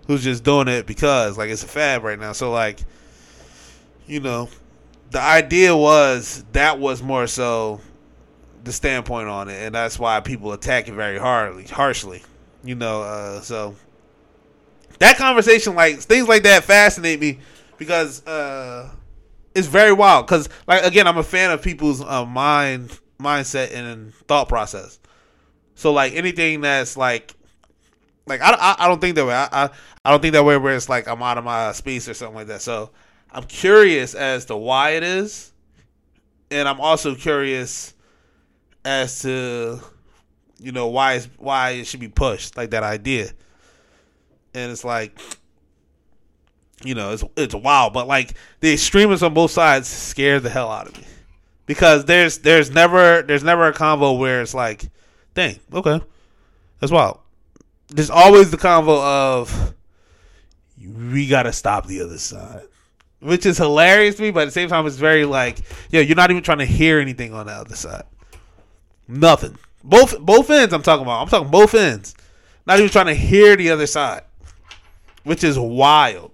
who's 0.08 0.24
just 0.24 0.44
doing 0.44 0.68
it 0.68 0.86
because 0.86 1.38
like 1.38 1.50
it's 1.50 1.64
a 1.64 1.68
fad 1.68 2.04
right 2.04 2.20
now. 2.20 2.32
So 2.32 2.52
like 2.52 2.80
you 4.06 4.20
know 4.20 4.50
the 5.14 5.22
idea 5.22 5.78
was 5.78 6.44
that 6.54 6.80
was 6.80 7.02
more 7.02 7.28
so 7.28 7.80
the 8.64 8.74
standpoint 8.74 9.30
on 9.30 9.48
it, 9.48 9.62
and 9.62 9.76
that's 9.76 10.00
why 10.00 10.20
people 10.20 10.52
attack 10.54 10.88
it 10.88 10.94
very 10.94 11.20
hardly, 11.20 11.66
harshly. 11.66 12.24
You 12.64 12.76
know, 12.76 13.04
uh, 13.04 13.42
so 13.42 13.76
that 15.00 15.18
conversation, 15.18 15.76
like 15.76 16.00
things 16.00 16.28
like 16.28 16.44
that, 16.44 16.64
fascinate 16.64 17.20
me 17.20 17.40
because 17.78 18.26
uh, 18.26 18.90
it's 19.54 19.68
very 19.68 19.94
wild. 19.94 20.26
Because, 20.26 20.50
like, 20.68 20.84
again, 20.84 21.08
I'm 21.08 21.18
a 21.18 21.24
fan 21.24 21.52
of 21.52 21.62
people's 21.62 22.02
uh, 22.02 22.26
mind 22.26 23.00
mindset 23.20 23.74
and 23.74 24.14
thought 24.28 24.50
process. 24.50 25.00
So, 25.76 25.94
like, 25.94 26.14
anything 26.14 26.62
that's 26.62 26.98
like, 26.98 27.36
like 28.26 28.42
I, 28.42 28.52
I, 28.52 28.76
I 28.80 28.88
don't 28.88 29.00
think 29.00 29.16
that 29.16 29.26
way. 29.28 29.36
I, 29.36 29.48
I, 29.52 29.70
I 30.04 30.12
don't 30.12 30.22
think 30.22 30.34
that 30.34 30.44
way 30.44 30.58
where 30.58 30.76
it's 30.76 30.90
like 30.90 31.08
I'm 31.08 31.22
out 31.22 31.38
of 31.38 31.44
my 31.44 31.72
space 31.74 32.10
or 32.10 32.16
something 32.16 32.36
like 32.36 32.48
that. 32.48 32.64
So, 32.64 32.90
I'm 33.34 33.46
curious 33.46 34.14
as 34.14 34.46
to 34.46 34.56
why 34.56 34.92
it 34.92 35.04
is, 35.04 35.52
and 36.52 36.68
I'm 36.68 36.80
also 36.80 37.16
curious 37.16 37.96
as 38.86 39.22
to 39.22 39.80
you 40.60 40.72
know 40.72 40.88
why 40.88 41.14
it's, 41.14 41.30
why 41.38 41.72
it 41.72 41.88
should 41.88 42.00
be 42.00 42.10
pushed 42.10 42.56
like 42.56 42.70
that 42.72 42.84
idea. 42.84 43.32
And 44.54 44.72
it's 44.72 44.86
like 44.86 45.20
you 46.84 46.94
know 46.94 47.14
it's 47.14 47.24
it's 47.36 47.56
wild 47.56 47.94
but 47.94 48.08
like 48.08 48.34
the 48.60 48.74
extremists 48.74 49.24
on 49.24 49.34
both 49.34 49.52
sides 49.52 49.88
scare 49.88 50.40
the 50.40 50.50
hell 50.50 50.70
out 50.70 50.88
of 50.88 50.98
me. 50.98 51.06
Because 51.66 52.06
there's 52.06 52.40
there's 52.40 52.70
never 52.70 53.24
there's 53.24 53.44
never 53.44 53.68
a 53.68 53.74
convo 53.74 54.20
where 54.20 54.44
it's 54.44 54.54
like 54.54 54.86
dang 55.34 55.60
okay 55.74 56.02
that's 56.80 56.92
wild. 56.92 57.20
There's 57.88 58.10
always 58.12 58.52
the 58.52 58.58
convo 58.58 59.02
of 59.02 59.74
we 60.78 61.28
gotta 61.28 61.54
stop 61.54 61.88
the 61.88 62.02
other 62.02 62.20
side 62.20 62.68
which 63.24 63.46
is 63.46 63.58
hilarious 63.58 64.16
to 64.16 64.22
me 64.22 64.32
but 64.32 64.42
at 64.42 64.46
the 64.46 64.52
same 64.52 64.70
time 64.70 64.86
it's 64.86 64.98
very 64.98 65.26
like 65.26 65.60
yo 65.90 66.00
you're 66.02 66.16
not 66.16 66.32
even 66.32 66.44
trying 66.44 66.60
to 66.60 66.66
hear 66.66 67.00
anything 67.00 67.34
on 67.34 67.46
the 67.48 67.52
other 67.52 67.76
side 67.76 68.04
nothing 69.08 69.58
both 69.84 70.18
both 70.20 70.50
ends 70.50 70.74
I'm 70.74 70.82
talking 70.82 71.04
about. 71.04 71.22
I'm 71.22 71.28
talking 71.28 71.52
both 71.52 71.76
ends. 71.76 72.16
Not 72.66 72.80
even 72.80 72.90
trying 72.90 73.08
to 73.08 73.14
hear 73.14 73.56
the 73.56 73.72
other 73.72 73.88
side. 73.88 74.24
Which 75.24 75.44
is 75.44 75.60
wild. 75.60 76.32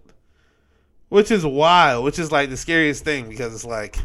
Which 1.10 1.32
is 1.32 1.46
wild. 1.46 2.06
Which 2.06 2.20
is 2.20 2.32
like 2.32 2.50
the 2.50 2.58
scariest 2.58 3.04
thing 3.04 3.28
because 3.28 3.54
it's 3.54 3.66
like 3.66 3.98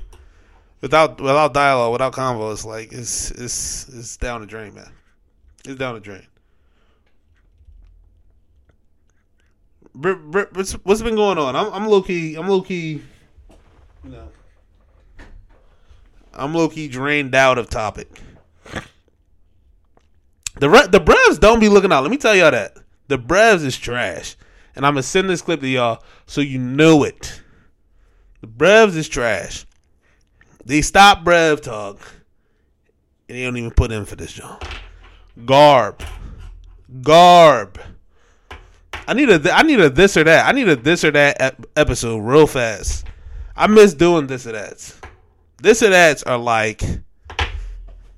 without 0.81 1.21
without 1.21 1.53
dialogue, 1.53 1.93
without 1.93 2.15
convo, 2.15 2.53
it's 2.53 2.65
like 2.65 2.93
it's 2.93 3.31
it's 3.33 3.89
it's 3.89 4.17
down 4.17 4.41
the 4.41 4.47
drain, 4.47 4.75
man. 4.75 4.91
It's 5.67 5.79
down 5.79 5.95
the 5.95 6.01
drain. 6.01 6.27
What's 9.95 10.73
what's 10.73 11.03
been 11.03 11.15
going 11.15 11.39
on? 11.39 11.55
I'm 11.55 11.73
I'm 11.73 11.87
low 11.87 12.03
key. 12.03 12.35
I'm 12.35 12.49
low 12.49 12.63
key. 12.63 13.03
Know, 14.03 14.29
I'm 16.33 16.53
low 16.53 16.69
key 16.69 16.89
drained 16.89 17.35
out 17.35 17.59
of 17.59 17.71
topic. 17.71 18.09
The 20.57 20.69
the 20.91 21.01
Brevs 21.01 21.39
don't 21.39 21.61
be 21.61 21.69
looking 21.69 21.93
out. 21.93 22.03
Let 22.03 22.11
me 22.11 22.17
tell 22.17 22.35
y'all 22.35 22.51
that 22.51 22.77
the 23.07 23.19
Brevs 23.19 23.65
is 23.65 23.79
trash, 23.79 24.35
and 24.75 24.85
I'm 24.85 24.95
gonna 24.95 25.05
send 25.05 25.31
this 25.31 25.43
clip 25.43 25.61
to 25.61 25.69
y'all 25.69 26.03
so 26.27 26.41
you 26.41 26.59
know 26.59 27.05
it. 27.05 27.41
The 28.41 28.49
Brevs 28.49 28.97
is 28.97 29.09
trash. 29.09 29.65
They 30.65 30.83
stop 30.83 31.25
Brev 31.25 31.61
talk, 31.61 32.01
and 33.29 33.39
they 33.39 33.45
don't 33.45 33.57
even 33.57 33.71
put 33.71 33.93
in 33.93 34.05
for 34.05 34.17
this 34.17 34.33
job. 34.33 34.65
Garb, 35.45 36.03
garb. 37.01 37.79
I 39.07 39.15
need 39.15 39.29
a 39.29 39.53
I 39.53 39.63
need 39.63 39.81
a 39.81 39.91
this 39.91 40.17
or 40.17 40.25
that. 40.25 40.47
I 40.47 40.53
need 40.53 40.69
a 40.69 40.77
this 40.77 41.05
or 41.05 41.11
that 41.11 41.59
episode 41.77 42.19
real 42.19 42.47
fast. 42.47 43.07
I 43.57 43.67
miss 43.67 43.95
doing 43.95 44.27
this 44.27 44.47
or 44.47 44.53
that. 44.53 44.95
This 45.59 45.83
or 45.83 45.91
that's 45.91 46.23
are 46.25 46.39
like 46.39 46.83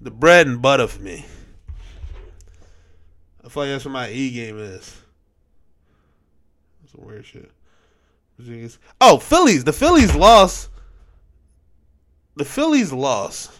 the 0.01 0.11
bread 0.11 0.47
and 0.47 0.63
butter 0.63 0.87
for 0.87 1.03
me. 1.03 1.25
I 3.45 3.49
feel 3.49 3.65
like 3.65 3.73
that's 3.73 3.85
what 3.85 3.93
my 3.93 4.11
E 4.11 4.31
game 4.31 4.59
is. 4.59 4.97
That's 6.81 6.93
some 6.93 7.05
weird 7.05 7.27
shit. 7.27 7.51
Oh, 9.01 9.19
Phillies. 9.19 9.65
The 9.65 9.73
Phillies 9.73 10.15
lost. 10.15 10.69
The 12.37 12.45
Phillies 12.45 12.93
lost. 12.93 13.51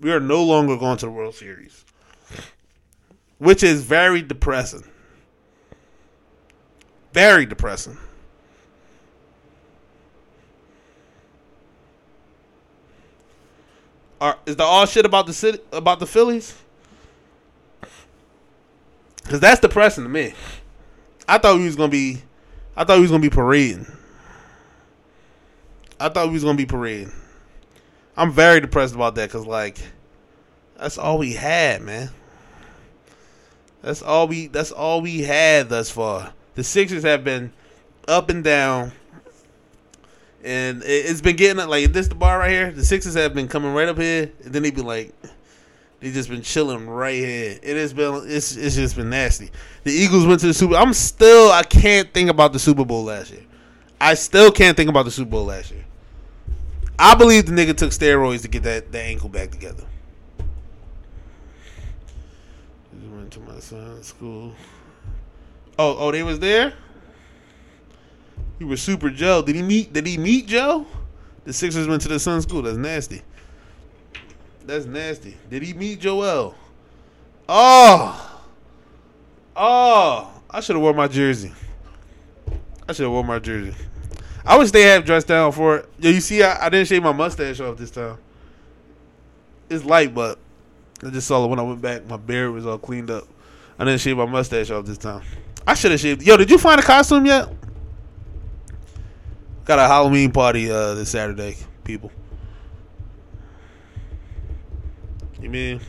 We 0.00 0.12
are 0.12 0.20
no 0.20 0.42
longer 0.42 0.76
going 0.76 0.96
to 0.98 1.06
the 1.06 1.12
World 1.12 1.34
Series. 1.34 1.84
Which 3.38 3.62
is 3.62 3.82
very 3.82 4.22
depressing. 4.22 4.84
Very 7.12 7.46
depressing. 7.46 7.98
Are, 14.20 14.38
is 14.44 14.56
the 14.56 14.64
all 14.64 14.84
shit 14.86 15.06
about 15.06 15.26
the 15.26 15.32
city 15.32 15.58
about 15.72 15.98
the 15.98 16.06
Phillies? 16.06 16.54
Cause 19.24 19.40
that's 19.40 19.60
depressing 19.60 20.04
to 20.04 20.10
me. 20.10 20.34
I 21.28 21.38
thought 21.38 21.56
he 21.58 21.64
was 21.64 21.76
gonna 21.76 21.88
be, 21.88 22.22
I 22.76 22.84
thought 22.84 22.96
he 22.96 23.02
was 23.02 23.10
gonna 23.10 23.22
be 23.22 23.30
parading. 23.30 23.86
I 25.98 26.08
thought 26.08 26.26
he 26.26 26.32
was 26.32 26.42
gonna 26.42 26.58
be 26.58 26.66
parading. 26.66 27.12
I'm 28.16 28.32
very 28.32 28.60
depressed 28.60 28.94
about 28.94 29.14
that 29.14 29.28
because 29.28 29.46
like, 29.46 29.78
that's 30.76 30.98
all 30.98 31.18
we 31.18 31.34
had, 31.34 31.82
man. 31.82 32.10
That's 33.82 34.02
all 34.02 34.28
we. 34.28 34.48
That's 34.48 34.72
all 34.72 35.00
we 35.00 35.22
had 35.22 35.68
thus 35.68 35.90
far. 35.90 36.32
The 36.54 36.64
Sixers 36.64 37.02
have 37.04 37.24
been 37.24 37.52
up 38.08 38.30
and 38.30 38.42
down, 38.42 38.92
and 40.42 40.82
it's 40.84 41.20
been 41.20 41.36
getting 41.36 41.66
like 41.68 41.92
this. 41.92 42.08
The 42.08 42.14
bar 42.14 42.38
right 42.38 42.50
here. 42.50 42.72
The 42.72 42.84
Sixers 42.84 43.14
have 43.14 43.34
been 43.34 43.48
coming 43.48 43.72
right 43.72 43.88
up 43.88 43.98
here, 43.98 44.30
and 44.44 44.52
then 44.52 44.62
they 44.62 44.70
be 44.70 44.82
like, 44.82 45.14
they 46.00 46.10
just 46.10 46.28
been 46.28 46.42
chilling 46.42 46.88
right 46.88 47.14
here. 47.14 47.58
It 47.62 47.76
has 47.76 47.92
been 47.92 48.22
it's 48.26 48.56
it's 48.56 48.74
just 48.74 48.96
been 48.96 49.10
nasty. 49.10 49.50
The 49.84 49.92
Eagles 49.92 50.26
went 50.26 50.40
to 50.40 50.46
the 50.46 50.54
Super. 50.54 50.74
I'm 50.74 50.94
still 50.94 51.52
I 51.52 51.62
can't 51.62 52.12
think 52.12 52.30
about 52.30 52.52
the 52.52 52.58
Super 52.58 52.84
Bowl 52.84 53.04
last 53.04 53.30
year. 53.30 53.44
I 54.00 54.14
still 54.14 54.50
can't 54.50 54.76
think 54.76 54.88
about 54.88 55.04
the 55.04 55.10
Super 55.10 55.30
Bowl 55.30 55.44
last 55.44 55.70
year. 55.70 55.84
I 56.98 57.14
believe 57.14 57.46
the 57.46 57.52
nigga 57.52 57.76
took 57.76 57.90
steroids 57.90 58.42
to 58.42 58.48
get 58.48 58.62
that, 58.62 58.92
that 58.92 59.04
ankle 59.04 59.28
back 59.28 59.50
together. 59.50 59.84
Went 63.10 63.32
to 63.32 63.40
my 63.40 63.58
son's 63.58 64.06
school. 64.06 64.54
Oh, 65.82 65.96
oh, 65.98 66.12
they 66.12 66.22
was 66.22 66.38
there. 66.38 66.74
He 68.58 68.64
was 68.64 68.82
super 68.82 69.08
Joe. 69.08 69.40
Did 69.40 69.56
he 69.56 69.62
meet? 69.62 69.94
Did 69.94 70.06
he 70.06 70.18
meet 70.18 70.46
Joe? 70.46 70.86
The 71.44 71.54
Sixers 71.54 71.88
went 71.88 72.02
to 72.02 72.08
the 72.08 72.20
Sun 72.20 72.42
school. 72.42 72.60
That's 72.60 72.76
nasty. 72.76 73.22
That's 74.66 74.84
nasty. 74.84 75.38
Did 75.48 75.62
he 75.62 75.72
meet 75.72 76.00
Joel? 76.00 76.54
Oh, 77.48 78.42
oh! 79.56 80.42
I 80.50 80.60
should 80.60 80.76
have 80.76 80.82
worn 80.82 80.96
my 80.96 81.08
jersey. 81.08 81.50
I 82.86 82.92
should 82.92 83.04
have 83.04 83.12
worn 83.12 83.26
my 83.26 83.38
jersey. 83.38 83.74
I 84.44 84.58
wish 84.58 84.72
they 84.72 84.82
had 84.82 85.06
dressed 85.06 85.28
down 85.28 85.50
for 85.52 85.78
it. 85.78 85.88
Yo, 85.98 86.10
you 86.10 86.20
see, 86.20 86.42
I, 86.42 86.66
I 86.66 86.68
didn't 86.68 86.88
shave 86.88 87.02
my 87.02 87.12
mustache 87.12 87.58
off 87.58 87.78
this 87.78 87.90
time. 87.90 88.18
It's 89.70 89.82
light, 89.86 90.14
but 90.14 90.38
I 91.02 91.08
just 91.08 91.26
saw 91.26 91.42
it 91.42 91.48
when 91.48 91.58
I 91.58 91.62
went 91.62 91.80
back. 91.80 92.06
My 92.06 92.18
beard 92.18 92.52
was 92.52 92.66
all 92.66 92.76
cleaned 92.76 93.10
up. 93.10 93.26
I 93.78 93.84
didn't 93.86 94.02
shave 94.02 94.18
my 94.18 94.26
mustache 94.26 94.70
off 94.70 94.84
this 94.84 94.98
time. 94.98 95.22
I 95.66 95.74
should 95.74 95.90
have 95.90 96.00
shaved. 96.00 96.22
Yo, 96.22 96.36
did 96.36 96.50
you 96.50 96.58
find 96.58 96.80
a 96.80 96.82
costume 96.82 97.26
yet? 97.26 97.48
Got 99.64 99.78
a 99.78 99.86
Halloween 99.86 100.32
party 100.32 100.70
uh, 100.70 100.94
this 100.94 101.10
Saturday, 101.10 101.56
people. 101.84 102.10
You 105.40 105.48
mean 105.48 105.80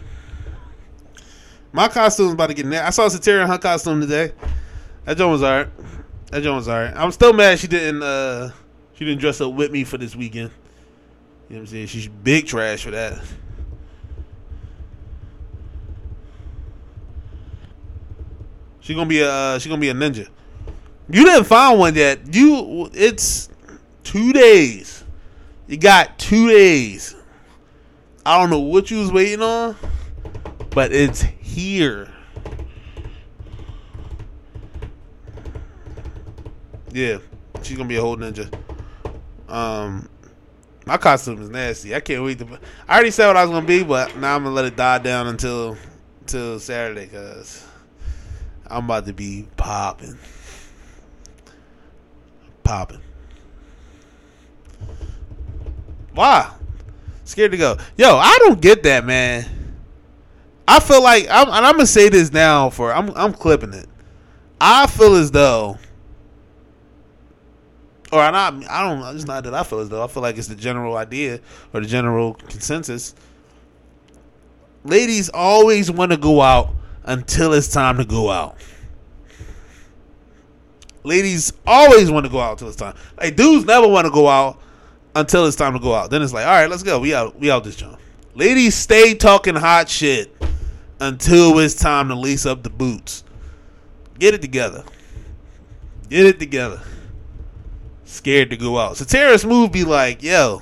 my 1.73 1.87
costume's 1.87 2.33
about 2.33 2.47
to 2.47 2.53
get 2.53 2.65
net. 2.65 2.85
I 2.85 2.89
saw 2.89 3.07
Satira 3.07 3.43
in 3.43 3.47
her 3.47 3.57
costume 3.57 4.01
today. 4.01 4.33
That 5.05 5.17
joint 5.17 5.31
was 5.31 5.43
alright. 5.43 5.69
That 6.31 6.43
joint 6.43 6.55
was 6.55 6.69
alright. 6.69 6.95
I'm 6.95 7.11
still 7.11 7.33
mad 7.33 7.59
she 7.59 7.67
didn't 7.67 8.03
uh 8.03 8.51
she 8.93 9.05
didn't 9.05 9.19
dress 9.19 9.41
up 9.41 9.53
with 9.53 9.71
me 9.71 9.83
for 9.83 9.97
this 9.97 10.15
weekend. 10.15 10.51
You 11.49 11.55
know 11.55 11.61
what 11.61 11.61
I'm 11.61 11.67
saying? 11.67 11.87
She's 11.87 12.07
big 12.07 12.45
trash 12.45 12.83
for 12.83 12.91
that. 12.91 13.19
She 18.81 18.95
gonna 18.95 19.07
be 19.07 19.21
a 19.21 19.31
uh, 19.31 19.59
she 19.59 19.69
gonna 19.69 19.79
be 19.79 19.89
a 19.89 19.93
ninja. 19.93 20.27
You 21.09 21.25
didn't 21.25 21.45
find 21.45 21.79
one 21.79 21.95
yet. 21.95 22.33
You 22.33 22.89
it's 22.93 23.49
two 24.03 24.33
days. 24.33 25.03
You 25.67 25.77
got 25.77 26.19
two 26.19 26.49
days. 26.49 27.15
I 28.25 28.39
don't 28.39 28.49
know 28.49 28.59
what 28.59 28.91
you 28.91 28.99
was 28.99 29.11
waiting 29.11 29.41
on, 29.41 29.75
but 30.71 30.91
it's 30.91 31.21
here. 31.21 32.09
Yeah, 36.91 37.19
she's 37.63 37.77
gonna 37.77 37.87
be 37.87 37.95
a 37.95 38.01
whole 38.01 38.17
ninja. 38.17 38.53
Um, 39.47 40.09
my 40.85 40.97
costume 40.97 41.41
is 41.41 41.49
nasty. 41.49 41.95
I 41.95 41.99
can't 41.99 42.23
wait 42.23 42.39
to. 42.39 42.59
I 42.87 42.95
already 42.95 43.11
said 43.11 43.27
what 43.27 43.37
I 43.37 43.43
was 43.43 43.51
gonna 43.51 43.65
be, 43.65 43.83
but 43.83 44.17
now 44.17 44.35
I'm 44.35 44.43
gonna 44.43 44.55
let 44.55 44.65
it 44.65 44.75
die 44.75 44.97
down 44.97 45.27
until 45.27 45.77
until 46.21 46.59
Saturday, 46.59 47.07
cause 47.07 47.65
I'm 48.71 48.85
about 48.85 49.05
to 49.07 49.13
be 49.13 49.47
popping, 49.57 50.17
popping. 52.63 53.01
Why? 56.13 56.51
Scared 57.25 57.51
to 57.51 57.57
go. 57.57 57.77
Yo, 57.97 58.15
I 58.15 58.37
don't 58.39 58.61
get 58.61 58.83
that, 58.83 59.05
man. 59.05 59.45
I 60.67 60.79
feel 60.79 61.03
like 61.03 61.27
I'm, 61.29 61.47
and 61.47 61.65
I'm 61.65 61.73
gonna 61.73 61.85
say 61.85 62.07
this 62.09 62.31
now 62.31 62.69
for 62.69 62.93
I'm 62.93 63.11
I'm 63.15 63.33
clipping 63.33 63.73
it. 63.73 63.87
I 64.59 64.87
feel 64.87 65.15
as 65.15 65.31
though, 65.31 65.77
or 68.11 68.31
not. 68.31 68.53
I 68.69 68.87
don't. 68.87 69.15
It's 69.15 69.25
not 69.25 69.43
that 69.43 69.53
I 69.53 69.63
feel 69.63 69.79
as 69.79 69.89
though. 69.89 70.03
I 70.03 70.07
feel 70.07 70.23
like 70.23 70.37
it's 70.37 70.47
the 70.47 70.55
general 70.55 70.95
idea 70.95 71.41
or 71.73 71.81
the 71.81 71.87
general 71.87 72.35
consensus. 72.35 73.15
Ladies 74.83 75.29
always 75.29 75.91
want 75.91 76.11
to 76.11 76.17
go 76.17 76.41
out 76.41 76.73
until 77.03 77.53
it's 77.53 77.67
time 77.67 77.97
to 77.97 78.05
go 78.05 78.29
out. 78.29 78.57
Ladies 81.03 81.51
always 81.65 82.11
want 82.11 82.25
to 82.25 82.31
go 82.31 82.39
out 82.39 82.53
until 82.53 82.67
it's 82.67 82.77
time. 82.77 82.95
Like 83.17 83.35
dudes 83.35 83.65
never 83.65 83.87
want 83.87 84.05
to 84.05 84.11
go 84.11 84.27
out 84.27 84.59
until 85.15 85.45
it's 85.45 85.55
time 85.55 85.73
to 85.73 85.79
go 85.79 85.93
out. 85.93 86.11
Then 86.11 86.21
it's 86.21 86.33
like, 86.33 86.45
all 86.45 86.51
right, 86.51 86.69
let's 86.69 86.83
go. 86.83 86.99
We 86.99 87.13
out. 87.13 87.39
We 87.39 87.49
out 87.49 87.63
this 87.63 87.75
joint. 87.75 87.97
Ladies 88.35 88.75
stay 88.75 89.13
talking 89.13 89.55
hot 89.55 89.89
shit 89.89 90.31
until 90.99 91.57
it's 91.59 91.75
time 91.75 92.07
to 92.09 92.15
lace 92.15 92.45
up 92.45 92.63
the 92.63 92.69
boots. 92.69 93.23
Get 94.19 94.33
it 94.33 94.41
together. 94.41 94.83
Get 96.09 96.25
it 96.25 96.39
together. 96.39 96.81
Scared 98.05 98.51
to 98.51 98.57
go 98.57 98.77
out. 98.77 98.97
So 98.97 99.05
Tara 99.05 99.37
move 99.45 99.71
be 99.71 99.83
like, 99.83 100.21
yo, 100.21 100.61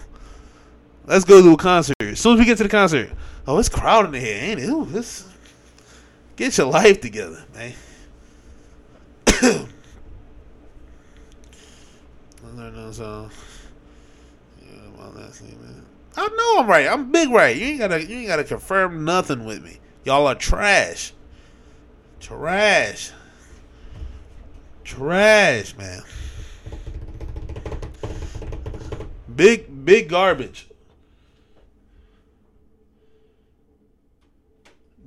let's 1.06 1.26
go 1.26 1.42
to 1.42 1.54
a 1.54 1.58
concert. 1.58 1.96
As 2.00 2.20
soon 2.20 2.34
as 2.34 2.40
we 2.40 2.46
get 2.46 2.58
to 2.58 2.64
the 2.64 2.70
concert, 2.70 3.12
oh, 3.46 3.58
it's 3.60 3.70
crowded 3.70 4.16
in 4.16 4.22
here, 4.22 4.38
ain't 4.38 4.60
it? 4.60 4.70
Ooh, 4.70 4.86
this, 4.86 5.28
get 6.40 6.58
your 6.58 6.68
life 6.68 7.02
together, 7.02 7.44
uh, 13.02 13.30
man. 15.62 15.86
I 16.16 16.28
know 16.28 16.62
I'm 16.62 16.68
right. 16.68 16.88
I'm 16.88 17.12
big 17.12 17.30
right. 17.30 17.56
You 17.56 17.66
ain't 17.66 17.80
gotta 17.80 18.06
you 18.06 18.20
ain't 18.20 18.28
gotta 18.28 18.46
confirm 18.46 19.04
nothing 19.04 19.44
with 19.44 19.62
me. 19.64 19.80
Y'all 20.06 20.28
are 20.28 20.36
trash. 20.36 21.14
Trash. 22.22 23.12
Trash, 24.86 25.76
man. 25.76 26.02
Big 29.36 29.86
big 29.86 30.08
garbage. 30.08 30.70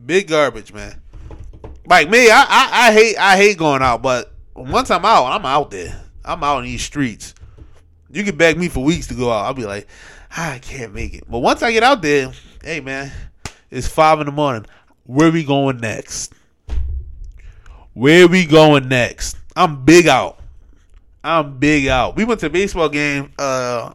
Big 0.05 0.29
garbage, 0.29 0.73
man. 0.73 1.01
Like 1.87 2.09
me, 2.09 2.31
I, 2.31 2.43
I, 2.43 2.89
I 2.89 2.93
hate 2.93 3.17
I 3.19 3.37
hate 3.37 3.59
going 3.59 3.83
out, 3.83 4.03
but 4.03 4.33
once 4.55 4.91
I'm 4.91 5.05
out, 5.05 5.27
I'm 5.27 5.45
out 5.45 5.71
there. 5.71 6.01
I'm 6.25 6.45
out 6.45 6.59
in 6.59 6.65
these 6.65 6.83
streets. 6.83 7.35
You 8.11 8.25
can 8.25 8.37
beg 8.37 8.59
me 8.59 8.69
for 8.69 8.85
weeks 8.85 9.09
to 9.09 9.15
go 9.15 9.33
out. 9.33 9.47
I'll 9.47 9.55
be 9.55 9.65
like, 9.65 9.89
I 10.37 10.59
can't 10.61 10.95
make 10.95 11.15
it. 11.15 11.25
But 11.29 11.41
once 11.41 11.63
I 11.63 11.73
get 11.73 11.83
out 11.83 12.03
there, 12.03 12.33
hey 12.63 12.81
man, 12.81 13.11
it's 13.71 13.89
five 13.89 14.21
in 14.21 14.27
the 14.27 14.33
morning. 14.33 14.67
Where 15.05 15.33
we 15.33 15.45
going 15.45 15.79
next? 15.79 16.33
Where 17.95 18.29
we 18.29 18.47
going 18.47 18.89
next? 18.89 19.37
I'm 19.57 19.85
big 19.85 20.07
out. 20.07 20.39
I'm 21.25 21.59
big 21.59 21.89
out. 21.89 22.17
We 22.17 22.25
went 22.25 22.41
to 22.41 22.47
a 22.47 22.51
baseball 22.51 22.89
game. 22.89 23.33
Uh, 23.39 23.93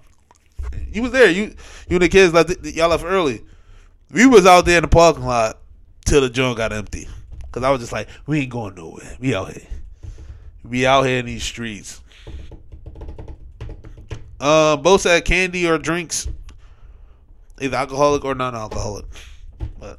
you 0.91 1.01
was 1.01 1.11
there. 1.11 1.29
You 1.29 1.55
you 1.87 1.95
and 1.95 2.01
the 2.01 2.09
kids 2.09 2.33
left. 2.33 2.65
Y'all 2.65 2.89
left 2.89 3.03
early. 3.05 3.43
We 4.11 4.25
was 4.25 4.45
out 4.45 4.65
there 4.65 4.77
in 4.77 4.83
the 4.83 4.87
parking 4.87 5.25
lot 5.25 5.57
till 6.05 6.21
the 6.21 6.29
joint 6.29 6.57
got 6.57 6.73
empty. 6.73 7.07
Cause 7.57 7.63
I 7.63 7.71
was 7.71 7.79
just 7.79 7.91
like, 7.91 8.07
we 8.27 8.41
ain't 8.41 8.51
going 8.51 8.75
nowhere. 8.75 9.17
We 9.19 9.33
out 9.33 9.51
here. 9.51 9.65
We 10.63 10.85
out 10.85 11.07
here 11.07 11.17
in 11.17 11.25
these 11.25 11.43
streets. 11.43 12.03
Uh, 14.39 14.77
both 14.77 15.01
said 15.01 15.25
candy 15.25 15.67
or 15.67 15.79
drinks, 15.79 16.27
either 17.59 17.75
alcoholic 17.75 18.23
or 18.23 18.35
non-alcoholic. 18.35 19.05
But 19.79 19.97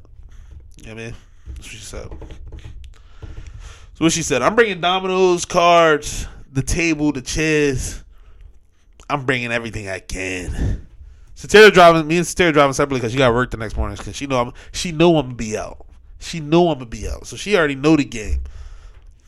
yeah, 0.77 0.93
man, 0.93 1.13
that's 1.47 1.59
what 1.59 1.65
she 1.67 1.77
said. 1.79 2.07
So 3.19 4.05
what 4.05 4.13
she 4.13 4.23
said, 4.23 4.41
I'm 4.41 4.55
bringing 4.55 4.79
dominoes, 4.79 5.43
cards, 5.43 6.27
the 6.49 6.61
table, 6.61 7.11
the 7.11 7.21
chairs. 7.21 8.05
I'm 9.09 9.25
bringing 9.25 9.51
everything 9.51 9.89
I 9.89 9.99
can. 9.99 10.87
Satira 11.35 11.73
driving 11.73 12.07
me 12.07 12.15
and 12.15 12.25
Satira 12.25 12.53
driving 12.53 12.71
separately 12.71 13.01
because 13.01 13.11
she 13.11 13.17
got 13.17 13.33
work 13.33 13.51
the 13.51 13.57
next 13.57 13.75
morning 13.75 13.97
because 13.97 14.15
she 14.15 14.27
know 14.27 14.39
I'm 14.39 14.53
she 14.71 14.93
know 14.93 15.17
I'm 15.17 15.25
gonna 15.25 15.35
be 15.35 15.57
out. 15.57 15.85
She 16.19 16.39
know 16.39 16.69
I'm 16.69 16.79
gonna 16.79 16.89
be 16.89 17.07
out, 17.07 17.25
so 17.25 17.35
she 17.35 17.57
already 17.57 17.75
know 17.75 17.95
the 17.95 18.05
game. 18.05 18.43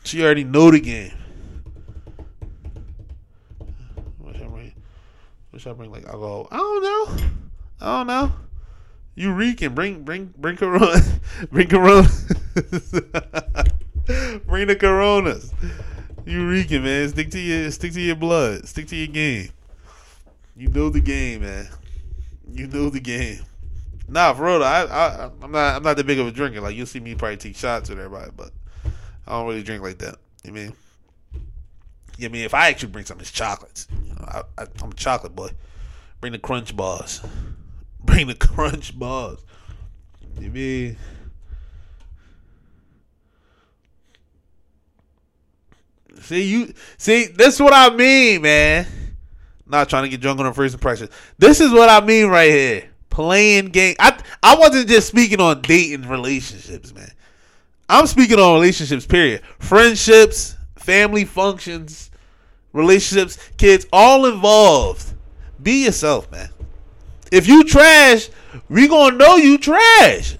She 0.04 0.22
already 0.22 0.44
know 0.44 0.70
the 0.70 0.80
game. 0.80 1.12
What 5.52 5.60
should 5.60 5.72
I 5.72 5.74
bring? 5.74 5.92
Like 5.92 6.06
alcohol? 6.06 6.48
I 6.50 6.56
don't 6.56 6.82
know. 6.82 7.26
I 7.82 7.98
don't 7.98 8.06
know. 8.06 8.32
You 9.14 9.34
reeking? 9.34 9.74
Bring 9.74 10.02
bring 10.02 10.32
bring 10.38 10.56
Corona. 10.56 10.98
bring 11.52 11.68
Corona. 11.68 12.08
bring 14.46 14.66
the 14.66 14.76
Coronas. 14.80 15.52
You 16.24 16.48
reeking, 16.48 16.84
man. 16.84 17.10
Stick 17.10 17.30
to 17.32 17.38
your 17.38 17.70
stick 17.70 17.92
to 17.92 18.00
your 18.00 18.16
blood. 18.16 18.66
Stick 18.66 18.86
to 18.88 18.96
your 18.96 19.08
game. 19.08 19.50
You 20.56 20.68
know 20.68 20.88
the 20.88 21.00
game, 21.00 21.42
man. 21.42 21.68
You 22.50 22.66
know 22.66 22.88
the 22.88 23.00
game. 23.00 23.40
Nah, 24.12 24.34
for 24.34 24.44
real, 24.44 24.62
I, 24.62 24.82
I 24.82 25.30
I'm 25.40 25.50
not 25.50 25.76
I'm 25.76 25.82
not 25.82 25.96
that 25.96 26.06
big 26.06 26.18
of 26.18 26.26
a 26.26 26.30
drinker. 26.30 26.60
Like 26.60 26.76
you'll 26.76 26.84
see 26.84 27.00
me 27.00 27.14
probably 27.14 27.38
take 27.38 27.56
shots 27.56 27.88
with 27.88 27.98
everybody, 27.98 28.30
but 28.36 28.50
I 29.26 29.32
don't 29.32 29.46
really 29.46 29.62
drink 29.62 29.82
like 29.82 29.98
that. 29.98 30.16
You 30.44 30.52
mean? 30.52 30.74
I 32.22 32.28
mean, 32.28 32.44
if 32.44 32.52
I 32.52 32.68
actually 32.68 32.90
bring 32.90 33.06
some, 33.06 33.18
it's 33.20 33.32
chocolates. 33.32 33.88
You 33.90 34.10
know, 34.10 34.24
I, 34.28 34.42
I, 34.58 34.66
I'm 34.82 34.90
a 34.90 34.94
chocolate 34.94 35.34
boy. 35.34 35.48
Bring 36.20 36.32
the 36.32 36.38
crunch 36.38 36.76
bars. 36.76 37.22
Bring 38.04 38.26
the 38.26 38.34
crunch 38.34 38.98
bars. 38.98 39.38
You 40.38 40.50
mean? 40.50 40.96
See 46.20 46.42
you. 46.42 46.74
See, 46.98 47.26
this 47.26 47.54
is 47.54 47.60
what 47.60 47.72
I 47.72 47.88
mean, 47.94 48.42
man. 48.42 48.86
Not 49.66 49.88
trying 49.88 50.02
to 50.02 50.10
get 50.10 50.20
drunk 50.20 50.38
on 50.38 50.46
the 50.46 50.52
first 50.52 50.74
impression. 50.74 51.08
This 51.38 51.60
is 51.60 51.72
what 51.72 51.88
I 51.88 52.04
mean 52.04 52.26
right 52.26 52.50
here. 52.50 52.91
Playing 53.12 53.66
game. 53.66 53.94
I 53.98 54.18
I 54.42 54.56
wasn't 54.56 54.88
just 54.88 55.06
speaking 55.06 55.38
on 55.38 55.60
dating 55.60 56.08
relationships, 56.08 56.94
man. 56.94 57.12
I'm 57.86 58.06
speaking 58.06 58.38
on 58.38 58.54
relationships. 58.54 59.04
Period. 59.04 59.42
Friendships, 59.58 60.56
family 60.76 61.26
functions, 61.26 62.10
relationships, 62.72 63.36
kids, 63.58 63.86
all 63.92 64.24
involved. 64.24 65.12
Be 65.62 65.84
yourself, 65.84 66.32
man. 66.32 66.48
If 67.30 67.46
you 67.46 67.64
trash, 67.64 68.30
we 68.70 68.88
gonna 68.88 69.14
know 69.18 69.36
you 69.36 69.58
trash. 69.58 70.38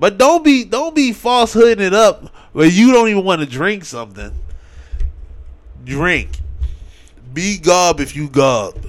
But 0.00 0.18
don't 0.18 0.44
be 0.44 0.64
don't 0.64 0.96
be 0.96 1.12
falsehooding 1.12 1.78
it 1.78 1.94
up 1.94 2.34
where 2.54 2.66
you 2.66 2.90
don't 2.90 3.08
even 3.08 3.22
want 3.22 3.40
to 3.40 3.46
drink 3.46 3.84
something. 3.84 4.32
Drink. 5.84 6.40
Be 7.32 7.56
gob 7.56 8.00
if 8.00 8.16
you 8.16 8.28
gob. 8.28 8.84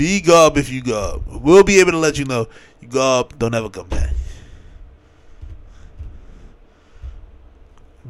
Be 0.00 0.22
gob 0.22 0.56
if 0.56 0.70
you 0.70 0.80
gob. 0.80 1.24
We'll 1.26 1.62
be 1.62 1.78
able 1.78 1.90
to 1.90 1.98
let 1.98 2.18
you 2.18 2.24
know 2.24 2.48
you 2.80 2.88
gob, 2.88 3.38
don't 3.38 3.54
ever 3.54 3.68
come 3.68 3.86
back. 3.86 4.14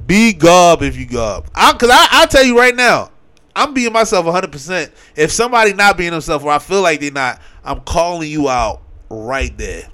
Be 0.06 0.32
gob 0.32 0.84
if 0.84 0.96
you 0.96 1.04
gob. 1.04 1.48
I, 1.52 1.72
Cause 1.72 1.90
I, 1.92 2.06
I 2.12 2.26
tell 2.26 2.44
you 2.44 2.56
right 2.56 2.76
now, 2.76 3.10
I'm 3.56 3.74
being 3.74 3.92
myself 3.92 4.24
100. 4.24 4.52
percent 4.52 4.92
If 5.16 5.32
somebody 5.32 5.72
not 5.72 5.96
being 5.96 6.12
themselves, 6.12 6.44
or 6.44 6.52
I 6.52 6.60
feel 6.60 6.80
like 6.80 7.00
they're 7.00 7.10
not, 7.10 7.42
I'm 7.64 7.80
calling 7.80 8.30
you 8.30 8.48
out 8.48 8.82
right 9.08 9.58
there. 9.58 9.88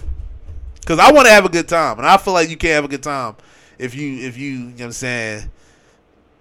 Cause 0.84 0.99
I 0.99 1.11
want 1.12 1.28
to 1.28 1.32
have 1.32 1.47
a 1.47 1.49
good 1.49 1.66
time, 1.66 1.97
and 1.97 2.07
I 2.07 2.18
feel 2.18 2.34
like 2.34 2.51
you 2.51 2.59
can't 2.59 2.74
have 2.74 2.84
a 2.84 2.88
good 2.88 3.03
time 3.03 3.36
if 3.78 3.94
you 3.94 4.18
if 4.18 4.36
you, 4.36 4.51
you 4.51 4.59
know 4.59 4.72
what 4.72 4.82
I'm 4.82 4.92
saying 4.92 5.51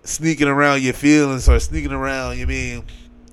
sneaking 0.04 0.48
around 0.48 0.84
your 0.84 0.94
feelings 0.94 1.50
or 1.50 1.60
sneaking 1.60 1.92
around. 1.92 2.38
You 2.38 2.46
mean 2.46 2.84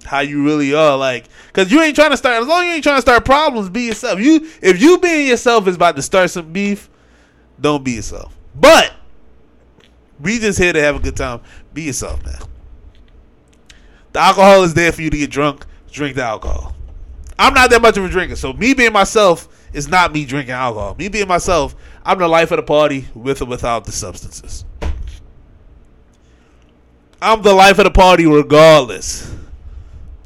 how 0.05 0.20
you 0.20 0.44
really 0.44 0.74
are, 0.74 0.96
like, 0.96 1.26
cause 1.53 1.70
you 1.70 1.80
ain't 1.80 1.94
trying 1.94 2.11
to 2.11 2.16
start. 2.16 2.42
As 2.42 2.48
long 2.48 2.62
as 2.62 2.66
you 2.66 2.74
ain't 2.74 2.84
trying 2.84 2.98
to 2.98 3.03
start 3.03 3.24
problems, 3.24 3.68
be 3.68 3.82
yourself. 3.82 4.20
You 4.20 4.48
if 4.61 4.80
you 4.80 4.98
being 4.98 5.28
yourself 5.28 5.66
is 5.68 5.76
about 5.76 5.96
to 5.96 6.03
start 6.03 6.30
some 6.30 6.53
beef, 6.53 6.88
don't 7.61 7.84
be 7.84 7.92
yourself. 7.92 8.36
But 8.55 8.92
we 10.20 10.38
just 10.38 10.59
here 10.59 10.72
to 10.72 10.80
have 10.80 10.96
a 10.96 11.00
good 11.00 11.16
time. 11.16 11.40
Be 11.72 11.82
yourself, 11.82 12.24
man. 12.24 12.40
The 14.12 14.20
alcohol 14.20 14.62
is 14.62 14.74
there 14.74 14.92
for 14.92 15.03
you 15.03 15.11
to 15.11 15.16
get 15.16 15.30
drunk. 15.30 15.66
Drink 15.90 16.16
the 16.16 16.22
alcohol. 16.22 16.74
I'm 17.38 17.55
not 17.55 17.70
that 17.70 17.82
much 17.82 17.96
of 17.96 18.05
a 18.05 18.09
drinker, 18.09 18.36
so 18.36 18.53
me 18.53 18.74
being 18.74 18.92
myself 18.92 19.48
is 19.72 19.88
not 19.88 20.12
me 20.12 20.24
drinking 20.24 20.53
alcohol. 20.53 20.94
Me 20.98 21.09
being 21.09 21.28
myself, 21.28 21.74
I'm 22.05 22.18
the 22.18 22.28
life 22.28 22.50
of 22.50 22.59
the 22.59 22.62
party 22.62 23.09
with 23.14 23.42
or 23.42 23.46
without 23.46 23.84
the 23.84 23.92
substances. 23.92 24.64
I'm 27.20 27.42
the 27.42 27.55
life 27.55 27.78
of 27.78 27.84
the 27.84 27.90
party 27.90 28.26
regardless. 28.26 29.32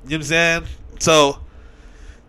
You 0.07 0.11
know 0.11 0.17
what 0.17 0.21
I'm 0.21 0.23
saying? 0.23 0.65
So 1.01 1.39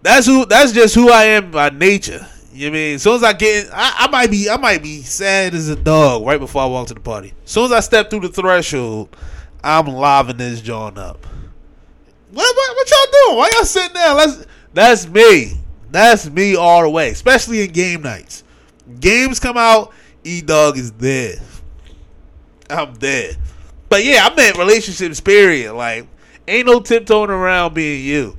that's 0.01 0.25
who 0.25 0.45
that's 0.45 0.71
just 0.71 0.95
who 0.95 1.11
I 1.11 1.23
am 1.25 1.51
by 1.51 1.69
nature. 1.69 2.27
You 2.51 2.71
know 2.71 2.71
I 2.71 2.79
mean? 2.79 2.95
As 2.95 3.03
soon 3.03 3.15
as 3.17 3.23
I 3.23 3.33
get, 3.33 3.69
I, 3.71 3.95
I, 3.99 4.07
might 4.09 4.31
be, 4.31 4.49
I 4.49 4.57
might 4.57 4.81
be 4.81 5.03
sad 5.03 5.53
as 5.53 5.69
a 5.69 5.75
dog 5.75 6.25
right 6.25 6.39
before 6.39 6.63
I 6.63 6.65
walk 6.65 6.87
to 6.87 6.95
the 6.95 6.99
party. 6.99 7.33
As 7.45 7.51
soon 7.51 7.65
as 7.65 7.71
I 7.71 7.81
step 7.81 8.09
through 8.09 8.21
the 8.21 8.29
threshold, 8.29 9.15
I'm 9.63 9.85
livening 9.85 10.37
this 10.37 10.59
joint 10.61 10.97
up. 10.97 11.23
What, 12.31 12.55
what, 12.55 12.75
what 12.75 12.89
y'all 12.89 13.25
doing? 13.25 13.37
Why 13.37 13.51
y'all 13.53 13.63
sitting 13.63 13.93
there? 13.93 14.13
Let's, 14.15 14.45
that's 14.73 15.07
me. 15.07 15.59
That's 15.91 16.27
me 16.31 16.55
all 16.55 16.81
the 16.81 16.89
way, 16.89 17.11
especially 17.11 17.61
in 17.61 17.71
game 17.73 18.01
nights. 18.01 18.43
Games 18.99 19.39
come 19.39 19.57
out, 19.57 19.93
E 20.23 20.41
Dog 20.41 20.79
is 20.79 20.89
dead. 20.89 21.39
I'm 22.71 22.93
dead. 22.93 23.37
But 23.87 24.03
yeah, 24.03 24.27
I 24.27 24.35
meant 24.35 24.57
relationships. 24.57 25.21
Period. 25.21 25.73
Like, 25.73 26.07
ain't 26.47 26.67
no 26.67 26.79
tiptoeing 26.79 27.29
around 27.29 27.73
being 27.73 28.05
you. 28.05 28.37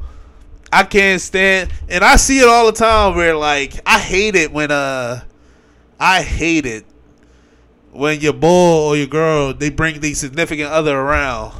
I 0.73 0.85
can't 0.85 1.21
stand, 1.21 1.71
and 1.89 2.05
I 2.05 2.17
see 2.17 2.41
it 2.41 2.49
all 2.49 2.67
the 2.67 2.73
time. 2.73 3.17
Where 3.17 3.35
like, 3.37 3.81
I 3.87 3.99
hate 3.99 4.35
it 4.35 4.53
when 4.53 4.71
uh, 4.71 5.25
I 5.99 6.23
hate 6.23 6.67
it 6.67 6.85
when 7.93 8.21
your 8.21 8.35
boy 8.35 8.87
or 8.87 8.97
your 8.97 9.07
girl 9.07 9.53
they 9.53 9.71
bring 9.71 10.01
the 10.01 10.15
significant 10.15 10.71
other 10.71 10.99
around, 10.99 11.55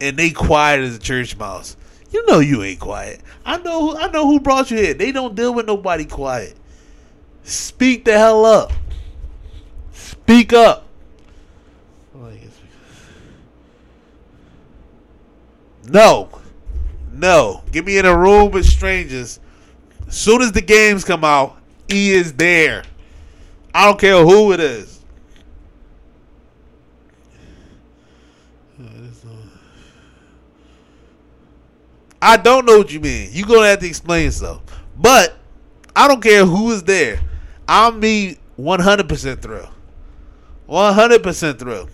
and 0.00 0.16
they 0.16 0.30
quiet 0.30 0.80
as 0.80 0.96
a 0.96 0.98
church 0.98 1.36
mouse. 1.36 1.76
You 2.10 2.24
know 2.26 2.38
you 2.38 2.62
ain't 2.62 2.80
quiet. 2.80 3.20
I 3.44 3.58
know. 3.58 3.96
I 3.96 4.08
know 4.08 4.26
who 4.26 4.40
brought 4.40 4.70
you 4.70 4.78
here. 4.78 4.94
They 4.94 5.10
don't 5.10 5.34
deal 5.34 5.52
with 5.52 5.66
nobody 5.66 6.04
quiet. 6.04 6.54
Speak 7.42 8.04
the 8.04 8.12
hell 8.12 8.44
up. 8.44 8.72
Speak 9.92 10.52
up. 10.52 10.86
No. 15.88 16.28
No. 17.12 17.62
Get 17.70 17.84
me 17.84 17.98
in 17.98 18.06
a 18.06 18.16
room 18.16 18.50
with 18.50 18.66
strangers. 18.66 19.40
As 20.06 20.16
soon 20.16 20.42
as 20.42 20.52
the 20.52 20.60
games 20.60 21.04
come 21.04 21.24
out, 21.24 21.56
E 21.90 22.12
is 22.12 22.32
there. 22.34 22.84
I 23.74 23.86
don't 23.86 23.98
care 23.98 24.22
who 24.22 24.52
it 24.52 24.60
is. 24.60 24.94
I 32.24 32.38
don't 32.38 32.64
know 32.64 32.78
what 32.78 32.90
you 32.90 33.00
mean. 33.00 33.28
You're 33.32 33.46
gonna 33.46 33.66
have 33.66 33.80
to 33.80 33.86
explain 33.86 34.24
yourself. 34.24 34.62
But 34.96 35.36
I 35.94 36.08
don't 36.08 36.22
care 36.22 36.46
who 36.46 36.70
is 36.72 36.82
there. 36.82 37.20
I'm 37.68 38.00
me 38.00 38.38
100% 38.58 39.42
through. 39.42 39.66
100% 40.66 41.58
through. 41.58 41.88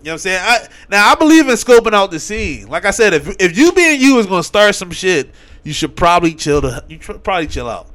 You 0.00 0.06
know 0.06 0.12
what 0.12 0.14
I'm 0.14 0.18
saying? 0.18 0.40
I 0.42 0.68
now 0.88 1.12
I 1.12 1.14
believe 1.14 1.48
in 1.48 1.54
scoping 1.56 1.92
out 1.92 2.10
the 2.10 2.18
scene. 2.18 2.68
Like 2.68 2.84
I 2.84 2.90
said, 2.90 3.12
if 3.12 3.36
if 3.38 3.56
you 3.56 3.72
being 3.72 4.00
you 4.00 4.18
is 4.18 4.26
gonna 4.26 4.42
start 4.42 4.74
some 4.74 4.90
shit, 4.90 5.30
you 5.62 5.72
should 5.72 5.94
probably 5.94 6.34
chill. 6.34 6.62
To, 6.62 6.84
you 6.88 6.98
tr- 6.98 7.12
probably 7.14 7.46
chill 7.46 7.68
out. 7.68 7.86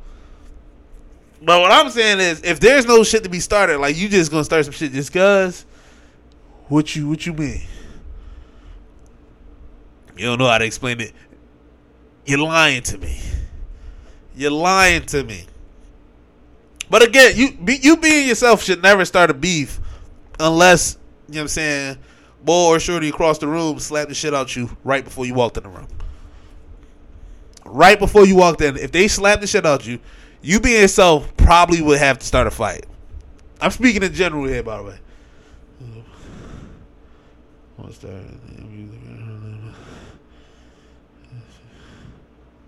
But 1.42 1.62
what 1.62 1.72
I'm 1.72 1.90
saying 1.90 2.20
is, 2.20 2.42
if 2.44 2.60
there's 2.60 2.86
no 2.86 3.04
shit 3.04 3.24
to 3.24 3.30
be 3.30 3.40
started, 3.40 3.80
like 3.80 3.98
you 3.98 4.08
just 4.08 4.32
gonna 4.32 4.44
start 4.44 4.66
some 4.66 4.74
shit 4.74 4.92
just 4.92 5.12
cause. 5.12 5.66
What 6.68 6.96
you 6.96 7.08
what 7.08 7.26
you 7.26 7.34
mean? 7.34 7.62
You 10.18 10.26
don't 10.26 10.40
know 10.40 10.48
how 10.48 10.58
to 10.58 10.66
explain 10.66 11.02
it. 11.02 11.14
You're 12.26 12.40
lying 12.40 12.82
to 12.84 12.98
me. 12.98 13.20
You're 14.36 14.52
lying 14.52 15.06
to 15.08 15.24
me. 15.24 15.46
But 16.90 17.04
again, 17.04 17.34
you 17.36 17.58
you 17.68 17.98
being 17.98 18.28
yourself 18.28 18.64
should 18.64 18.82
never 18.82 19.06
start 19.06 19.30
a 19.30 19.34
beef 19.34 19.80
unless, 20.40 20.98
know 21.34 21.40
what 21.40 21.42
I'm 21.42 21.48
saying, 21.48 21.98
boy 22.44 22.76
or 22.76 22.80
shorty 22.80 23.10
across 23.10 23.40
the 23.40 23.48
room 23.48 23.80
slap 23.80 24.08
the 24.08 24.14
shit 24.14 24.34
out 24.34 24.56
you 24.56 24.76
right 24.84 25.04
before 25.04 25.26
you 25.26 25.34
walked 25.34 25.58
in 25.58 25.64
the 25.64 25.70
room. 25.70 25.88
Right 27.66 27.98
before 27.98 28.26
you 28.26 28.36
walked 28.36 28.62
in, 28.62 28.78
if 28.78 28.92
they 28.92 29.08
slap 29.08 29.42
the 29.42 29.48
shit 29.48 29.66
out 29.66 29.86
you, 29.88 30.00
you 30.42 30.60
being 30.60 30.82
yourself 30.82 31.36
probably 31.38 31.82
would 31.82 31.98
have 31.98 32.20
to 32.20 32.26
start 32.26 32.46
a 32.46 32.52
fight. 32.52 32.86
I'm 33.60 33.72
speaking 33.72 34.04
in 34.04 34.14
general 34.14 34.46
here, 34.46 34.62
by 34.62 34.78
the 34.78 34.84
way. 34.84 35.00
What's 37.78 37.98
that? 38.00 38.24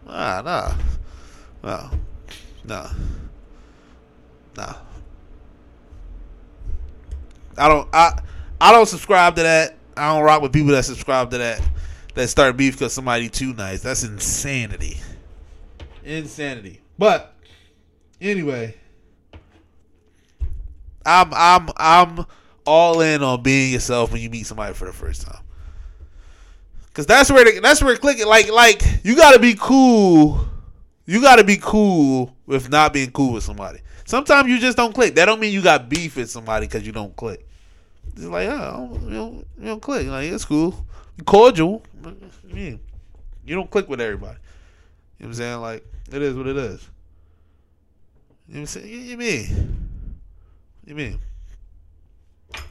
Ah, 0.08 0.42
nah. 0.44 0.74
No. 1.64 1.90
No. 2.66 2.90
No. 4.58 4.76
I 7.58 7.68
don't 7.68 7.90
I 7.94 8.20
I 8.60 8.72
don't 8.72 8.88
subscribe 8.88 9.36
to 9.36 9.44
that. 9.44 9.76
I 9.96 10.14
don't 10.14 10.24
rock 10.24 10.42
with 10.42 10.54
people 10.54 10.72
that 10.72 10.86
subscribe 10.86 11.32
to 11.32 11.38
that 11.38 11.62
that 12.16 12.28
start 12.30 12.58
beef 12.58 12.74
because 12.74 12.94
somebody 12.94 13.30
too 13.30 13.54
nice. 13.54 13.82
That's 13.82 14.04
insanity. 14.04 15.00
Insanity. 16.04 16.82
But 16.98 17.36
anyway, 18.20 18.76
I'm 21.06 21.32
I'm 21.34 21.70
I'm 21.78 22.26
all 22.66 23.02
in 23.02 23.24
on 23.24 23.44
being 23.44 23.74
yourself 23.74 24.12
when 24.12 24.22
you 24.22 24.30
meet 24.30 24.46
somebody 24.46 24.74
for 24.74 24.86
the 24.86 24.94
first 24.94 25.22
time. 25.26 25.42
Cause 26.94 27.06
that's 27.06 27.32
where 27.32 27.46
the, 27.46 27.60
that's 27.60 27.84
where 27.84 27.94
it 27.94 28.02
clicking. 28.02 28.26
Like 28.26 28.52
like 28.52 28.82
you 29.04 29.16
gotta 29.16 29.40
be 29.40 29.56
cool. 29.58 30.48
You 31.06 31.22
gotta 31.22 31.44
be 31.44 31.58
cool 31.62 32.36
with 32.48 32.70
not 32.70 32.92
being 32.94 33.12
cool 33.12 33.34
with 33.34 33.44
somebody. 33.44 33.80
Sometimes 34.06 34.50
you 34.50 34.60
just 34.60 34.76
don't 34.76 34.94
click. 34.94 35.16
That 35.16 35.26
don't 35.26 35.40
mean 35.40 35.54
you 35.54 35.62
got 35.62 35.90
beef 35.90 36.16
with 36.16 36.30
somebody 36.32 36.66
because 36.66 36.86
you 36.86 36.92
don't 36.92 37.16
click. 37.16 37.47
It's 38.16 38.26
like 38.26 38.48
oh 38.50 39.00
you 39.04 39.10
don't, 39.14 39.48
you 39.60 39.66
don't 39.66 39.82
click. 39.82 40.08
Like 40.08 40.32
it's 40.32 40.46
cool. 40.46 40.86
Cordial. 41.26 41.82
I 42.06 42.54
mean, 42.54 42.80
you 43.46 43.56
don't 43.56 43.70
click 43.70 43.90
with 43.90 44.02
everybody. 44.02 44.38
You 45.20 45.26
know 45.26 45.28
what 45.28 45.28
I'm 45.28 45.34
saying? 45.34 45.62
Like 45.62 45.86
it 46.12 46.22
is 46.22 46.36
what 46.36 46.48
it 46.48 46.58
is. 46.58 46.90
You 48.48 48.56
know 48.56 48.60
what 48.60 48.60
I'm 48.60 48.66
saying? 48.68 48.88
You, 48.88 49.18
mean? 49.18 49.90
You 50.86 50.96
mean? 50.96 51.20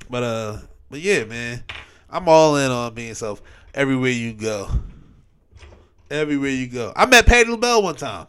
But 0.08 0.22
uh, 0.22 0.58
but 0.90 1.00
yeah, 1.00 1.24
man, 1.24 1.64
I'm 2.08 2.28
all 2.28 2.56
in 2.56 2.70
on 2.70 2.94
being 2.94 3.14
self 3.14 3.42
everywhere 3.74 4.10
you 4.10 4.32
go. 4.32 4.70
Everywhere 6.10 6.50
you 6.50 6.68
go. 6.68 6.92
I 6.94 7.04
met 7.06 7.26
Patti 7.26 7.50
LaBelle 7.50 7.82
one 7.82 7.96
time. 7.96 8.28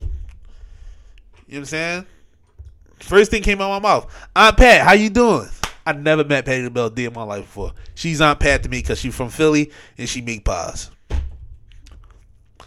You 0.00 0.06
know 0.06 0.10
what 1.46 1.58
I'm 1.58 1.64
saying? 1.66 2.06
First 3.00 3.30
thing 3.30 3.42
came 3.42 3.60
out 3.60 3.70
of 3.70 3.82
my 3.82 3.88
mouth. 3.88 4.28
Aunt 4.34 4.56
Pat, 4.56 4.80
how 4.80 4.92
you 4.92 5.10
doing? 5.10 5.48
I 5.88 5.92
never 5.92 6.22
met 6.22 6.44
Patti 6.44 6.64
LaBelle 6.64 6.90
day 6.90 7.06
in 7.06 7.14
my 7.14 7.22
life 7.22 7.44
before. 7.44 7.72
She's 7.94 8.20
Aunt 8.20 8.38
Pat 8.38 8.62
to 8.62 8.68
me 8.68 8.80
because 8.80 9.00
she's 9.00 9.14
from 9.14 9.30
Philly 9.30 9.72
and 9.96 10.06
she 10.06 10.20
make 10.20 10.44
pies. 10.44 10.90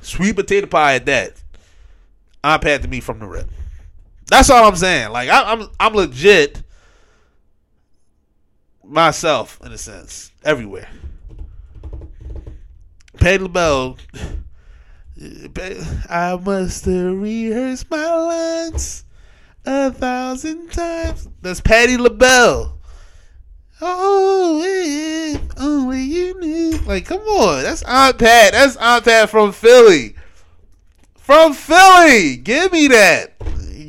Sweet 0.02 0.36
potato 0.36 0.66
pie 0.66 0.96
at 0.96 1.06
that. 1.06 1.44
Aunt 2.44 2.64
Pat 2.64 2.82
to 2.82 2.88
me 2.88 3.00
from 3.00 3.20
the 3.20 3.28
rip. 3.28 3.48
That's 4.26 4.50
all 4.50 4.68
I'm 4.68 4.76
saying. 4.76 5.12
Like 5.12 5.30
I, 5.30 5.52
I'm, 5.52 5.68
I'm 5.80 5.94
legit 5.94 6.64
myself 8.84 9.60
in 9.64 9.72
a 9.72 9.78
sense 9.78 10.32
everywhere. 10.44 10.90
Patti 13.20 13.44
LaBelle. 13.44 13.98
I 16.10 16.40
must 16.44 16.88
rehearse 16.88 17.86
my 17.88 18.16
lines 18.16 19.06
a 19.64 19.92
thousand 19.92 20.72
times. 20.72 21.28
That's 21.44 21.62
Patti 21.62 21.98
LaBelle. 21.98 22.80
Oh, 23.84 24.62
if 24.64 25.42
only 25.60 26.02
you 26.02 26.40
knew. 26.40 26.78
Like, 26.86 27.06
come 27.06 27.22
on. 27.22 27.64
That's 27.64 27.82
Aunt 27.84 28.20
Pat. 28.20 28.54
That's 28.54 28.76
Aunt 28.78 29.04
Pat 29.06 29.30
from 29.30 29.52
Philly. 29.52 30.16
From 31.16 31.54
Philly. 31.54 32.38
Give 32.38 32.72
me 32.72 32.88
that. 32.90 33.34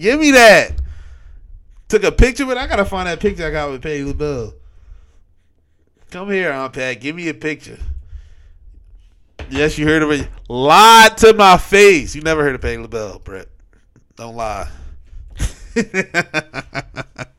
Give 0.00 0.18
me 0.18 0.30
that. 0.30 0.72
Took 1.88 2.04
a 2.04 2.12
picture 2.12 2.46
with 2.46 2.56
I 2.56 2.66
gotta 2.66 2.86
find 2.86 3.06
that 3.06 3.20
picture 3.20 3.46
I 3.46 3.50
got 3.50 3.70
with 3.70 3.82
Patti 3.82 4.02
LaBelle. 4.02 4.54
Come 6.10 6.30
here, 6.30 6.50
Aunt 6.50 6.72
Pat. 6.72 7.00
Give 7.00 7.14
me 7.14 7.28
a 7.28 7.34
picture. 7.34 7.78
Yes, 9.50 9.76
you 9.76 9.86
heard 9.86 10.02
of 10.02 10.10
it. 10.10 10.26
Lied 10.48 11.18
to 11.18 11.34
my 11.34 11.58
face. 11.58 12.14
You 12.14 12.22
never 12.22 12.42
heard 12.42 12.54
of 12.54 12.62
Patti 12.62 12.78
LaBelle, 12.78 13.18
Brett. 13.18 13.48
Don't 14.16 14.36
lie. 14.36 14.70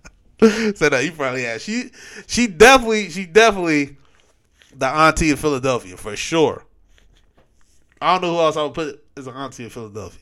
so 0.75 0.89
no, 0.89 0.99
you 0.99 1.11
probably 1.11 1.43
have. 1.43 1.61
She 1.61 1.91
she 2.27 2.47
definitely 2.47 3.09
she 3.09 3.25
definitely 3.25 3.97
the 4.75 4.87
auntie 4.87 5.31
of 5.31 5.39
Philadelphia 5.39 5.95
for 5.95 6.15
sure. 6.15 6.65
I 8.01 8.13
don't 8.13 8.23
know 8.23 8.35
who 8.35 8.41
else 8.41 8.57
I 8.57 8.63
would 8.63 8.73
put 8.73 9.05
as 9.15 9.27
an 9.27 9.35
auntie 9.35 9.65
of 9.65 9.71
Philadelphia. 9.71 10.19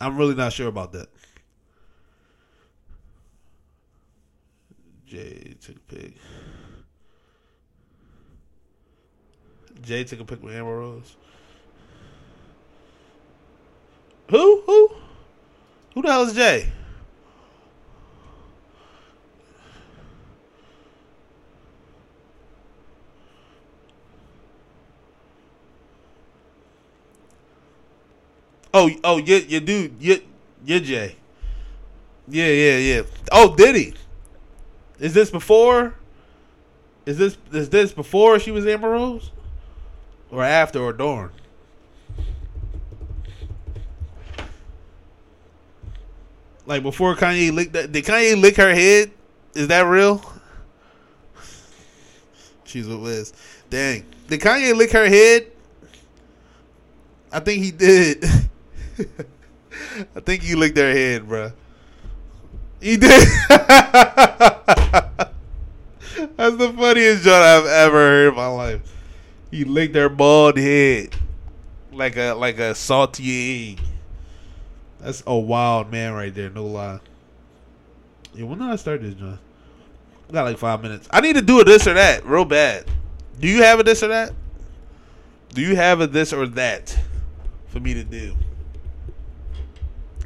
I'm 0.00 0.16
really 0.16 0.36
not 0.36 0.52
sure 0.52 0.68
about 0.68 0.92
that. 0.92 1.08
Jay 5.04 5.56
took 5.60 5.76
a 5.76 5.94
pick. 5.94 6.16
Jay 9.82 10.04
took 10.04 10.20
a 10.20 10.24
pick 10.24 10.42
with 10.42 10.54
Amber 10.54 10.78
Rose. 10.78 11.16
Who? 14.30 14.62
Who? 14.66 15.07
Who 15.98 16.02
the 16.02 16.12
hell 16.12 16.22
is 16.22 16.32
Jay? 16.32 16.68
Oh, 28.72 28.88
oh, 29.02 29.16
you, 29.16 29.38
you 29.38 29.58
dude, 29.58 29.96
you, 29.98 30.22
you 30.64 30.78
Jay. 30.78 31.16
Yeah, 32.28 32.46
yeah, 32.46 32.76
yeah. 32.76 33.02
Oh, 33.32 33.56
did 33.56 33.74
he? 33.74 33.94
Is 35.00 35.14
this 35.14 35.32
before? 35.32 35.94
Is 37.06 37.18
this 37.18 37.36
is 37.50 37.70
this 37.70 37.90
before 37.90 38.38
she 38.38 38.52
was 38.52 38.64
Amber 38.68 38.90
Rose? 38.90 39.32
or 40.30 40.44
after 40.44 40.78
or 40.78 40.92
during. 40.92 41.30
Like 46.68 46.82
before 46.82 47.16
Kanye 47.16 47.50
licked 47.50 47.72
that, 47.72 47.92
did 47.92 48.04
Kanye 48.04 48.38
lick 48.38 48.56
her 48.56 48.74
head? 48.74 49.10
Is 49.54 49.68
that 49.68 49.86
real? 49.86 50.22
She's 52.64 52.86
with 52.86 52.98
Liz. 52.98 53.32
Dang, 53.70 54.04
did 54.28 54.40
Kanye 54.40 54.76
lick 54.76 54.92
her 54.92 55.08
head? 55.08 55.46
I 57.32 57.40
think 57.40 57.64
he 57.64 57.70
did. 57.70 58.22
I 60.14 60.20
think 60.20 60.42
he 60.42 60.54
licked 60.54 60.76
her 60.76 60.92
head, 60.92 61.26
bro. 61.26 61.52
He 62.82 62.98
did. 62.98 63.10
That's 63.48 63.70
the 66.56 66.74
funniest 66.76 67.24
joke 67.24 67.32
I've 67.32 67.64
ever 67.64 67.96
heard 67.96 68.28
in 68.28 68.34
my 68.34 68.48
life. 68.48 68.82
He 69.50 69.64
licked 69.64 69.96
her 69.96 70.10
bald 70.10 70.58
head 70.58 71.16
like 71.92 72.18
a 72.18 72.34
like 72.34 72.58
a 72.58 72.74
salty 72.74 73.72
egg. 73.72 73.80
That's 75.00 75.22
a 75.26 75.36
wild 75.36 75.90
man 75.90 76.12
right 76.12 76.34
there, 76.34 76.50
no 76.50 76.66
lie. 76.66 77.00
Yeah, 78.34 78.44
when 78.44 78.58
did 78.58 78.68
I 78.68 78.76
start 78.76 79.02
this, 79.02 79.14
John? 79.14 79.38
I 80.28 80.32
got 80.32 80.44
like 80.44 80.58
five 80.58 80.82
minutes. 80.82 81.08
I 81.10 81.20
need 81.20 81.34
to 81.34 81.42
do 81.42 81.60
a 81.60 81.64
this 81.64 81.86
or 81.86 81.94
that, 81.94 82.26
real 82.26 82.44
bad. 82.44 82.84
Do 83.40 83.48
you 83.48 83.62
have 83.62 83.80
a 83.80 83.82
this 83.82 84.02
or 84.02 84.08
that? 84.08 84.32
Do 85.54 85.62
you 85.62 85.76
have 85.76 86.00
a 86.00 86.06
this 86.06 86.32
or 86.32 86.46
that 86.48 86.98
for 87.68 87.80
me 87.80 87.94
to 87.94 88.04
do? 88.04 88.36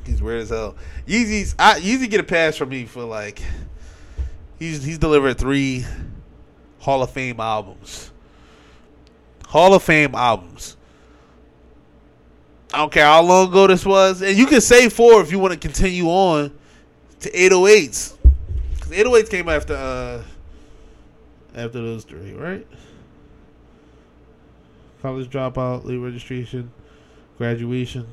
He's 0.04 0.20
weird 0.20 0.42
as 0.42 0.50
hell. 0.50 0.74
Yeezy's 1.06 1.54
I 1.58 1.78
Yeezy 1.78 2.10
get 2.10 2.20
a 2.20 2.24
pass 2.24 2.56
from 2.56 2.70
me 2.70 2.86
for 2.86 3.04
like 3.04 3.40
he's 4.58 4.82
he's 4.82 4.98
delivered 4.98 5.38
three 5.38 5.84
Hall 6.80 7.02
of 7.02 7.10
Fame 7.10 7.38
albums. 7.38 8.10
Hall 9.46 9.74
of 9.74 9.82
Fame 9.82 10.14
albums. 10.14 10.76
I 12.72 12.78
don't 12.78 12.92
care 12.92 13.04
how 13.04 13.22
long 13.22 13.48
ago 13.48 13.66
this 13.66 13.84
was. 13.84 14.22
And 14.22 14.36
you 14.36 14.46
can 14.46 14.60
say 14.60 14.88
four 14.88 15.20
if 15.20 15.30
you 15.30 15.38
want 15.38 15.52
to 15.52 15.58
continue 15.58 16.06
on 16.06 16.52
to 17.20 17.30
808s. 17.30 18.16
Because 18.74 18.90
808s 18.90 19.30
came 19.30 19.48
after 19.48 19.74
uh 19.74 20.22
after 21.54 21.82
those 21.82 22.04
three, 22.04 22.32
right? 22.32 22.66
College 25.02 25.28
dropout, 25.28 25.84
late 25.84 25.98
registration, 25.98 26.72
graduation. 27.36 28.06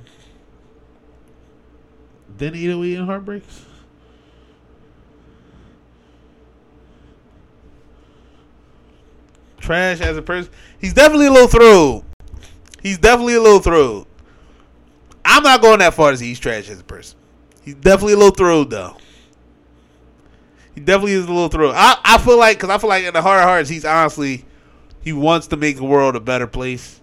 Then 2.37 2.53
808 2.53 2.97
and 2.97 3.05
heartbreaks. 3.05 3.65
Trash 9.59 10.01
as 10.01 10.17
a 10.17 10.21
person. 10.21 10.51
He's 10.79 10.93
definitely 10.93 11.27
a 11.27 11.31
little 11.31 11.47
through. 11.47 12.03
He's 12.81 12.97
definitely 12.97 13.35
a 13.35 13.41
little 13.41 13.59
through. 13.59 14.07
I'm 15.31 15.43
not 15.43 15.61
going 15.61 15.77
that 15.79 15.93
far 15.93 16.09
to 16.09 16.17
say 16.17 16.25
he's 16.25 16.39
trash 16.39 16.69
as 16.69 16.79
a 16.79 16.83
person. 16.83 17.17
He's 17.61 17.75
definitely 17.75 18.13
a 18.13 18.17
little 18.17 18.33
through 18.33 18.65
though. 18.65 18.97
He 20.73 20.81
definitely 20.81 21.13
is 21.13 21.25
a 21.25 21.27
little 21.27 21.49
through. 21.49 21.71
I, 21.71 21.97
I 22.03 22.17
feel 22.17 22.39
like 22.39 22.57
because 22.57 22.71
I 22.71 22.79
feel 22.79 22.89
like 22.89 23.03
in 23.03 23.13
the 23.13 23.21
heart 23.21 23.39
of 23.39 23.45
hearts, 23.45 23.69
he's 23.69 23.85
honestly 23.85 24.43
he 25.01 25.13
wants 25.13 25.45
to 25.47 25.55
make 25.55 25.75
the 25.75 25.83
world 25.83 26.15
a 26.15 26.19
better 26.19 26.47
place. 26.47 26.99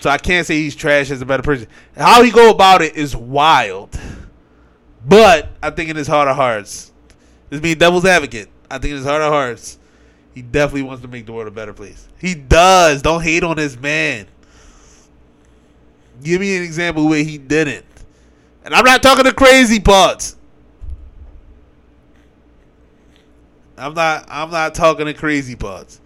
So 0.00 0.10
I 0.10 0.18
can't 0.18 0.46
say 0.46 0.56
he's 0.56 0.74
trash 0.74 1.12
as 1.12 1.22
a 1.22 1.26
better 1.26 1.44
person. 1.44 1.68
How 1.96 2.24
he 2.24 2.32
go 2.32 2.50
about 2.50 2.82
it 2.82 2.96
is 2.96 3.14
wild. 3.14 3.98
But 5.06 5.48
I 5.62 5.70
think 5.70 5.90
in 5.90 5.96
his 5.96 6.08
heart 6.08 6.26
of 6.26 6.36
hearts, 6.36 6.92
this 7.50 7.60
being 7.60 7.78
devil's 7.78 8.04
advocate, 8.04 8.48
I 8.68 8.78
think 8.78 8.90
in 8.90 8.96
his 8.96 9.06
heart 9.06 9.22
of 9.22 9.32
hearts, 9.32 9.78
he 10.34 10.42
definitely 10.42 10.82
wants 10.82 11.02
to 11.02 11.08
make 11.08 11.26
the 11.26 11.32
world 11.32 11.48
a 11.48 11.52
better 11.52 11.72
place. 11.72 12.08
He 12.18 12.34
does. 12.34 13.00
Don't 13.00 13.22
hate 13.22 13.44
on 13.44 13.56
this 13.56 13.78
man. 13.78 14.26
Give 16.22 16.40
me 16.40 16.56
an 16.56 16.62
example 16.62 17.08
where 17.08 17.24
he 17.24 17.38
didn't. 17.38 17.86
And 18.64 18.74
I'm 18.74 18.84
not 18.84 19.02
talking 19.02 19.24
the 19.24 19.32
crazy 19.32 19.80
parts. 19.80 20.36
I'm 23.78 23.94
not 23.94 24.26
I'm 24.28 24.50
not 24.50 24.74
talking 24.74 25.06
the 25.06 25.14
crazy 25.14 25.56
parts. 25.56 26.00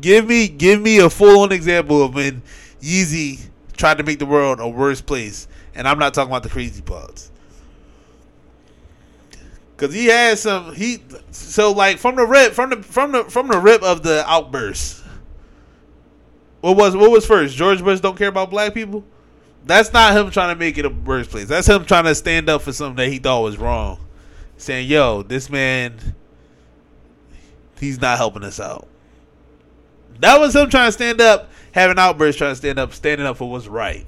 Give 0.00 0.26
me 0.26 0.48
give 0.48 0.80
me 0.80 0.98
a 0.98 1.08
full 1.08 1.42
on 1.42 1.52
example 1.52 2.02
of 2.02 2.14
when 2.14 2.42
Yeezy 2.80 3.48
tried 3.76 3.98
to 3.98 4.04
make 4.04 4.18
the 4.18 4.26
world 4.26 4.58
a 4.60 4.68
worse 4.68 5.00
place. 5.00 5.46
And 5.74 5.86
I'm 5.86 5.98
not 5.98 6.14
talking 6.14 6.30
about 6.30 6.42
the 6.42 6.48
crazy 6.48 6.82
parts. 6.82 7.30
Cause 9.76 9.94
he 9.94 10.06
had 10.06 10.38
some 10.38 10.74
he 10.74 11.00
so 11.30 11.70
like 11.70 11.98
from 11.98 12.16
the 12.16 12.26
rip 12.26 12.52
from 12.52 12.70
the 12.70 12.82
from 12.82 13.12
the 13.12 13.24
from 13.24 13.46
the 13.46 13.58
rip 13.58 13.80
of 13.84 14.02
the 14.02 14.24
outburst. 14.28 14.97
What 16.60 16.76
was 16.76 16.96
what 16.96 17.10
was 17.10 17.26
first? 17.26 17.56
George 17.56 17.82
Bush 17.82 18.00
don't 18.00 18.16
care 18.16 18.28
about 18.28 18.50
black 18.50 18.74
people? 18.74 19.04
That's 19.64 19.92
not 19.92 20.16
him 20.16 20.30
trying 20.30 20.54
to 20.54 20.58
make 20.58 20.78
it 20.78 20.84
a 20.84 20.88
worse 20.88 21.28
place. 21.28 21.46
That's 21.46 21.68
him 21.68 21.84
trying 21.84 22.04
to 22.04 22.14
stand 22.14 22.48
up 22.48 22.62
for 22.62 22.72
something 22.72 22.96
that 22.96 23.12
he 23.12 23.18
thought 23.18 23.42
was 23.42 23.58
wrong. 23.58 23.98
Saying, 24.56 24.88
yo, 24.88 25.22
this 25.22 25.50
man 25.50 26.14
he's 27.78 28.00
not 28.00 28.18
helping 28.18 28.44
us 28.44 28.58
out. 28.58 28.88
That 30.20 30.40
was 30.40 30.56
him 30.56 30.68
trying 30.68 30.88
to 30.88 30.92
stand 30.92 31.20
up, 31.20 31.50
having 31.72 31.98
outburst, 31.98 32.38
trying 32.38 32.52
to 32.52 32.56
stand 32.56 32.78
up, 32.78 32.92
standing 32.92 33.26
up 33.26 33.36
for 33.36 33.48
what's 33.48 33.68
right. 33.68 34.04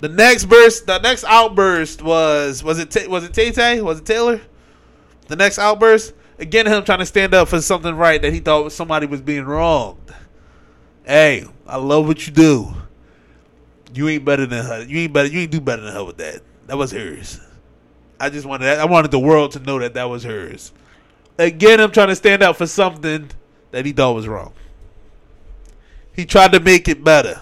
The 0.00 0.08
next 0.08 0.44
burst, 0.44 0.86
the 0.86 0.98
next 0.98 1.24
outburst 1.24 2.02
was 2.02 2.62
was 2.62 2.78
it 2.78 3.08
was 3.08 3.24
it 3.24 3.32
Tay 3.32 3.50
Tay? 3.50 3.80
Was 3.80 4.00
it 4.00 4.06
Taylor? 4.06 4.40
The 5.26 5.36
next 5.36 5.58
outburst 5.58 6.12
again, 6.38 6.66
him 6.66 6.84
trying 6.84 7.00
to 7.00 7.06
stand 7.06 7.34
up 7.34 7.48
for 7.48 7.60
something 7.60 7.94
right 7.94 8.20
that 8.22 8.32
he 8.32 8.40
thought 8.40 8.72
somebody 8.72 9.06
was 9.06 9.20
being 9.20 9.44
wronged. 9.44 10.14
Hey, 11.08 11.46
I 11.66 11.78
love 11.78 12.06
what 12.06 12.26
you 12.26 12.34
do. 12.34 12.68
You 13.94 14.08
ain't 14.10 14.26
better 14.26 14.44
than 14.44 14.62
her. 14.62 14.84
You 14.84 14.98
ain't 14.98 15.12
better. 15.14 15.26
You 15.26 15.40
ain't 15.40 15.50
do 15.50 15.58
better 15.58 15.80
than 15.80 15.94
her 15.94 16.04
with 16.04 16.18
that. 16.18 16.42
That 16.66 16.76
was 16.76 16.92
hers. 16.92 17.40
I 18.20 18.28
just 18.28 18.44
wanted. 18.44 18.68
I 18.78 18.84
wanted 18.84 19.10
the 19.10 19.18
world 19.18 19.52
to 19.52 19.58
know 19.58 19.78
that 19.78 19.94
that 19.94 20.04
was 20.04 20.22
hers. 20.24 20.70
Again, 21.38 21.80
I'm 21.80 21.92
trying 21.92 22.08
to 22.08 22.14
stand 22.14 22.42
out 22.42 22.58
for 22.58 22.66
something 22.66 23.30
that 23.70 23.86
he 23.86 23.92
thought 23.92 24.12
was 24.12 24.28
wrong. 24.28 24.52
He 26.14 26.26
tried 26.26 26.52
to 26.52 26.60
make 26.60 26.88
it 26.88 27.02
better. 27.02 27.40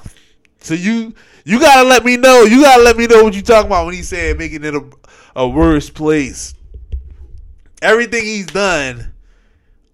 So 0.60 0.74
you 0.74 1.12
you 1.44 1.58
gotta 1.58 1.88
let 1.88 2.04
me 2.04 2.16
know. 2.16 2.42
You 2.42 2.62
gotta 2.62 2.84
let 2.84 2.96
me 2.96 3.08
know 3.08 3.24
what 3.24 3.34
you 3.34 3.42
talking 3.42 3.66
about 3.66 3.86
when 3.86 3.94
he 3.94 4.02
said 4.02 4.38
making 4.38 4.62
it 4.62 4.76
a, 4.76 4.84
a 5.34 5.48
worse 5.48 5.90
place. 5.90 6.54
Everything 7.82 8.22
he's 8.22 8.46
done, 8.46 9.12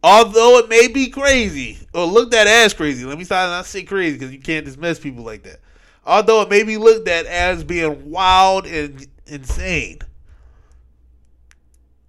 although 0.02 0.58
it 0.58 0.68
may 0.68 0.88
be 0.88 1.08
crazy 1.08 1.78
oh, 1.94 2.04
or 2.04 2.12
looked 2.12 2.34
at 2.34 2.46
as 2.46 2.74
crazy. 2.74 3.04
Let 3.04 3.18
me 3.18 3.24
start 3.24 3.50
not 3.50 3.66
say 3.66 3.82
crazy 3.82 4.18
because 4.18 4.32
you 4.32 4.40
can't 4.40 4.64
dismiss 4.64 4.98
people 4.98 5.24
like 5.24 5.42
that. 5.44 5.60
Although 6.04 6.42
it 6.42 6.50
may 6.50 6.64
be 6.64 6.76
looked 6.76 7.08
at 7.08 7.26
as 7.26 7.62
being 7.62 8.10
wild 8.10 8.66
and 8.66 9.06
insane, 9.26 10.00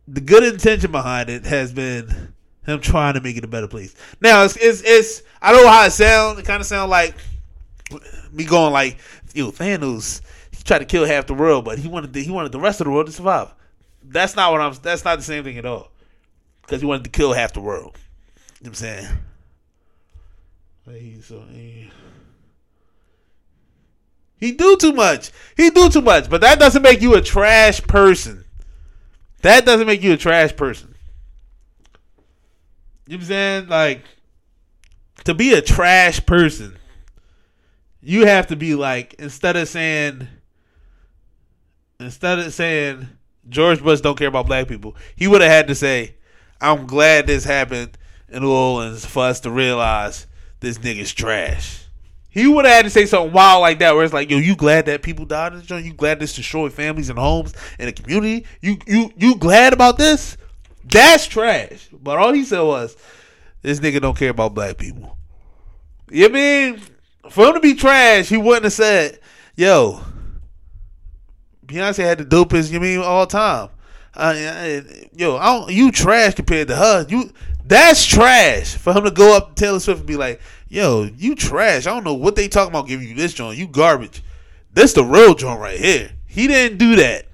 the 0.08 0.22
good 0.22 0.44
intention 0.44 0.92
behind 0.92 1.30
it 1.30 1.46
has 1.46 1.72
been 1.72 2.34
him 2.66 2.80
trying 2.80 3.14
to 3.14 3.22
make 3.22 3.38
it 3.38 3.44
a 3.44 3.48
better 3.48 3.68
place. 3.68 3.96
Now 4.22 4.44
it's 4.44 4.58
it's, 4.58 4.82
it's 4.84 5.24
I 5.42 5.52
don't 5.52 5.64
know 5.64 5.72
how 5.72 5.86
it 5.86 5.92
sounds. 5.92 6.40
It 6.40 6.46
kind 6.46 6.62
of 6.62 6.66
sounds 6.66 6.90
like 6.90 7.16
me 8.32 8.46
going 8.46 8.74
like, 8.74 8.98
yo, 9.34 9.52
Thanos. 9.52 10.22
He 10.52 10.64
tried 10.64 10.80
to 10.80 10.86
kill 10.86 11.06
half 11.06 11.28
the 11.28 11.34
world, 11.34 11.66
but 11.66 11.78
he 11.78 11.88
wanted 11.88 12.14
the, 12.14 12.24
he 12.24 12.32
wanted 12.32 12.52
the 12.52 12.60
rest 12.60 12.80
of 12.80 12.86
the 12.86 12.92
world 12.92 13.08
to 13.08 13.12
survive. 13.12 13.54
That's 14.04 14.36
not 14.36 14.52
what 14.52 14.62
I'm. 14.62 14.74
That's 14.82 15.06
not 15.06 15.18
the 15.18 15.24
same 15.24 15.44
thing 15.44 15.58
at 15.58 15.66
all. 15.66 15.90
Because 16.64 16.82
he 16.82 16.88
wanted 16.88 17.04
to 17.04 17.10
kill 17.10 17.34
half 17.34 17.54
the 17.54 17.62
world. 17.62 17.98
You 18.60 18.66
know 18.66 18.70
what 18.70 18.70
I'm 18.70 18.74
saying? 18.76 19.08
He, 20.90 21.22
so, 21.22 21.44
he, 21.52 21.92
he 24.38 24.52
do 24.52 24.76
too 24.78 24.92
much. 24.92 25.32
He 25.56 25.70
do 25.70 25.90
too 25.90 26.02
much, 26.02 26.30
but 26.30 26.42
that 26.42 26.60
doesn't 26.60 26.82
make 26.82 27.02
you 27.02 27.16
a 27.16 27.22
trash 27.22 27.82
person. 27.82 28.44
That 29.42 29.66
doesn't 29.66 29.88
make 29.88 30.02
you 30.02 30.14
a 30.14 30.18
trash 30.18 30.56
person. 30.56 30.96
You 33.08 33.18
know 33.18 33.18
what 33.18 33.22
I'm 33.22 33.28
saying? 33.28 33.68
Like 33.68 34.04
to 35.26 35.34
be 35.34 35.54
a 35.54 35.62
trash 35.62 36.26
person, 36.26 36.78
you 38.02 38.26
have 38.26 38.48
to 38.48 38.56
be 38.56 38.76
like 38.76 39.16
instead 39.20 39.56
of 39.56 39.68
saying 39.68 40.28
instead 42.00 42.40
of 42.40 42.54
saying 42.54 43.08
George 43.48 43.82
Bush 43.82 44.02
don't 44.02 44.18
care 44.18 44.28
about 44.28 44.48
black 44.48 44.68
people, 44.68 44.96
he 45.16 45.28
would 45.28 45.42
have 45.42 45.52
had 45.52 45.68
to 45.68 45.76
say, 45.76 46.16
"I'm 46.64 46.88
glad 46.88 47.28
this 47.28 47.44
happened 47.44 47.98
in 48.30 48.42
New 48.42 48.52
Orleans 48.52 49.06
for 49.06 49.26
us 49.26 49.40
to 49.42 49.52
realize 49.52 50.26
this 50.62 50.78
nigga's 50.80 51.14
trash." 51.14 51.82
He 52.30 52.48
would 52.48 52.66
have 52.66 52.74
had 52.74 52.86
to 52.86 52.90
say 52.90 53.06
something 53.06 53.32
wild 53.32 53.62
like 53.62 53.78
that, 53.80 53.94
where 53.94 54.04
it's 54.04 54.14
like, 54.14 54.32
"Yo, 54.32 54.40
you 54.40 54.56
glad 54.56 54.88
that 54.88 55.04
people 55.04 55.26
died 55.26 55.54
in 55.54 55.60
this 55.60 55.68
joint? 55.68 55.86
You 55.86 55.94
glad 55.94 56.20
this 56.20 56.34
destroyed 56.34 56.74
families 56.74 57.10
and 57.10 57.20
homes 57.20 57.54
and 57.78 57.88
the 57.88 57.92
community? 57.92 58.48
You 58.60 58.78
you 58.88 59.12
you 59.16 59.36
glad 59.36 59.74
about 59.74 60.00
this? 60.00 60.36
That's 60.84 61.28
trash." 61.28 61.90
But 61.92 62.18
all 62.18 62.34
he 62.34 62.44
said 62.44 62.62
was, 62.62 62.98
"This 63.62 63.80
nigga 63.80 64.02
don't 64.02 64.18
care 64.18 64.32
about 64.32 64.56
black 64.56 64.78
people." 64.78 65.16
You 66.10 66.30
know 66.30 66.40
I 66.40 66.42
mean? 66.42 66.82
For 67.30 67.48
him 67.48 67.54
to 67.54 67.60
be 67.60 67.76
trash, 67.76 68.30
he 68.30 68.38
wouldn't 68.38 68.64
have 68.64 68.74
said, 68.74 69.20
"Yo, 69.56 70.02
Beyonce 71.68 72.04
had 72.04 72.18
the 72.18 72.26
dopest." 72.26 72.72
You 72.72 72.80
mean 72.80 73.00
all 73.00 73.28
time? 73.28 73.70
Yo, 74.16 75.38
I 75.38 75.46
don't, 75.46 75.72
you 75.72 75.92
trash 75.92 76.36
compared 76.36 76.68
to 76.68 76.76
her. 76.76 77.06
You 77.10 77.32
that's 77.66 78.06
trash 78.06 78.76
for 78.76 78.94
him 78.94 79.06
to 79.06 79.12
go 79.12 79.36
up 79.36 79.56
to 79.56 79.64
Taylor 79.64 79.80
Swift 79.80 80.00
and 80.00 80.08
be 80.08 80.18
like, 80.18 80.40
"Yo, 80.68 81.10
you 81.18 81.36
trash." 81.36 81.88
I 81.88 81.92
don't 81.94 82.04
know 82.04 82.14
what 82.14 82.36
they 82.36 82.48
talking 82.48 82.72
about 82.72 82.88
giving 82.88 83.08
you 83.08 83.16
this 83.16 83.34
joint. 83.34 83.58
You 83.58 83.68
garbage. 83.68 84.22
That's 84.74 84.94
the 84.94 85.04
real 85.04 85.34
joint 85.34 85.60
right 85.60 85.80
here. 85.80 86.12
He 86.28 86.48
didn't 86.48 86.78
do 86.78 86.96
that. 86.98 87.26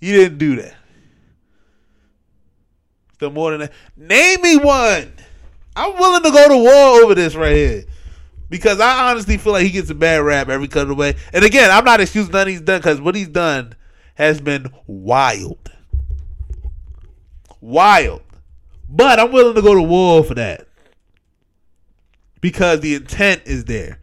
He 0.00 0.12
didn't 0.12 0.38
do 0.38 0.56
that. 0.56 0.74
The 3.18 3.30
more 3.30 3.50
than 3.52 3.60
that. 3.60 3.72
Name 3.96 4.42
me 4.42 4.56
one. 4.58 5.12
I'm 5.76 5.98
willing 5.98 6.22
to 6.22 6.30
go 6.30 6.48
to 6.48 6.56
war 6.56 7.02
over 7.02 7.14
this 7.14 7.34
right 7.34 7.56
here. 7.56 7.84
Because 8.50 8.78
I 8.80 9.10
honestly 9.10 9.38
feel 9.38 9.52
like 9.52 9.64
he 9.64 9.70
gets 9.70 9.90
a 9.90 9.94
bad 9.94 10.18
rap 10.18 10.48
every 10.48 10.68
cut 10.68 10.82
of 10.82 10.88
the 10.88 10.94
way. 10.94 11.16
And 11.32 11.44
again, 11.44 11.70
I'm 11.70 11.84
not 11.84 12.00
excusing 12.00 12.32
nothing 12.32 12.52
he's 12.52 12.60
done 12.60 12.80
because 12.80 13.00
what 13.00 13.14
he's 13.14 13.28
done 13.28 13.74
has 14.14 14.40
been 14.40 14.72
wild. 14.86 15.72
Wild. 17.60 18.22
But 18.88 19.18
I'm 19.18 19.32
willing 19.32 19.54
to 19.54 19.62
go 19.62 19.74
to 19.74 19.82
war 19.82 20.22
for 20.22 20.34
that. 20.34 20.68
Because 22.40 22.80
the 22.80 22.94
intent 22.94 23.42
is 23.46 23.64
there. 23.64 23.98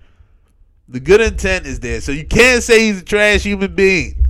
The 0.90 1.00
good 1.00 1.22
intent 1.22 1.66
is 1.66 1.80
there. 1.80 2.02
So 2.02 2.12
you 2.12 2.26
can't 2.26 2.64
say 2.64 2.88
he's 2.88 3.02
a 3.02 3.06
trash 3.06 3.44
human 3.44 3.74
being. 3.74 4.26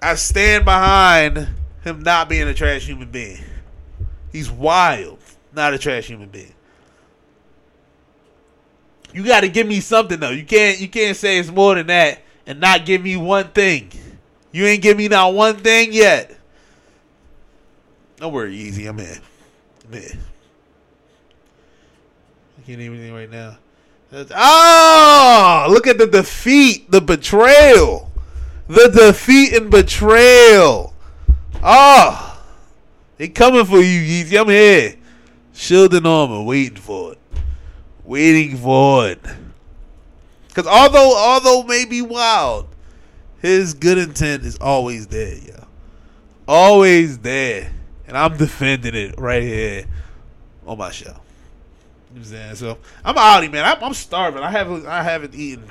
I 0.00 0.14
stand 0.16 0.64
behind 0.64 1.48
him 1.82 2.00
not 2.02 2.28
being 2.28 2.48
a 2.48 2.54
trash 2.54 2.86
human 2.86 3.10
being. 3.10 3.42
He's 4.30 4.50
wild, 4.50 5.18
not 5.52 5.74
a 5.74 5.78
trash 5.78 6.06
human 6.06 6.28
being. 6.28 6.54
You 9.12 9.24
got 9.24 9.40
to 9.40 9.48
give 9.48 9.66
me 9.66 9.80
something 9.80 10.20
though. 10.20 10.30
You 10.30 10.44
can't 10.44 10.80
you 10.80 10.88
can't 10.88 11.16
say 11.16 11.38
it's 11.38 11.50
more 11.50 11.74
than 11.74 11.86
that 11.88 12.22
and 12.46 12.60
not 12.60 12.86
give 12.86 13.02
me 13.02 13.16
one 13.16 13.48
thing. 13.48 13.90
You 14.52 14.66
ain't 14.66 14.82
give 14.82 14.96
me 14.96 15.08
not 15.08 15.34
one 15.34 15.56
thing 15.56 15.92
yet. 15.92 16.36
Don't 18.16 18.32
worry, 18.32 18.54
easy. 18.54 18.86
I'm 18.86 18.98
in. 19.00 19.18
I'm 19.88 19.94
in. 19.94 20.18
I 22.58 22.62
can't 22.66 22.80
even 22.80 23.12
right 23.12 23.30
now. 23.30 23.56
Oh, 24.14 25.66
look 25.70 25.86
at 25.86 25.96
the 25.96 26.06
defeat, 26.06 26.90
the 26.90 27.00
betrayal, 27.00 28.12
the 28.68 28.88
defeat 28.88 29.54
and 29.54 29.70
betrayal. 29.70 30.94
Oh, 31.62 32.42
they 33.16 33.28
coming 33.28 33.64
for 33.64 33.80
you, 33.80 34.00
Yeezy. 34.00 34.38
I'm 34.38 34.48
here. 34.48 34.96
Shield 35.54 35.94
and 35.94 36.06
armor, 36.06 36.42
waiting 36.42 36.76
for 36.76 37.12
it, 37.12 37.18
waiting 38.04 38.56
for 38.56 39.08
it. 39.08 39.20
Because 40.52 40.66
although 40.66 41.16
although 41.16 41.62
maybe 41.62 42.02
wild, 42.02 42.66
his 43.40 43.72
good 43.72 43.96
intent 43.96 44.44
is 44.44 44.58
always 44.58 45.06
there, 45.06 45.36
yeah, 45.36 45.64
Always 46.46 47.18
there, 47.18 47.72
and 48.06 48.18
I'm 48.18 48.36
defending 48.36 48.94
it 48.94 49.14
right 49.18 49.42
here 49.42 49.86
on 50.66 50.76
my 50.76 50.90
show. 50.90 51.06
You 51.06 51.14
know 51.14 52.18
I'm 52.18 52.24
saying? 52.24 52.54
So 52.56 52.78
I'm 53.02 53.14
outie, 53.14 53.50
man. 53.50 53.64
I'm, 53.64 53.82
I'm 53.82 53.94
starving. 53.94 54.42
I 54.42 54.50
haven't 54.50 54.86
I 54.86 55.02
haven't 55.02 55.34
eaten 55.34 55.64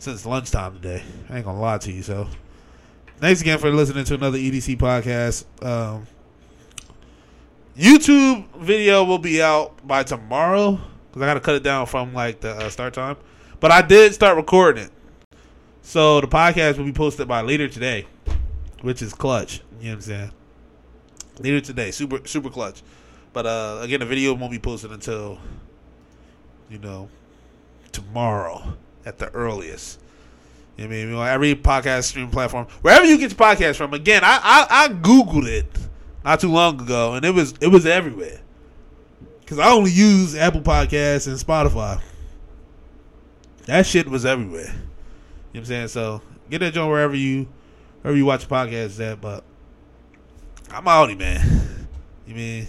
since 0.00 0.26
lunchtime 0.26 0.74
today. 0.74 1.04
I 1.30 1.36
ain't 1.36 1.44
gonna 1.44 1.60
lie 1.60 1.78
to 1.78 1.92
you. 1.92 2.02
So 2.02 2.26
thanks 3.18 3.40
again 3.42 3.60
for 3.60 3.70
listening 3.70 4.04
to 4.06 4.14
another 4.14 4.38
EDC 4.38 4.76
podcast. 4.76 5.44
Um, 5.64 6.08
YouTube 7.78 8.44
video 8.56 9.04
will 9.04 9.18
be 9.18 9.40
out 9.40 9.86
by 9.86 10.02
tomorrow 10.02 10.80
because 11.10 11.22
I 11.22 11.26
got 11.26 11.34
to 11.34 11.40
cut 11.40 11.54
it 11.54 11.62
down 11.62 11.86
from 11.86 12.12
like 12.12 12.40
the 12.40 12.50
uh, 12.50 12.70
start 12.70 12.94
time. 12.94 13.16
But 13.60 13.70
I 13.70 13.82
did 13.82 14.12
start 14.14 14.36
recording 14.36 14.84
it, 14.84 14.90
so 15.82 16.20
the 16.20 16.26
podcast 16.26 16.78
will 16.78 16.84
be 16.84 16.92
posted 16.92 17.26
by 17.26 17.40
later 17.40 17.68
today, 17.68 18.06
which 18.82 19.02
is 19.02 19.14
clutch. 19.14 19.62
You 19.80 19.86
know 19.86 19.90
what 19.90 19.94
I'm 19.94 20.00
saying? 20.02 20.30
Later 21.38 21.60
today, 21.60 21.90
super 21.90 22.26
super 22.26 22.50
clutch. 22.50 22.82
But 23.32 23.46
uh, 23.46 23.78
again, 23.82 24.00
the 24.00 24.06
video 24.06 24.34
won't 24.34 24.52
be 24.52 24.58
posted 24.58 24.92
until 24.92 25.38
you 26.68 26.78
know, 26.78 27.08
tomorrow 27.92 28.74
at 29.04 29.18
the 29.18 29.30
earliest. 29.30 30.00
You 30.76 30.86
know 30.86 30.94
I 30.94 31.04
mean, 31.04 31.14
every 31.14 31.54
podcast 31.54 32.04
streaming 32.04 32.30
platform, 32.30 32.66
wherever 32.82 33.06
you 33.06 33.16
get 33.16 33.30
your 33.30 33.38
podcast 33.38 33.76
from. 33.76 33.94
Again, 33.94 34.22
I, 34.24 34.40
I 34.42 34.84
I 34.84 34.88
googled 34.88 35.46
it 35.46 35.66
not 36.24 36.40
too 36.40 36.52
long 36.52 36.80
ago, 36.80 37.14
and 37.14 37.24
it 37.24 37.34
was 37.34 37.54
it 37.60 37.68
was 37.68 37.86
everywhere. 37.86 38.40
Cause 39.46 39.60
I 39.60 39.70
only 39.70 39.92
use 39.92 40.34
Apple 40.34 40.60
Podcasts 40.60 41.28
and 41.28 41.38
Spotify. 41.38 42.00
That 43.66 43.86
shit 43.86 44.08
was 44.08 44.24
everywhere. 44.24 44.62
You 44.62 44.72
know 44.72 44.74
what 45.52 45.60
I'm 45.60 45.64
saying? 45.66 45.88
So 45.88 46.22
get 46.50 46.58
that 46.58 46.74
joint 46.74 46.90
wherever 46.90 47.14
you 47.14 47.48
wherever 48.02 48.16
you 48.16 48.24
watch 48.26 48.48
podcasts 48.48 49.00
at. 49.00 49.20
But 49.20 49.44
I'm 50.70 50.84
outie, 50.84 51.18
man. 51.18 51.88
You 52.26 52.34
mean? 52.34 52.66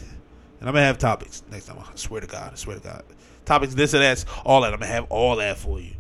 And 0.60 0.70
I'm 0.70 0.74
gonna 0.76 0.86
have 0.86 1.00
topics 1.00 1.42
next 1.50 1.66
time. 1.66 1.80
I 1.80 1.96
swear 1.96 2.22
to 2.22 2.28
God. 2.28 2.54
I 2.54 2.56
swear 2.56 2.78
to 2.78 2.84
God 2.84 3.04
topics, 3.48 3.74
this 3.74 3.94
and 3.94 4.04
that, 4.04 4.24
all 4.46 4.62
that. 4.62 4.74
I'm 4.74 4.80
gonna 4.80 4.92
have 4.92 5.06
all 5.10 5.38
that 5.38 5.58
for 5.58 5.80
you. 5.80 5.94